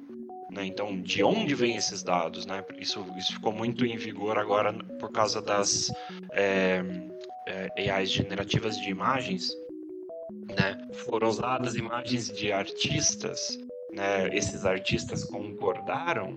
né? 0.50 0.66
Então, 0.66 1.00
de 1.00 1.22
onde 1.22 1.54
vêm 1.54 1.76
esses 1.76 2.02
dados? 2.02 2.46
Né? 2.46 2.64
Isso, 2.78 3.04
isso 3.16 3.34
ficou 3.34 3.52
muito 3.52 3.84
em 3.84 3.96
vigor 3.96 4.38
agora 4.38 4.72
por 4.98 5.10
causa 5.10 5.40
das 5.40 5.92
é, 6.32 6.82
é, 7.46 7.90
AIs 7.90 8.10
generativas 8.10 8.78
de 8.80 8.90
imagens. 8.90 9.50
Né? 10.48 10.88
Foram 11.04 11.28
usadas 11.28 11.74
imagens 11.74 12.30
de 12.30 12.52
artistas, 12.52 13.58
né? 13.92 14.28
esses 14.36 14.64
artistas 14.64 15.24
concordaram 15.24 16.36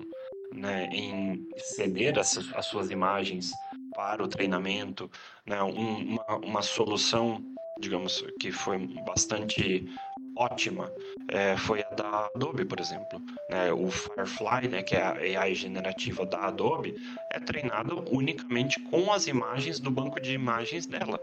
né, 0.53 0.87
em 0.91 1.47
ceder 1.57 2.17
as, 2.19 2.37
as 2.53 2.65
suas 2.67 2.91
imagens 2.91 3.51
para 3.95 4.23
o 4.23 4.27
treinamento, 4.27 5.09
né, 5.45 5.61
um, 5.63 6.15
uma, 6.15 6.35
uma 6.37 6.61
solução, 6.61 7.43
digamos, 7.79 8.23
que 8.39 8.51
foi 8.51 8.77
bastante 9.03 9.87
ótima 10.35 10.91
é, 11.29 11.55
foi 11.57 11.81
a 11.81 11.89
da 11.95 12.29
Adobe, 12.33 12.65
por 12.65 12.79
exemplo. 12.79 13.21
Né? 13.49 13.71
O 13.71 13.89
Firefly, 13.89 14.67
né, 14.69 14.83
que 14.83 14.95
é 14.95 15.01
a 15.01 15.41
AI 15.41 15.55
generativa 15.55 16.25
da 16.25 16.47
Adobe, 16.47 16.95
é 17.31 17.39
treinado 17.39 18.03
unicamente 18.11 18.79
com 18.89 19.11
as 19.11 19.27
imagens 19.27 19.79
do 19.79 19.91
banco 19.91 20.19
de 20.19 20.33
imagens 20.33 20.85
dela. 20.85 21.19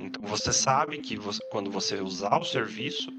Então 0.00 0.22
você 0.26 0.52
sabe 0.52 0.98
que 0.98 1.16
você, 1.16 1.42
quando 1.50 1.70
você 1.70 2.00
usar 2.00 2.38
o 2.38 2.44
serviço, 2.44 3.10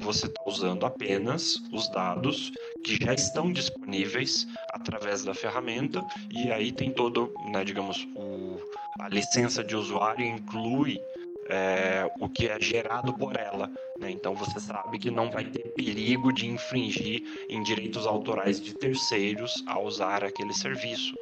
você 0.00 0.26
está 0.26 0.42
usando 0.46 0.84
apenas 0.84 1.62
os 1.72 1.88
dados 1.90 2.50
que 2.84 2.96
já 3.04 3.14
estão 3.14 3.52
disponíveis 3.52 4.46
através 4.70 5.24
da 5.24 5.34
ferramenta 5.34 6.04
e 6.30 6.50
aí 6.50 6.72
tem 6.72 6.90
todo, 6.90 7.32
né, 7.44 7.64
digamos, 7.64 8.06
o, 8.16 8.58
a 8.98 9.08
licença 9.08 9.62
de 9.62 9.76
usuário 9.76 10.24
inclui 10.24 11.00
é, 11.48 12.10
o 12.20 12.28
que 12.28 12.48
é 12.48 12.60
gerado 12.60 13.12
por 13.14 13.36
ela. 13.36 13.70
Né? 13.98 14.10
Então 14.10 14.34
você 14.34 14.58
sabe 14.60 14.98
que 14.98 15.10
não 15.10 15.30
vai 15.30 15.44
ter 15.44 15.72
perigo 15.74 16.32
de 16.32 16.46
infringir 16.46 17.22
em 17.48 17.62
direitos 17.62 18.06
autorais 18.06 18.60
de 18.60 18.74
terceiros 18.74 19.62
ao 19.66 19.84
usar 19.84 20.24
aquele 20.24 20.52
serviço. 20.52 21.14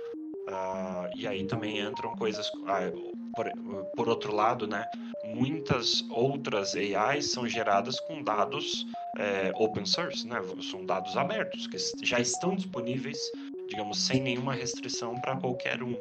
Uh, 0.49 1.09
e 1.17 1.29
aí 1.29 1.45
também 1.45 1.79
entram 1.79 2.15
coisas. 2.17 2.49
Uh, 2.49 3.11
por, 3.35 3.51
por, 3.95 4.09
outro 4.09 4.35
lado, 4.35 4.67
né, 4.67 4.85
muitas 5.25 6.05
outras 6.11 6.75
AIs 6.75 7.31
são 7.31 7.47
geradas 7.49 8.01
com 8.01 8.23
dados 8.23 8.85
é, 9.19 9.53
open 9.55 9.87
source, 9.87 10.27
né, 10.27 10.41
são 10.69 10.85
dados 10.85 11.17
abertos, 11.17 11.67
que 11.69 12.05
já 12.05 12.19
estão 12.19 12.57
disponíveis, 12.57 13.19
digamos, 13.69 13.99
sem 13.99 14.21
nenhuma 14.21 14.53
restrição 14.53 15.15
para 15.21 15.37
qualquer 15.37 15.83
um. 15.83 15.97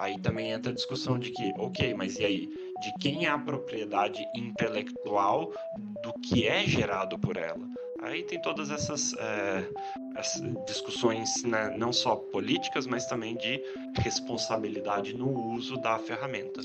Aí 0.00 0.18
também 0.18 0.50
entra 0.50 0.72
a 0.72 0.74
discussão 0.74 1.18
de 1.18 1.30
que, 1.30 1.52
ok, 1.58 1.94
mas 1.94 2.18
e 2.18 2.24
aí? 2.24 2.48
De 2.82 2.92
quem 2.98 3.26
é 3.26 3.28
a 3.28 3.38
propriedade 3.38 4.28
intelectual 4.34 5.52
do 6.02 6.12
que 6.14 6.48
é 6.48 6.66
gerado 6.66 7.16
por 7.16 7.36
ela? 7.36 7.64
Aí 8.02 8.24
tem 8.24 8.42
todas 8.42 8.72
essas, 8.72 9.14
é, 9.14 9.64
essas 10.16 10.42
discussões, 10.66 11.44
né, 11.44 11.72
não 11.78 11.92
só 11.92 12.16
políticas, 12.16 12.84
mas 12.88 13.06
também 13.06 13.36
de 13.36 13.62
responsabilidade 13.98 15.14
no 15.14 15.52
uso 15.52 15.76
da 15.76 15.96
ferramenta. 16.00 16.60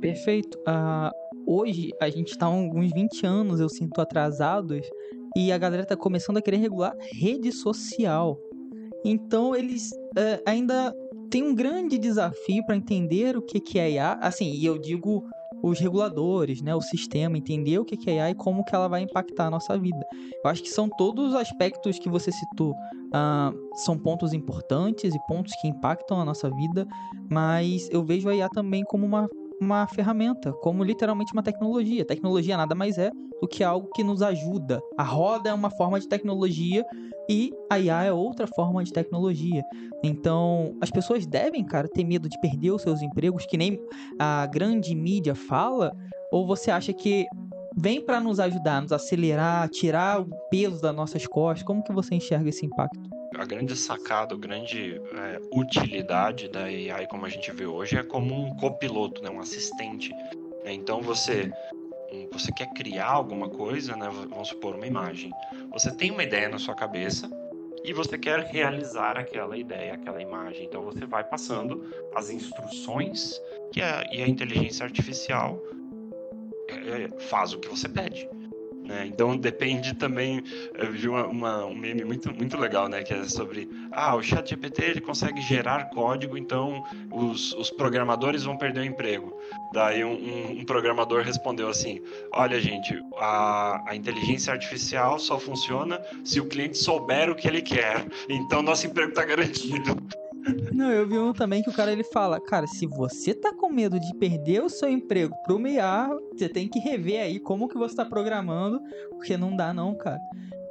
Perfeito. 0.00 0.56
Uh, 0.58 1.10
hoje 1.44 1.90
a 2.00 2.08
gente 2.08 2.28
está 2.28 2.48
uns 2.48 2.92
20 2.92 3.26
anos, 3.26 3.58
eu 3.58 3.68
sinto, 3.68 4.00
atrasados, 4.00 4.88
e 5.36 5.50
a 5.50 5.58
galera 5.58 5.82
está 5.82 5.96
começando 5.96 6.36
a 6.36 6.42
querer 6.42 6.58
regular 6.58 6.94
rede 7.12 7.50
social. 7.50 8.38
Então 9.04 9.56
eles 9.56 9.90
uh, 9.90 10.40
ainda 10.46 10.94
tem 11.28 11.42
um 11.42 11.54
grande 11.54 11.98
desafio 11.98 12.64
para 12.64 12.76
entender 12.76 13.36
o 13.36 13.42
que, 13.42 13.58
que 13.58 13.80
é 13.80 13.90
IA. 13.90 14.12
Assim, 14.20 14.52
e 14.52 14.64
eu 14.64 14.78
digo 14.78 15.28
os 15.62 15.78
reguladores, 15.78 16.62
né, 16.62 16.74
o 16.74 16.80
sistema, 16.80 17.36
entender 17.36 17.78
o 17.78 17.84
que, 17.84 18.08
é 18.08 18.14
IA 18.14 18.30
e 18.30 18.34
como 18.34 18.64
que 18.64 18.74
ela 18.74 18.88
vai 18.88 19.02
impactar 19.02 19.46
a 19.46 19.50
nossa 19.50 19.78
vida. 19.78 20.06
Eu 20.42 20.50
acho 20.50 20.62
que 20.62 20.70
são 20.70 20.88
todos 20.88 21.28
os 21.28 21.34
aspectos 21.34 21.98
que 21.98 22.08
você 22.08 22.30
citou, 22.30 22.72
uh, 22.72 23.74
são 23.74 23.98
pontos 23.98 24.32
importantes 24.32 25.14
e 25.14 25.18
pontos 25.18 25.54
que 25.60 25.68
impactam 25.68 26.20
a 26.20 26.24
nossa 26.24 26.50
vida, 26.50 26.86
mas 27.30 27.88
eu 27.90 28.04
vejo 28.04 28.28
a 28.28 28.34
IA 28.34 28.48
também 28.48 28.84
como 28.84 29.04
uma 29.04 29.28
uma 29.60 29.86
ferramenta, 29.86 30.52
como 30.52 30.84
literalmente 30.84 31.32
uma 31.32 31.42
tecnologia. 31.42 32.04
Tecnologia 32.04 32.56
nada 32.56 32.74
mais 32.74 32.98
é 32.98 33.10
do 33.40 33.48
que 33.48 33.62
algo 33.62 33.90
que 33.94 34.04
nos 34.04 34.22
ajuda. 34.22 34.80
A 34.96 35.02
roda 35.02 35.50
é 35.50 35.54
uma 35.54 35.70
forma 35.70 35.98
de 35.98 36.08
tecnologia 36.08 36.84
e 37.28 37.52
a 37.70 37.78
IA 37.78 38.04
é 38.04 38.12
outra 38.12 38.46
forma 38.46 38.82
de 38.82 38.92
tecnologia. 38.92 39.62
Então, 40.02 40.76
as 40.80 40.90
pessoas 40.90 41.26
devem, 41.26 41.64
cara, 41.64 41.88
ter 41.88 42.04
medo 42.04 42.28
de 42.28 42.40
perder 42.40 42.70
os 42.70 42.82
seus 42.82 43.02
empregos, 43.02 43.46
que 43.46 43.56
nem 43.56 43.78
a 44.18 44.46
grande 44.46 44.94
mídia 44.94 45.34
fala, 45.34 45.92
ou 46.32 46.46
você 46.46 46.70
acha 46.70 46.92
que 46.92 47.26
vem 47.76 48.04
para 48.04 48.20
nos 48.20 48.40
ajudar, 48.40 48.80
nos 48.82 48.92
acelerar, 48.92 49.68
tirar 49.68 50.20
o 50.20 50.28
peso 50.50 50.80
das 50.80 50.94
nossas 50.94 51.26
costas? 51.26 51.66
Como 51.66 51.82
que 51.82 51.92
você 51.92 52.14
enxerga 52.14 52.48
esse 52.48 52.64
impacto? 52.64 53.17
A 53.38 53.44
grande 53.44 53.76
sacada, 53.76 54.34
a 54.34 54.38
grande 54.38 55.00
é, 55.14 55.40
utilidade 55.52 56.48
da 56.48 56.64
AI, 56.64 57.06
como 57.06 57.24
a 57.24 57.28
gente 57.28 57.50
vê 57.52 57.66
hoje, 57.66 57.96
é 57.96 58.02
como 58.02 58.34
um 58.34 58.54
copiloto, 58.56 59.22
né, 59.22 59.30
um 59.30 59.40
assistente. 59.40 60.12
Né? 60.64 60.72
Então 60.72 61.00
você 61.00 61.50
você 62.32 62.50
quer 62.52 62.72
criar 62.72 63.10
alguma 63.10 63.50
coisa, 63.50 63.94
né? 63.94 64.08
vamos 64.10 64.48
supor 64.48 64.74
uma 64.74 64.86
imagem. 64.86 65.30
Você 65.72 65.94
tem 65.94 66.10
uma 66.10 66.22
ideia 66.22 66.48
na 66.48 66.58
sua 66.58 66.74
cabeça 66.74 67.28
e 67.84 67.92
você 67.92 68.16
quer 68.16 68.40
realizar 68.46 69.18
aquela 69.18 69.56
ideia, 69.56 69.94
aquela 69.94 70.20
imagem. 70.20 70.64
Então 70.64 70.82
você 70.82 71.04
vai 71.04 71.22
passando 71.22 71.84
as 72.14 72.30
instruções 72.30 73.38
que 73.72 73.82
a, 73.82 74.06
e 74.10 74.22
a 74.22 74.28
inteligência 74.28 74.84
artificial 74.84 75.62
é, 76.68 77.02
é 77.02 77.20
faz 77.20 77.52
o 77.52 77.58
que 77.58 77.68
você 77.68 77.88
pede. 77.88 78.26
Né? 78.88 79.04
Então 79.06 79.36
depende 79.36 79.94
também. 79.94 80.42
Vi 80.92 81.08
uma, 81.08 81.26
uma, 81.26 81.66
um 81.66 81.74
meme 81.74 82.04
muito, 82.06 82.34
muito 82.34 82.56
legal, 82.56 82.88
né? 82.88 83.02
Que 83.02 83.12
é 83.12 83.24
sobre 83.24 83.68
ah, 83.92 84.16
o 84.16 84.22
chat 84.22 84.48
GPT 84.48 84.82
ele 84.82 85.00
consegue 85.02 85.42
gerar 85.42 85.90
código, 85.90 86.38
então 86.38 86.82
os, 87.12 87.52
os 87.52 87.70
programadores 87.70 88.44
vão 88.44 88.56
perder 88.56 88.80
o 88.80 88.84
emprego. 88.84 89.38
Daí 89.74 90.02
um, 90.02 90.14
um, 90.14 90.60
um 90.60 90.64
programador 90.64 91.22
respondeu 91.22 91.68
assim: 91.68 92.00
Olha, 92.32 92.58
gente, 92.58 92.98
a, 93.18 93.90
a 93.90 93.94
inteligência 93.94 94.54
artificial 94.54 95.18
só 95.18 95.38
funciona 95.38 96.00
se 96.24 96.40
o 96.40 96.46
cliente 96.46 96.78
souber 96.78 97.28
o 97.28 97.34
que 97.34 97.46
ele 97.46 97.60
quer. 97.60 98.06
Então 98.26 98.62
nosso 98.62 98.86
emprego 98.86 99.10
está 99.10 99.22
garantido. 99.22 99.94
Não, 100.72 100.90
eu 100.90 101.06
vi 101.06 101.18
um 101.18 101.32
também 101.32 101.62
que 101.62 101.70
o 101.70 101.72
cara 101.72 101.92
ele 101.92 102.04
fala, 102.04 102.40
cara, 102.40 102.66
se 102.66 102.86
você 102.86 103.34
tá 103.34 103.52
com 103.52 103.68
medo 103.68 103.98
de 103.98 104.14
perder 104.14 104.62
o 104.62 104.68
seu 104.68 104.88
emprego 104.88 105.34
pro 105.44 105.58
MEA, 105.58 106.08
você 106.32 106.48
tem 106.48 106.68
que 106.68 106.78
rever 106.78 107.22
aí 107.22 107.38
como 107.38 107.68
que 107.68 107.76
você 107.76 107.96
tá 107.96 108.04
programando, 108.04 108.80
porque 109.10 109.36
não 109.36 109.54
dá 109.54 109.72
não, 109.72 109.94
cara. 109.94 110.20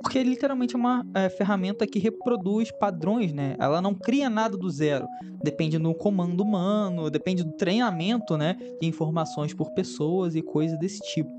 Porque 0.01 0.23
literalmente 0.23 0.75
é 0.75 0.77
uma 0.77 1.05
é, 1.13 1.27
ferramenta 1.27 1.85
que 1.85 1.99
reproduz 1.99 2.71
padrões, 2.71 3.33
né? 3.33 3.55
Ela 3.59 3.81
não 3.81 3.93
cria 3.93 4.29
nada 4.29 4.55
do 4.55 4.69
zero. 4.69 5.07
Depende 5.43 5.77
do 5.77 5.93
comando 5.93 6.41
humano, 6.41 7.09
depende 7.09 7.43
do 7.43 7.51
treinamento, 7.53 8.37
né? 8.37 8.55
De 8.79 8.87
informações 8.87 9.53
por 9.53 9.71
pessoas 9.71 10.35
e 10.35 10.41
coisas 10.41 10.79
desse 10.79 10.99
tipo. 11.01 11.29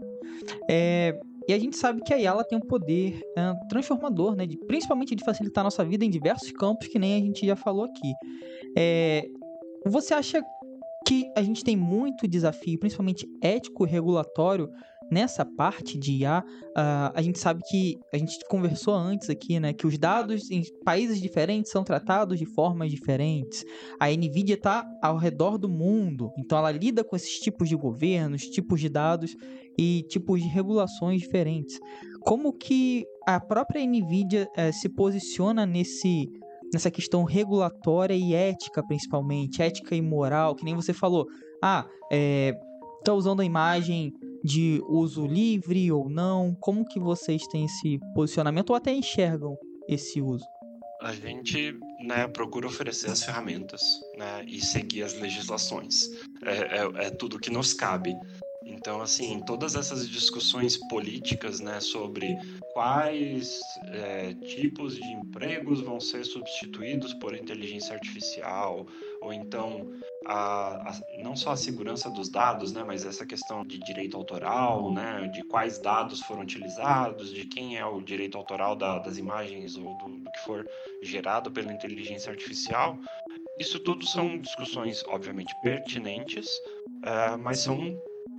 É, 0.68 1.18
e 1.49 1.55
a 1.55 1.59
gente 1.59 1.78
sabe 1.78 2.03
que 2.03 2.12
a 2.12 2.16
Yala 2.16 2.44
tem 2.44 2.59
um 2.59 2.61
poder 2.61 3.18
transformador, 3.70 4.36
né? 4.36 4.46
De, 4.46 4.59
principalmente 4.66 5.14
de 5.14 5.24
facilitar 5.24 5.62
a 5.62 5.64
nossa 5.64 5.82
vida 5.82 6.05
em 6.05 6.11
diversos 6.11 6.53
campos, 6.53 6.88
que 6.88 6.99
nem 6.99 7.14
a 7.14 7.18
gente 7.18 7.46
já 7.46 7.57
falou 7.57 7.84
aqui. 7.84 8.12
É, 8.76 9.26
você 9.86 10.12
acha 10.12 10.42
que 11.07 11.26
a 11.34 11.42
gente 11.42 11.64
tem 11.64 11.74
muito 11.74 12.28
desafio, 12.28 12.78
principalmente 12.78 13.26
ético 13.42 13.86
e 13.86 13.88
regulatório, 13.88 14.70
nessa 15.11 15.44
parte 15.44 15.98
de 15.98 16.12
IA? 16.12 16.44
Uh, 16.70 17.12
a 17.14 17.22
gente 17.22 17.38
sabe 17.38 17.61
que 17.68 17.98
a 18.12 18.18
gente 18.18 18.38
conversou 18.48 18.94
antes 18.94 19.30
aqui, 19.30 19.59
né? 19.59 19.72
Que 19.72 19.86
os 19.86 19.98
dados 19.98 20.50
em 20.50 20.62
países 20.84 21.20
diferentes 21.20 21.70
são 21.70 21.84
tratados 21.84 22.38
de 22.38 22.46
formas 22.46 22.90
diferentes. 22.90 23.64
A 24.00 24.09
Nvidia 24.09 24.54
está 24.54 24.84
ao 25.02 25.16
redor 25.16 25.59
do 25.59 25.68
mundo, 25.68 26.30
então 26.38 26.59
ela 26.59 26.70
lida 26.70 27.04
com 27.04 27.16
esses 27.16 27.38
tipos 27.40 27.68
de 27.68 27.76
governos, 27.76 28.42
tipos 28.42 28.80
de 28.80 28.88
dados 28.88 29.34
e 29.78 30.04
tipos 30.09 30.42
de 30.42 30.48
regulações 30.48 31.20
diferentes. 31.20 31.78
Como 32.20 32.52
que 32.52 33.06
a 33.26 33.38
própria 33.38 33.84
Nvidia 33.86 34.48
eh, 34.56 34.72
se 34.72 34.88
posiciona 34.88 35.64
nesse 35.64 36.28
nessa 36.72 36.90
questão 36.90 37.24
regulatória 37.24 38.14
e 38.14 38.34
ética, 38.34 38.82
principalmente, 38.86 39.62
ética 39.62 39.94
e 39.94 40.02
moral, 40.02 40.54
que 40.54 40.64
nem 40.64 40.74
você 40.74 40.92
falou. 40.92 41.26
Ah, 41.62 41.86
é, 42.12 42.52
tá 43.04 43.12
usando 43.12 43.40
a 43.40 43.44
imagem 43.44 44.12
de 44.45 44.80
uso 44.86 45.26
livre 45.26 45.91
ou 45.91 46.09
não? 46.09 46.55
Como 46.61 46.84
que 46.84 47.01
vocês 47.01 47.47
têm 47.49 47.64
esse 47.64 47.99
posicionamento 48.14 48.70
ou 48.70 48.76
até 48.76 48.93
enxergam 48.93 49.57
esse 49.89 50.20
uso? 50.20 50.45
A 51.01 51.12
gente 51.12 51.78
né, 52.01 52.26
procura 52.26 52.66
oferecer 52.66 53.11
as 53.11 53.22
ferramentas 53.22 53.80
né, 54.16 54.45
e 54.47 54.61
seguir 54.61 55.05
as 55.05 55.14
legislações. 55.14 56.09
É, 56.45 56.78
é, 56.78 57.07
é 57.07 57.11
tudo 57.11 57.39
que 57.39 57.51
nos 57.51 57.72
cabe. 57.72 58.14
Então, 58.79 59.01
assim, 59.01 59.41
todas 59.41 59.74
essas 59.74 60.09
discussões 60.09 60.76
políticas, 60.76 61.59
né, 61.59 61.81
sobre 61.81 62.39
quais 62.72 63.61
é, 63.89 64.33
tipos 64.35 64.95
de 64.95 65.03
empregos 65.03 65.81
vão 65.81 65.99
ser 65.99 66.24
substituídos 66.24 67.12
por 67.14 67.35
inteligência 67.35 67.93
artificial, 67.93 68.87
ou 69.20 69.33
então 69.33 69.91
a, 70.24 70.91
a, 70.91 71.01
não 71.18 71.35
só 71.35 71.51
a 71.51 71.57
segurança 71.57 72.09
dos 72.09 72.29
dados, 72.29 72.72
né, 72.72 72.85
mas 72.87 73.05
essa 73.05 73.26
questão 73.26 73.66
de 73.66 73.79
direito 73.81 74.16
autoral, 74.16 74.93
né, 74.93 75.29
de 75.35 75.43
quais 75.43 75.81
dados 75.81 76.20
foram 76.20 76.43
utilizados, 76.43 77.35
de 77.35 77.47
quem 77.47 77.76
é 77.76 77.85
o 77.85 78.01
direito 78.01 78.39
autoral 78.39 78.76
da, 78.76 79.01
das 79.01 79.18
imagens 79.18 79.76
ou 79.76 79.99
do, 79.99 80.20
do 80.20 80.31
que 80.31 80.39
for 80.45 80.64
gerado 81.03 81.51
pela 81.51 81.72
inteligência 81.72 82.31
artificial. 82.31 82.97
Isso 83.59 83.81
tudo 83.81 84.07
são 84.07 84.39
discussões, 84.39 85.03
obviamente, 85.09 85.53
pertinentes, 85.62 86.47
uh, 86.99 87.37
mas 87.43 87.59
são 87.59 87.76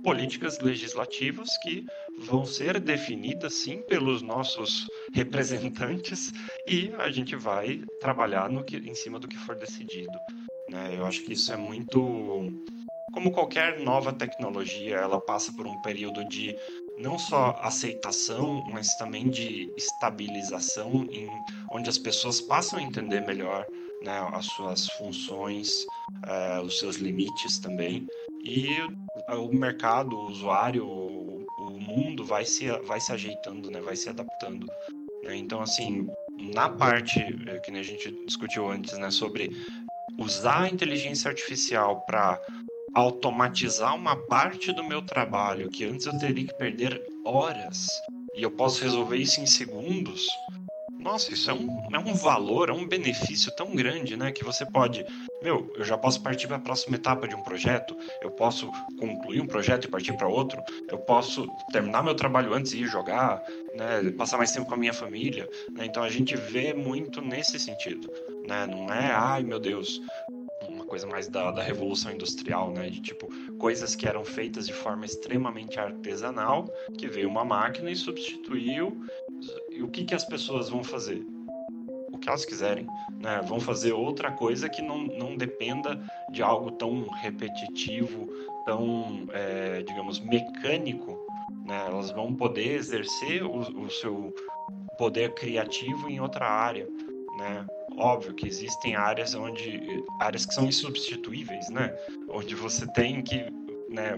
políticas 0.02 0.58
legislativas 0.60 1.56
que 1.58 1.84
vão 2.20 2.44
ser 2.44 2.80
definidas 2.80 3.54
sim 3.54 3.82
pelos 3.82 4.22
nossos 4.22 4.86
representantes 5.12 6.32
e 6.66 6.90
a 6.98 7.10
gente 7.10 7.36
vai 7.36 7.82
trabalhar 8.00 8.48
no 8.48 8.64
que, 8.64 8.76
em 8.76 8.94
cima 8.94 9.18
do 9.18 9.28
que 9.28 9.36
for 9.36 9.56
decidido. 9.56 10.18
Né? 10.68 10.94
Eu 10.96 11.04
acho 11.04 11.22
que 11.22 11.32
isso 11.32 11.52
é 11.52 11.56
muito 11.56 12.50
como 13.12 13.32
qualquer 13.32 13.80
nova 13.80 14.12
tecnologia, 14.12 14.96
ela 14.96 15.20
passa 15.20 15.52
por 15.52 15.66
um 15.66 15.80
período 15.82 16.24
de 16.28 16.56
não 16.96 17.18
só 17.18 17.58
aceitação, 17.60 18.64
mas 18.70 18.94
também 18.96 19.28
de 19.28 19.72
estabilização, 19.76 21.08
em, 21.10 21.28
onde 21.72 21.90
as 21.90 21.98
pessoas 21.98 22.40
passam 22.40 22.78
a 22.78 22.82
entender 22.82 23.20
melhor 23.26 23.66
né, 24.02 24.28
as 24.32 24.46
suas 24.46 24.88
funções, 24.90 25.84
uh, 26.24 26.62
os 26.62 26.78
seus 26.78 26.96
limites 26.96 27.58
também. 27.58 28.06
E 28.44 28.68
o 29.34 29.52
mercado, 29.54 30.16
o 30.16 30.26
usuário, 30.26 30.86
o, 30.86 31.46
o 31.58 31.70
mundo 31.80 32.24
vai 32.24 32.44
se, 32.44 32.70
vai 32.80 33.00
se 33.00 33.12
ajeitando, 33.12 33.70
né, 33.70 33.80
vai 33.80 33.96
se 33.96 34.08
adaptando. 34.08 34.66
Né? 35.22 35.36
Então, 35.36 35.60
assim, 35.60 36.08
na 36.54 36.68
parte 36.68 37.20
eh, 37.20 37.58
que 37.58 37.70
a 37.70 37.82
gente 37.82 38.10
discutiu 38.26 38.68
antes, 38.70 38.96
né, 38.98 39.10
sobre 39.10 39.50
usar 40.18 40.62
a 40.62 40.68
inteligência 40.68 41.28
artificial 41.28 42.00
para 42.02 42.40
automatizar 42.94 43.94
uma 43.94 44.16
parte 44.16 44.72
do 44.72 44.82
meu 44.82 45.00
trabalho 45.02 45.70
que 45.70 45.84
antes 45.84 46.06
eu 46.06 46.18
teria 46.18 46.46
que 46.46 46.54
perder 46.54 47.00
horas 47.24 47.88
e 48.34 48.42
eu 48.42 48.50
posso 48.50 48.82
resolver 48.82 49.16
isso 49.16 49.40
em 49.40 49.46
segundos. 49.46 50.26
Nossa, 51.00 51.32
isso 51.32 51.50
é 51.50 51.54
um, 51.54 51.88
é 51.92 51.98
um 51.98 52.14
valor, 52.14 52.68
é 52.68 52.72
um 52.72 52.86
benefício 52.86 53.50
tão 53.56 53.74
grande, 53.74 54.16
né? 54.16 54.30
Que 54.30 54.44
você 54.44 54.64
pode, 54.66 55.04
meu, 55.42 55.72
eu 55.76 55.84
já 55.84 55.96
posso 55.96 56.22
partir 56.22 56.46
para 56.46 56.56
a 56.56 56.60
próxima 56.60 56.96
etapa 56.96 57.26
de 57.26 57.34
um 57.34 57.42
projeto, 57.42 57.96
eu 58.22 58.30
posso 58.30 58.70
concluir 58.98 59.40
um 59.40 59.46
projeto 59.46 59.86
e 59.86 59.88
partir 59.88 60.12
para 60.16 60.28
outro, 60.28 60.62
eu 60.88 60.98
posso 60.98 61.46
terminar 61.72 62.02
meu 62.02 62.14
trabalho 62.14 62.52
antes 62.52 62.72
e 62.72 62.82
ir 62.82 62.86
jogar, 62.86 63.42
né? 63.74 64.10
Passar 64.16 64.36
mais 64.36 64.52
tempo 64.52 64.66
com 64.66 64.74
a 64.74 64.78
minha 64.78 64.92
família, 64.92 65.48
né? 65.72 65.86
Então 65.86 66.02
a 66.02 66.10
gente 66.10 66.36
vê 66.36 66.74
muito 66.74 67.20
nesse 67.20 67.58
sentido, 67.58 68.10
né? 68.46 68.66
Não 68.66 68.92
é, 68.92 69.10
ai 69.10 69.42
meu 69.42 69.58
Deus, 69.58 70.00
coisa 70.90 71.06
mais 71.06 71.28
da, 71.28 71.52
da 71.52 71.62
revolução 71.62 72.10
industrial, 72.10 72.72
né? 72.72 72.90
De 72.90 73.00
tipo 73.00 73.28
coisas 73.56 73.94
que 73.94 74.08
eram 74.08 74.24
feitas 74.24 74.66
de 74.66 74.72
forma 74.72 75.06
extremamente 75.06 75.78
artesanal, 75.78 76.68
que 76.98 77.06
veio 77.06 77.28
uma 77.28 77.44
máquina 77.44 77.92
e 77.92 77.96
substituiu. 77.96 79.00
E 79.70 79.82
o 79.82 79.88
que 79.88 80.04
que 80.04 80.14
as 80.14 80.24
pessoas 80.24 80.68
vão 80.68 80.82
fazer? 80.82 81.24
O 82.12 82.18
que 82.18 82.28
elas 82.28 82.44
quiserem, 82.44 82.86
né? 83.18 83.40
Vão 83.46 83.60
fazer 83.60 83.92
outra 83.92 84.30
coisa 84.30 84.68
que 84.68 84.82
não, 84.82 84.98
não 84.98 85.36
dependa 85.36 86.00
de 86.30 86.42
algo 86.42 86.72
tão 86.72 87.08
repetitivo, 87.08 88.28
tão, 88.64 89.26
é, 89.32 89.82
digamos, 89.82 90.20
mecânico, 90.20 91.18
né? 91.64 91.84
Elas 91.86 92.10
vão 92.10 92.34
poder 92.34 92.74
exercer 92.74 93.42
o, 93.42 93.58
o 93.58 93.90
seu 93.90 94.34
poder 94.98 95.34
criativo 95.34 96.10
em 96.10 96.20
outra 96.20 96.46
área, 96.46 96.86
né? 97.38 97.66
Óbvio 97.96 98.34
que 98.34 98.46
existem 98.46 98.94
áreas 98.94 99.34
onde 99.34 100.04
áreas 100.20 100.46
que 100.46 100.54
são 100.54 100.66
insubstituíveis, 100.66 101.68
né? 101.70 101.94
Onde 102.28 102.54
você 102.54 102.86
tem 102.92 103.22
que 103.22 103.46
né, 103.90 104.16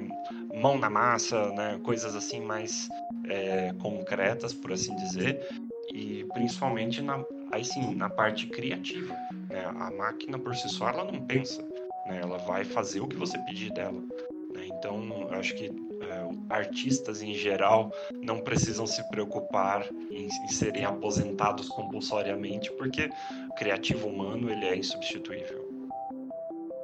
mão 0.52 0.78
na 0.78 0.90
massa, 0.90 1.50
né, 1.52 1.80
coisas 1.82 2.14
assim 2.14 2.40
mais 2.40 2.88
é, 3.28 3.72
concretas, 3.80 4.52
por 4.52 4.72
assim 4.72 4.94
dizer, 4.96 5.46
e 5.92 6.24
principalmente 6.32 7.00
na, 7.02 7.24
aí 7.50 7.64
sim, 7.64 7.94
na 7.94 8.08
parte 8.08 8.46
criativa. 8.46 9.14
Né? 9.48 9.64
A 9.64 9.90
máquina 9.90 10.38
por 10.38 10.54
si 10.54 10.68
só 10.68 10.88
ela 10.88 11.04
não 11.04 11.20
pensa, 11.20 11.62
né? 12.06 12.20
ela 12.22 12.38
vai 12.38 12.64
fazer 12.64 13.00
o 13.00 13.08
que 13.08 13.16
você 13.16 13.38
pedir 13.38 13.72
dela. 13.72 14.00
Né? 14.52 14.66
Então, 14.66 15.28
acho 15.30 15.54
que 15.54 15.66
é, 16.02 16.54
artistas 16.54 17.22
em 17.22 17.34
geral 17.34 17.92
não 18.22 18.40
precisam 18.40 18.86
se 18.86 19.02
preocupar 19.08 19.86
em, 20.10 20.26
em, 20.26 20.48
serem 20.48 20.84
aposentados 20.84 21.68
compulsoriamente, 21.68 22.70
porque 22.72 23.10
o 23.50 23.54
criativo 23.54 24.08
humano 24.08 24.50
ele 24.50 24.66
é 24.66 24.76
insubstituível. 24.76 25.71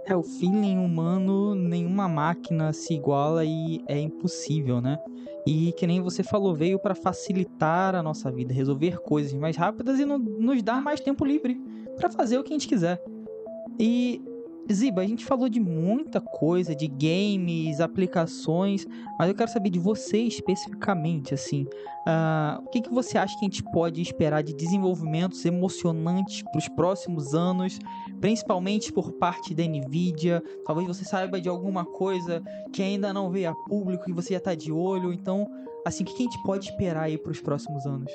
É, 0.08 0.16
o 0.16 0.22
feeling 0.22 0.78
humano, 0.78 1.54
nenhuma 1.54 2.08
máquina 2.08 2.72
se 2.72 2.94
iguala 2.94 3.44
e 3.44 3.82
é 3.86 4.00
impossível, 4.00 4.80
né? 4.80 4.98
E 5.46 5.72
que 5.72 5.86
nem 5.86 6.00
você 6.00 6.22
falou, 6.22 6.54
veio 6.54 6.78
para 6.78 6.94
facilitar 6.94 7.94
a 7.94 8.02
nossa 8.02 8.30
vida, 8.30 8.52
resolver 8.52 9.00
coisas 9.00 9.34
mais 9.34 9.54
rápidas 9.54 10.00
e 10.00 10.06
no, 10.06 10.18
nos 10.18 10.62
dar 10.62 10.80
mais 10.80 10.98
tempo 10.98 11.26
livre 11.26 11.60
para 11.96 12.08
fazer 12.10 12.38
o 12.38 12.42
que 12.42 12.54
a 12.54 12.56
gente 12.56 12.66
quiser. 12.66 13.02
E 13.78 14.22
Ziba, 14.72 15.00
a 15.00 15.06
gente 15.06 15.24
falou 15.24 15.48
de 15.48 15.58
muita 15.58 16.20
coisa, 16.20 16.74
de 16.74 16.86
games, 16.86 17.80
aplicações, 17.80 18.86
mas 19.18 19.28
eu 19.28 19.34
quero 19.34 19.50
saber 19.50 19.70
de 19.70 19.78
você 19.78 20.18
especificamente, 20.18 21.32
assim, 21.32 21.62
uh, 21.62 22.62
o 22.62 22.68
que, 22.68 22.82
que 22.82 22.92
você 22.92 23.16
acha 23.16 23.34
que 23.38 23.46
a 23.46 23.48
gente 23.48 23.62
pode 23.62 24.02
esperar 24.02 24.42
de 24.42 24.54
desenvolvimentos 24.54 25.44
emocionantes 25.46 26.42
para 26.42 26.58
os 26.58 26.68
próximos 26.68 27.34
anos, 27.34 27.78
principalmente 28.20 28.92
por 28.92 29.12
parte 29.12 29.54
da 29.54 29.64
Nvidia? 29.64 30.42
Talvez 30.66 30.86
você 30.86 31.04
saiba 31.04 31.40
de 31.40 31.48
alguma 31.48 31.86
coisa 31.86 32.42
que 32.70 32.82
ainda 32.82 33.12
não 33.12 33.30
veio 33.30 33.50
a 33.50 33.54
público 33.54 34.10
e 34.10 34.12
você 34.12 34.34
já 34.34 34.38
está 34.38 34.54
de 34.54 34.70
olho, 34.70 35.14
então, 35.14 35.50
assim, 35.86 36.04
o 36.04 36.06
que, 36.06 36.12
que 36.12 36.22
a 36.22 36.26
gente 36.26 36.42
pode 36.42 36.68
esperar 36.68 37.04
aí 37.04 37.16
para 37.16 37.32
os 37.32 37.40
próximos 37.40 37.86
anos? 37.86 38.12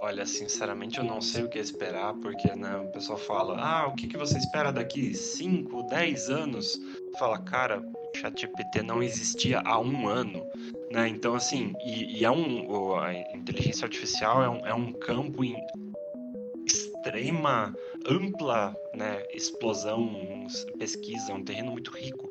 Olha, 0.00 0.26
sinceramente 0.26 0.98
eu 0.98 1.04
não 1.04 1.20
sei 1.20 1.44
o 1.44 1.48
que 1.48 1.58
esperar, 1.58 2.14
porque 2.14 2.54
né, 2.54 2.76
o 2.76 2.88
pessoal 2.88 3.18
fala, 3.18 3.58
ah, 3.58 3.86
o 3.86 3.94
que, 3.94 4.06
que 4.06 4.16
você 4.16 4.36
espera 4.36 4.70
daqui 4.70 5.14
5, 5.14 5.84
10 5.84 6.30
anos? 6.30 6.78
Fala, 7.18 7.38
cara, 7.38 7.80
o 7.80 8.18
ChatGPT 8.18 8.82
não 8.82 9.02
existia 9.02 9.60
há 9.60 9.80
um 9.80 10.06
ano, 10.06 10.46
né? 10.90 11.08
Então, 11.08 11.34
assim, 11.34 11.72
e, 11.84 12.18
e 12.20 12.24
é 12.24 12.30
um, 12.30 12.94
a 12.98 13.14
inteligência 13.34 13.86
artificial 13.86 14.42
é 14.42 14.48
um, 14.48 14.66
é 14.66 14.74
um 14.74 14.92
campo 14.92 15.42
em 15.42 15.56
extrema, 16.66 17.74
ampla 18.06 18.76
né, 18.94 19.24
explosão, 19.32 20.46
pesquisa, 20.78 21.32
um 21.32 21.42
terreno 21.42 21.72
muito 21.72 21.90
rico. 21.90 22.30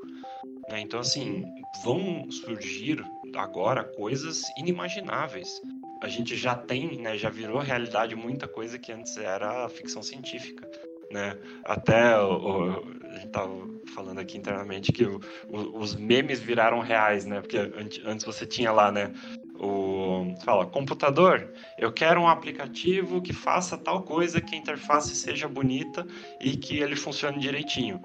Né? 0.69 0.81
Então, 0.81 0.99
assim, 0.99 1.45
vão 1.83 2.29
surgir 2.29 3.03
agora 3.35 3.83
coisas 3.83 4.43
inimagináveis 4.57 5.61
a 6.01 6.07
gente 6.07 6.35
já 6.35 6.55
tem, 6.55 6.97
né, 6.97 7.17
já 7.17 7.29
virou 7.29 7.59
realidade 7.59 8.15
muita 8.15 8.47
coisa 8.47 8.77
que 8.77 8.91
antes 8.91 9.17
era 9.17 9.67
ficção 9.69 10.03
científica, 10.03 10.69
né? 11.11 11.37
Até 11.63 12.17
o, 12.19 12.33
o, 12.33 13.05
a 13.05 13.17
gente 13.17 13.29
tava 13.29 13.69
falando 13.93 14.19
aqui 14.19 14.37
internamente 14.37 14.91
que 14.91 15.05
o, 15.05 15.19
os 15.49 15.95
memes 15.95 16.39
viraram 16.39 16.79
reais, 16.79 17.25
né? 17.25 17.41
Porque 17.41 17.57
antes 18.05 18.25
você 18.25 18.45
tinha 18.45 18.71
lá, 18.71 18.91
né, 18.91 19.13
o 19.59 20.35
fala, 20.43 20.65
computador, 20.65 21.51
eu 21.77 21.91
quero 21.91 22.21
um 22.21 22.27
aplicativo 22.27 23.21
que 23.21 23.33
faça 23.33 23.77
tal 23.77 24.03
coisa, 24.03 24.41
que 24.41 24.55
a 24.55 24.57
interface 24.57 25.15
seja 25.15 25.47
bonita 25.47 26.05
e 26.41 26.57
que 26.57 26.79
ele 26.79 26.95
funcione 26.95 27.39
direitinho. 27.39 28.01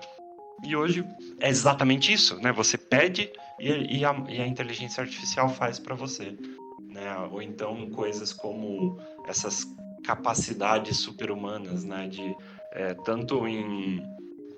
E 0.62 0.76
hoje 0.76 1.04
é 1.40 1.48
exatamente 1.48 2.12
isso, 2.12 2.36
né? 2.40 2.52
Você 2.52 2.76
pede 2.76 3.32
e, 3.58 3.98
e, 3.98 4.04
a, 4.04 4.24
e 4.28 4.40
a 4.40 4.46
inteligência 4.46 5.02
artificial 5.02 5.48
faz 5.48 5.78
para 5.78 5.94
você 5.94 6.36
né? 6.90 7.16
Ou 7.30 7.40
então 7.40 7.88
coisas 7.90 8.32
como 8.32 8.98
essas 9.26 9.64
capacidades 10.04 10.98
superhumanas, 10.98 11.84
né? 11.84 12.08
De 12.08 12.34
é, 12.72 12.94
tanto 12.94 13.46
em 13.46 14.02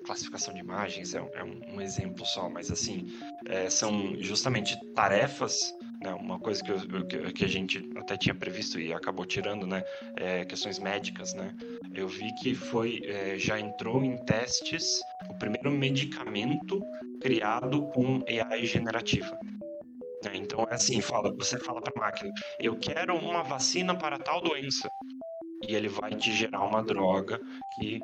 classificação 0.03 0.53
de 0.53 0.59
imagens 0.59 1.15
é, 1.15 1.17
é 1.33 1.43
um, 1.43 1.75
um, 1.75 1.81
exemplo 1.81 2.25
só, 2.25 2.49
mas 2.49 2.69
assim 2.69 3.07
é, 3.45 3.69
são 3.69 4.15
justamente 4.19 4.77
tarefas, 4.93 5.73
né? 6.01 6.13
Uma 6.13 6.39
coisa 6.39 6.61
que, 6.61 6.71
eu, 6.71 7.33
que, 7.33 7.45
a 7.45 7.47
gente 7.47 7.89
até 7.95 8.17
tinha 8.17 8.35
previsto 8.35 8.79
e 8.79 8.93
acabou 8.93 9.25
tirando, 9.25 9.65
né? 9.65 9.83
É, 10.17 10.45
questões 10.45 10.79
médicas, 10.79 11.33
né? 11.33 11.55
Eu 11.93 12.07
vi 12.07 12.33
que 12.35 12.53
foi 12.53 13.01
é, 13.05 13.37
já 13.37 13.59
entrou 13.59 14.03
em 14.03 14.17
testes 14.25 15.01
o 15.29 15.33
primeiro 15.35 15.71
medicamento 15.71 16.81
criado 17.21 17.83
com 17.87 18.23
AI 18.27 18.65
generativa. 18.65 19.39
Então 20.33 20.65
é 20.69 20.75
assim, 20.75 21.01
fala, 21.01 21.33
você 21.33 21.57
fala 21.59 21.81
para 21.81 21.93
a 21.95 22.05
máquina, 22.05 22.31
eu 22.59 22.77
quero 22.77 23.15
uma 23.15 23.43
vacina 23.43 23.95
para 23.95 24.17
tal 24.17 24.41
doença. 24.41 24.89
E 25.67 25.75
ele 25.75 25.87
vai 25.87 26.13
te 26.15 26.31
gerar 26.31 26.63
uma 26.63 26.83
droga 26.83 27.39
que 27.71 27.99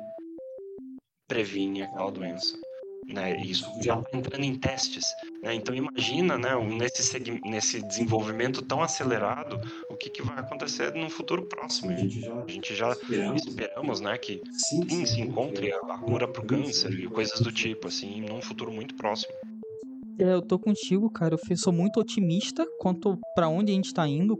previne 1.28 1.82
aquela 1.82 2.10
doença. 2.10 2.58
Né? 3.06 3.36
Isso 3.40 3.70
já 3.82 3.98
está 3.98 4.16
entrando 4.16 4.44
em 4.44 4.54
testes. 4.56 5.14
Né? 5.42 5.54
Então 5.54 5.74
imagina, 5.74 6.38
né, 6.38 6.50
nesse, 6.56 7.18
nesse 7.44 7.82
desenvolvimento 7.82 8.62
tão 8.62 8.82
acelerado, 8.82 9.60
o 9.88 9.96
que, 9.96 10.10
que 10.10 10.22
vai 10.22 10.38
acontecer 10.38 10.94
no 10.94 11.10
futuro 11.10 11.46
próximo. 11.46 11.90
A 11.90 11.96
gente 11.96 12.20
já, 12.20 12.34
a 12.34 12.50
gente 12.50 12.74
já 12.74 12.92
esperamos, 12.92 13.46
esperamos 13.46 14.00
né, 14.00 14.16
que 14.18 14.40
sim, 14.52 14.88
sim, 14.88 15.06
se 15.06 15.20
encontre 15.20 15.72
a 15.72 15.98
cura 15.98 16.28
para 16.28 16.42
o 16.42 16.46
câncer 16.46 16.92
e 16.92 17.08
coisas 17.08 17.40
do 17.40 17.52
tipo, 17.52 17.88
assim, 17.88 18.20
num 18.20 18.40
futuro 18.40 18.72
muito 18.72 18.94
próximo. 18.94 19.32
É, 20.20 20.34
eu 20.34 20.42
tô 20.42 20.58
contigo, 20.58 21.10
cara. 21.10 21.34
Eu 21.34 21.56
sou 21.56 21.72
muito 21.72 21.98
otimista 21.98 22.66
quanto 22.78 23.18
para 23.34 23.48
onde 23.48 23.72
a 23.72 23.74
gente 23.74 23.86
está 23.86 24.06
indo 24.06 24.38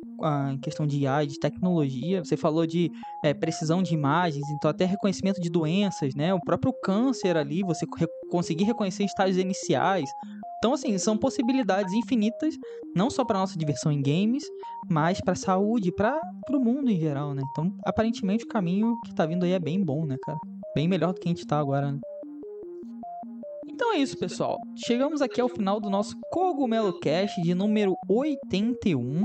em 0.52 0.58
questão 0.58 0.86
de 0.86 1.06
AI, 1.06 1.26
de 1.26 1.38
tecnologia. 1.38 2.22
Você 2.22 2.36
falou 2.36 2.66
de 2.66 2.90
é, 3.22 3.32
precisão 3.32 3.82
de 3.82 3.94
imagens, 3.94 4.50
então 4.50 4.70
até 4.70 4.84
reconhecimento 4.84 5.40
de 5.40 5.48
doenças, 5.48 6.14
né? 6.14 6.34
O 6.34 6.40
próprio 6.40 6.72
câncer 6.82 7.36
ali, 7.36 7.62
você 7.62 7.86
re 7.98 8.06
conseguir 8.30 8.64
reconhecer 8.64 9.04
estágios 9.04 9.38
iniciais. 9.38 10.10
Então, 10.58 10.74
assim, 10.74 10.96
são 10.98 11.16
possibilidades 11.16 11.94
infinitas, 11.94 12.54
não 12.94 13.08
só 13.08 13.24
para 13.24 13.38
nossa 13.38 13.56
diversão 13.56 13.90
em 13.90 14.02
games, 14.02 14.44
mas 14.88 15.18
para 15.18 15.34
saúde, 15.34 15.90
para 15.90 16.20
o 16.52 16.60
mundo 16.60 16.90
em 16.90 17.00
geral, 17.00 17.34
né? 17.34 17.42
Então, 17.50 17.72
aparentemente, 17.84 18.44
o 18.44 18.48
caminho 18.48 18.98
que 19.02 19.14
tá 19.14 19.24
vindo 19.24 19.44
aí 19.44 19.52
é 19.52 19.58
bem 19.58 19.82
bom, 19.82 20.04
né, 20.04 20.16
cara? 20.22 20.38
Bem 20.74 20.86
melhor 20.86 21.14
do 21.14 21.20
que 21.20 21.28
a 21.28 21.32
gente 21.32 21.46
tá 21.46 21.58
agora, 21.58 21.92
né? 21.92 21.98
Então 23.80 23.94
é 23.94 23.96
isso, 23.96 24.18
pessoal. 24.18 24.58
Chegamos 24.76 25.22
aqui 25.22 25.40
ao 25.40 25.48
final 25.48 25.80
do 25.80 25.88
nosso 25.88 26.14
Cogumelo 26.30 27.00
Cast 27.00 27.40
de 27.40 27.54
número 27.54 27.96
81, 28.10 29.22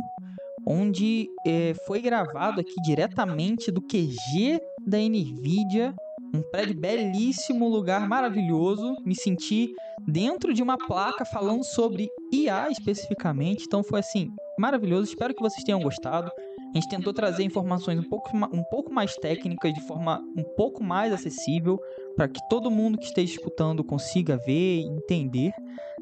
onde 0.66 1.28
é, 1.46 1.74
foi 1.86 2.02
gravado 2.02 2.62
aqui 2.62 2.74
diretamente 2.82 3.70
do 3.70 3.82
QG 3.82 4.62
da 4.88 4.98
NVIDIA 4.98 5.94
um 6.34 6.42
prédio 6.52 6.80
belíssimo, 6.80 7.68
lugar 7.68 8.08
maravilhoso. 8.08 8.96
Me 9.06 9.14
senti 9.14 9.74
dentro 10.08 10.54
de 10.54 10.64
uma 10.64 10.78
placa 10.78 11.26
falando 11.26 11.66
sobre 11.66 12.10
IA 12.32 12.70
especificamente. 12.70 13.66
Então 13.66 13.84
foi 13.84 14.00
assim, 14.00 14.32
maravilhoso. 14.58 15.10
Espero 15.10 15.34
que 15.34 15.42
vocês 15.42 15.66
tenham 15.66 15.82
gostado. 15.82 16.32
A 16.76 16.78
gente 16.78 16.90
tentou 16.90 17.14
trazer 17.14 17.44
informações 17.44 17.98
um 17.98 18.04
pouco, 18.04 18.36
um 18.36 18.64
pouco 18.64 18.92
mais 18.92 19.16
técnicas, 19.16 19.74
de 19.74 19.80
forma 19.88 20.22
um 20.38 20.44
pouco 20.44 20.84
mais 20.84 21.14
acessível, 21.14 21.80
para 22.18 22.28
que 22.28 22.42
todo 22.50 22.70
mundo 22.70 22.98
que 22.98 23.06
esteja 23.06 23.32
escutando 23.32 23.82
consiga 23.82 24.36
ver 24.36 24.80
e 24.80 24.84
entender. 24.84 25.54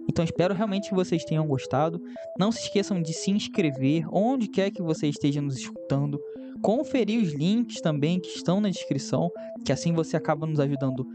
Então 0.10 0.26
espero 0.26 0.56
realmente 0.56 0.90
que 0.90 0.96
vocês 0.96 1.24
tenham 1.24 1.46
gostado. 1.46 2.02
Não 2.40 2.52
se 2.52 2.64
esqueçam 2.64 3.00
de 3.00 3.14
se 3.14 3.30
inscrever 3.30 4.08
onde 4.12 4.48
quer 4.48 4.72
que 4.72 4.82
você 4.82 5.08
esteja 5.08 5.40
nos 5.40 5.58
escutando 5.58 6.20
conferir 6.64 7.22
os 7.22 7.34
links 7.34 7.80
também 7.82 8.20
que 8.20 8.30
estão 8.30 8.60
na 8.60 8.70
descrição, 8.70 9.30
que 9.64 9.72
assim 9.72 9.94
você 9.94 10.18
acaba 10.18 10.48
nos 10.48 10.60
ajudando 10.60 11.06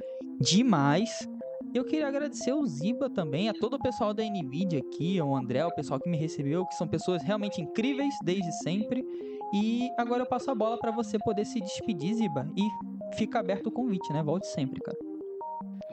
demais. 0.41 1.27
Eu 1.75 1.85
queria 1.85 2.07
agradecer 2.07 2.53
o 2.53 2.65
Ziba 2.67 3.11
também, 3.11 3.49
a 3.49 3.55
todo 3.55 3.75
o 3.75 3.83
pessoal 3.83 4.15
da 4.15 4.23
NVIDIA 4.23 4.79
aqui, 4.81 5.19
ao 5.19 5.35
André, 5.35 5.65
o 5.65 5.75
pessoal 5.75 5.99
que 5.99 6.09
me 6.09 6.17
recebeu, 6.17 6.65
que 6.67 6.75
são 6.75 6.87
pessoas 6.87 7.23
realmente 7.23 7.61
incríveis 7.61 8.15
desde 8.25 8.53
sempre. 8.63 9.05
E 9.53 9.91
agora 9.97 10.23
eu 10.23 10.27
passo 10.27 10.51
a 10.51 10.55
bola 10.55 10.79
para 10.79 10.91
você 10.91 11.19
poder 11.19 11.45
se 11.45 11.61
despedir, 11.61 12.15
Ziba, 12.15 12.47
e 12.57 13.17
fica 13.17 13.39
aberto 13.39 13.69
o 13.69 13.73
convite, 13.73 14.13
né? 14.13 14.23
Volte 14.23 14.47
sempre, 14.47 14.81
cara. 14.81 14.99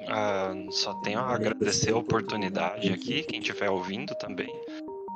Ah, 0.08 0.54
só 0.70 0.94
tenho 1.02 1.20
a 1.20 1.34
agradecer 1.34 1.92
a 1.92 1.98
oportunidade 1.98 2.92
aqui, 2.92 3.24
quem 3.24 3.40
estiver 3.40 3.70
ouvindo 3.70 4.14
também. 4.16 4.54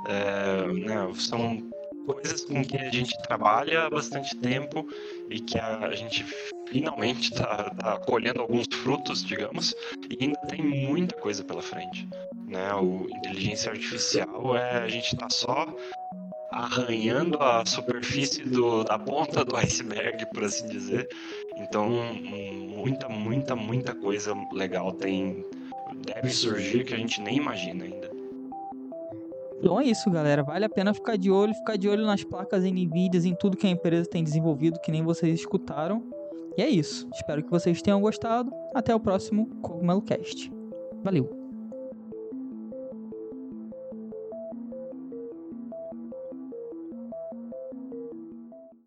É, 0.08 0.66
né, 0.68 1.12
são 1.16 1.70
coisas 2.06 2.44
com 2.46 2.64
que 2.64 2.78
a 2.78 2.90
gente 2.90 3.16
trabalha 3.24 3.84
há 3.84 3.90
bastante 3.90 4.36
tempo 4.38 4.88
e 5.30 5.40
que 5.40 5.60
a 5.60 5.92
gente 5.92 6.26
finalmente 6.68 7.32
está 7.32 7.70
tá 7.72 8.00
colhendo 8.00 8.42
alguns 8.42 8.66
frutos, 8.82 9.24
digamos, 9.24 9.76
e 10.10 10.24
ainda 10.24 10.40
tem 10.48 10.64
muita 10.64 11.16
coisa 11.16 11.44
pela 11.44 11.62
frente. 11.62 12.08
Né? 12.48 12.74
O 12.74 13.08
inteligência 13.10 13.72
artificial 13.72 14.56
é 14.56 14.78
a 14.78 14.88
gente 14.88 15.14
está 15.14 15.30
só 15.30 15.68
arranhando 16.52 17.42
a 17.42 17.66
superfície 17.66 18.44
do, 18.44 18.84
da 18.84 18.98
ponta 18.98 19.46
do 19.46 19.56
iceberg, 19.56 20.26
por 20.34 20.44
assim 20.44 20.68
dizer. 20.68 21.08
Então, 21.58 21.90
muita, 22.76 23.08
muita, 23.10 23.56
muita 23.56 23.96
coisa 23.96 24.34
legal 24.54 24.94
tem 24.94 25.46
deve 26.06 26.30
surgir 26.30 26.84
que 26.86 26.94
a 26.94 26.98
gente 26.98 27.22
nem 27.22 27.38
imagina 27.38 27.84
ainda. 27.84 28.10
Então 29.60 29.80
é 29.80 29.86
isso, 29.86 30.10
galera. 30.10 30.42
Vale 30.42 30.66
a 30.66 30.70
pena 30.70 30.94
ficar 30.94 31.18
de 31.18 31.30
olho, 31.30 31.54
ficar 31.54 31.78
de 31.78 31.90
olho 31.90 32.06
nas 32.06 32.24
placas 32.24 32.64
NVIDIA, 32.64 33.28
em 33.28 33.36
tudo 33.36 33.58
que 33.58 33.68
a 33.68 33.70
empresa 33.70 34.10
tem 34.10 34.24
desenvolvido, 34.24 34.80
que 34.80 34.92
nem 34.92 35.04
vocês 35.04 35.38
escutaram. 35.38 36.02
E 36.58 36.62
é 36.62 36.70
isso. 36.70 37.08
Espero 37.14 37.44
que 37.44 37.50
vocês 37.50 37.82
tenham 37.82 38.00
gostado. 38.00 38.52
Até 38.74 38.96
o 38.96 39.00
próximo 39.00 39.48
Cogumelo 39.62 40.02
Cast. 40.02 40.52
Valeu! 41.04 41.39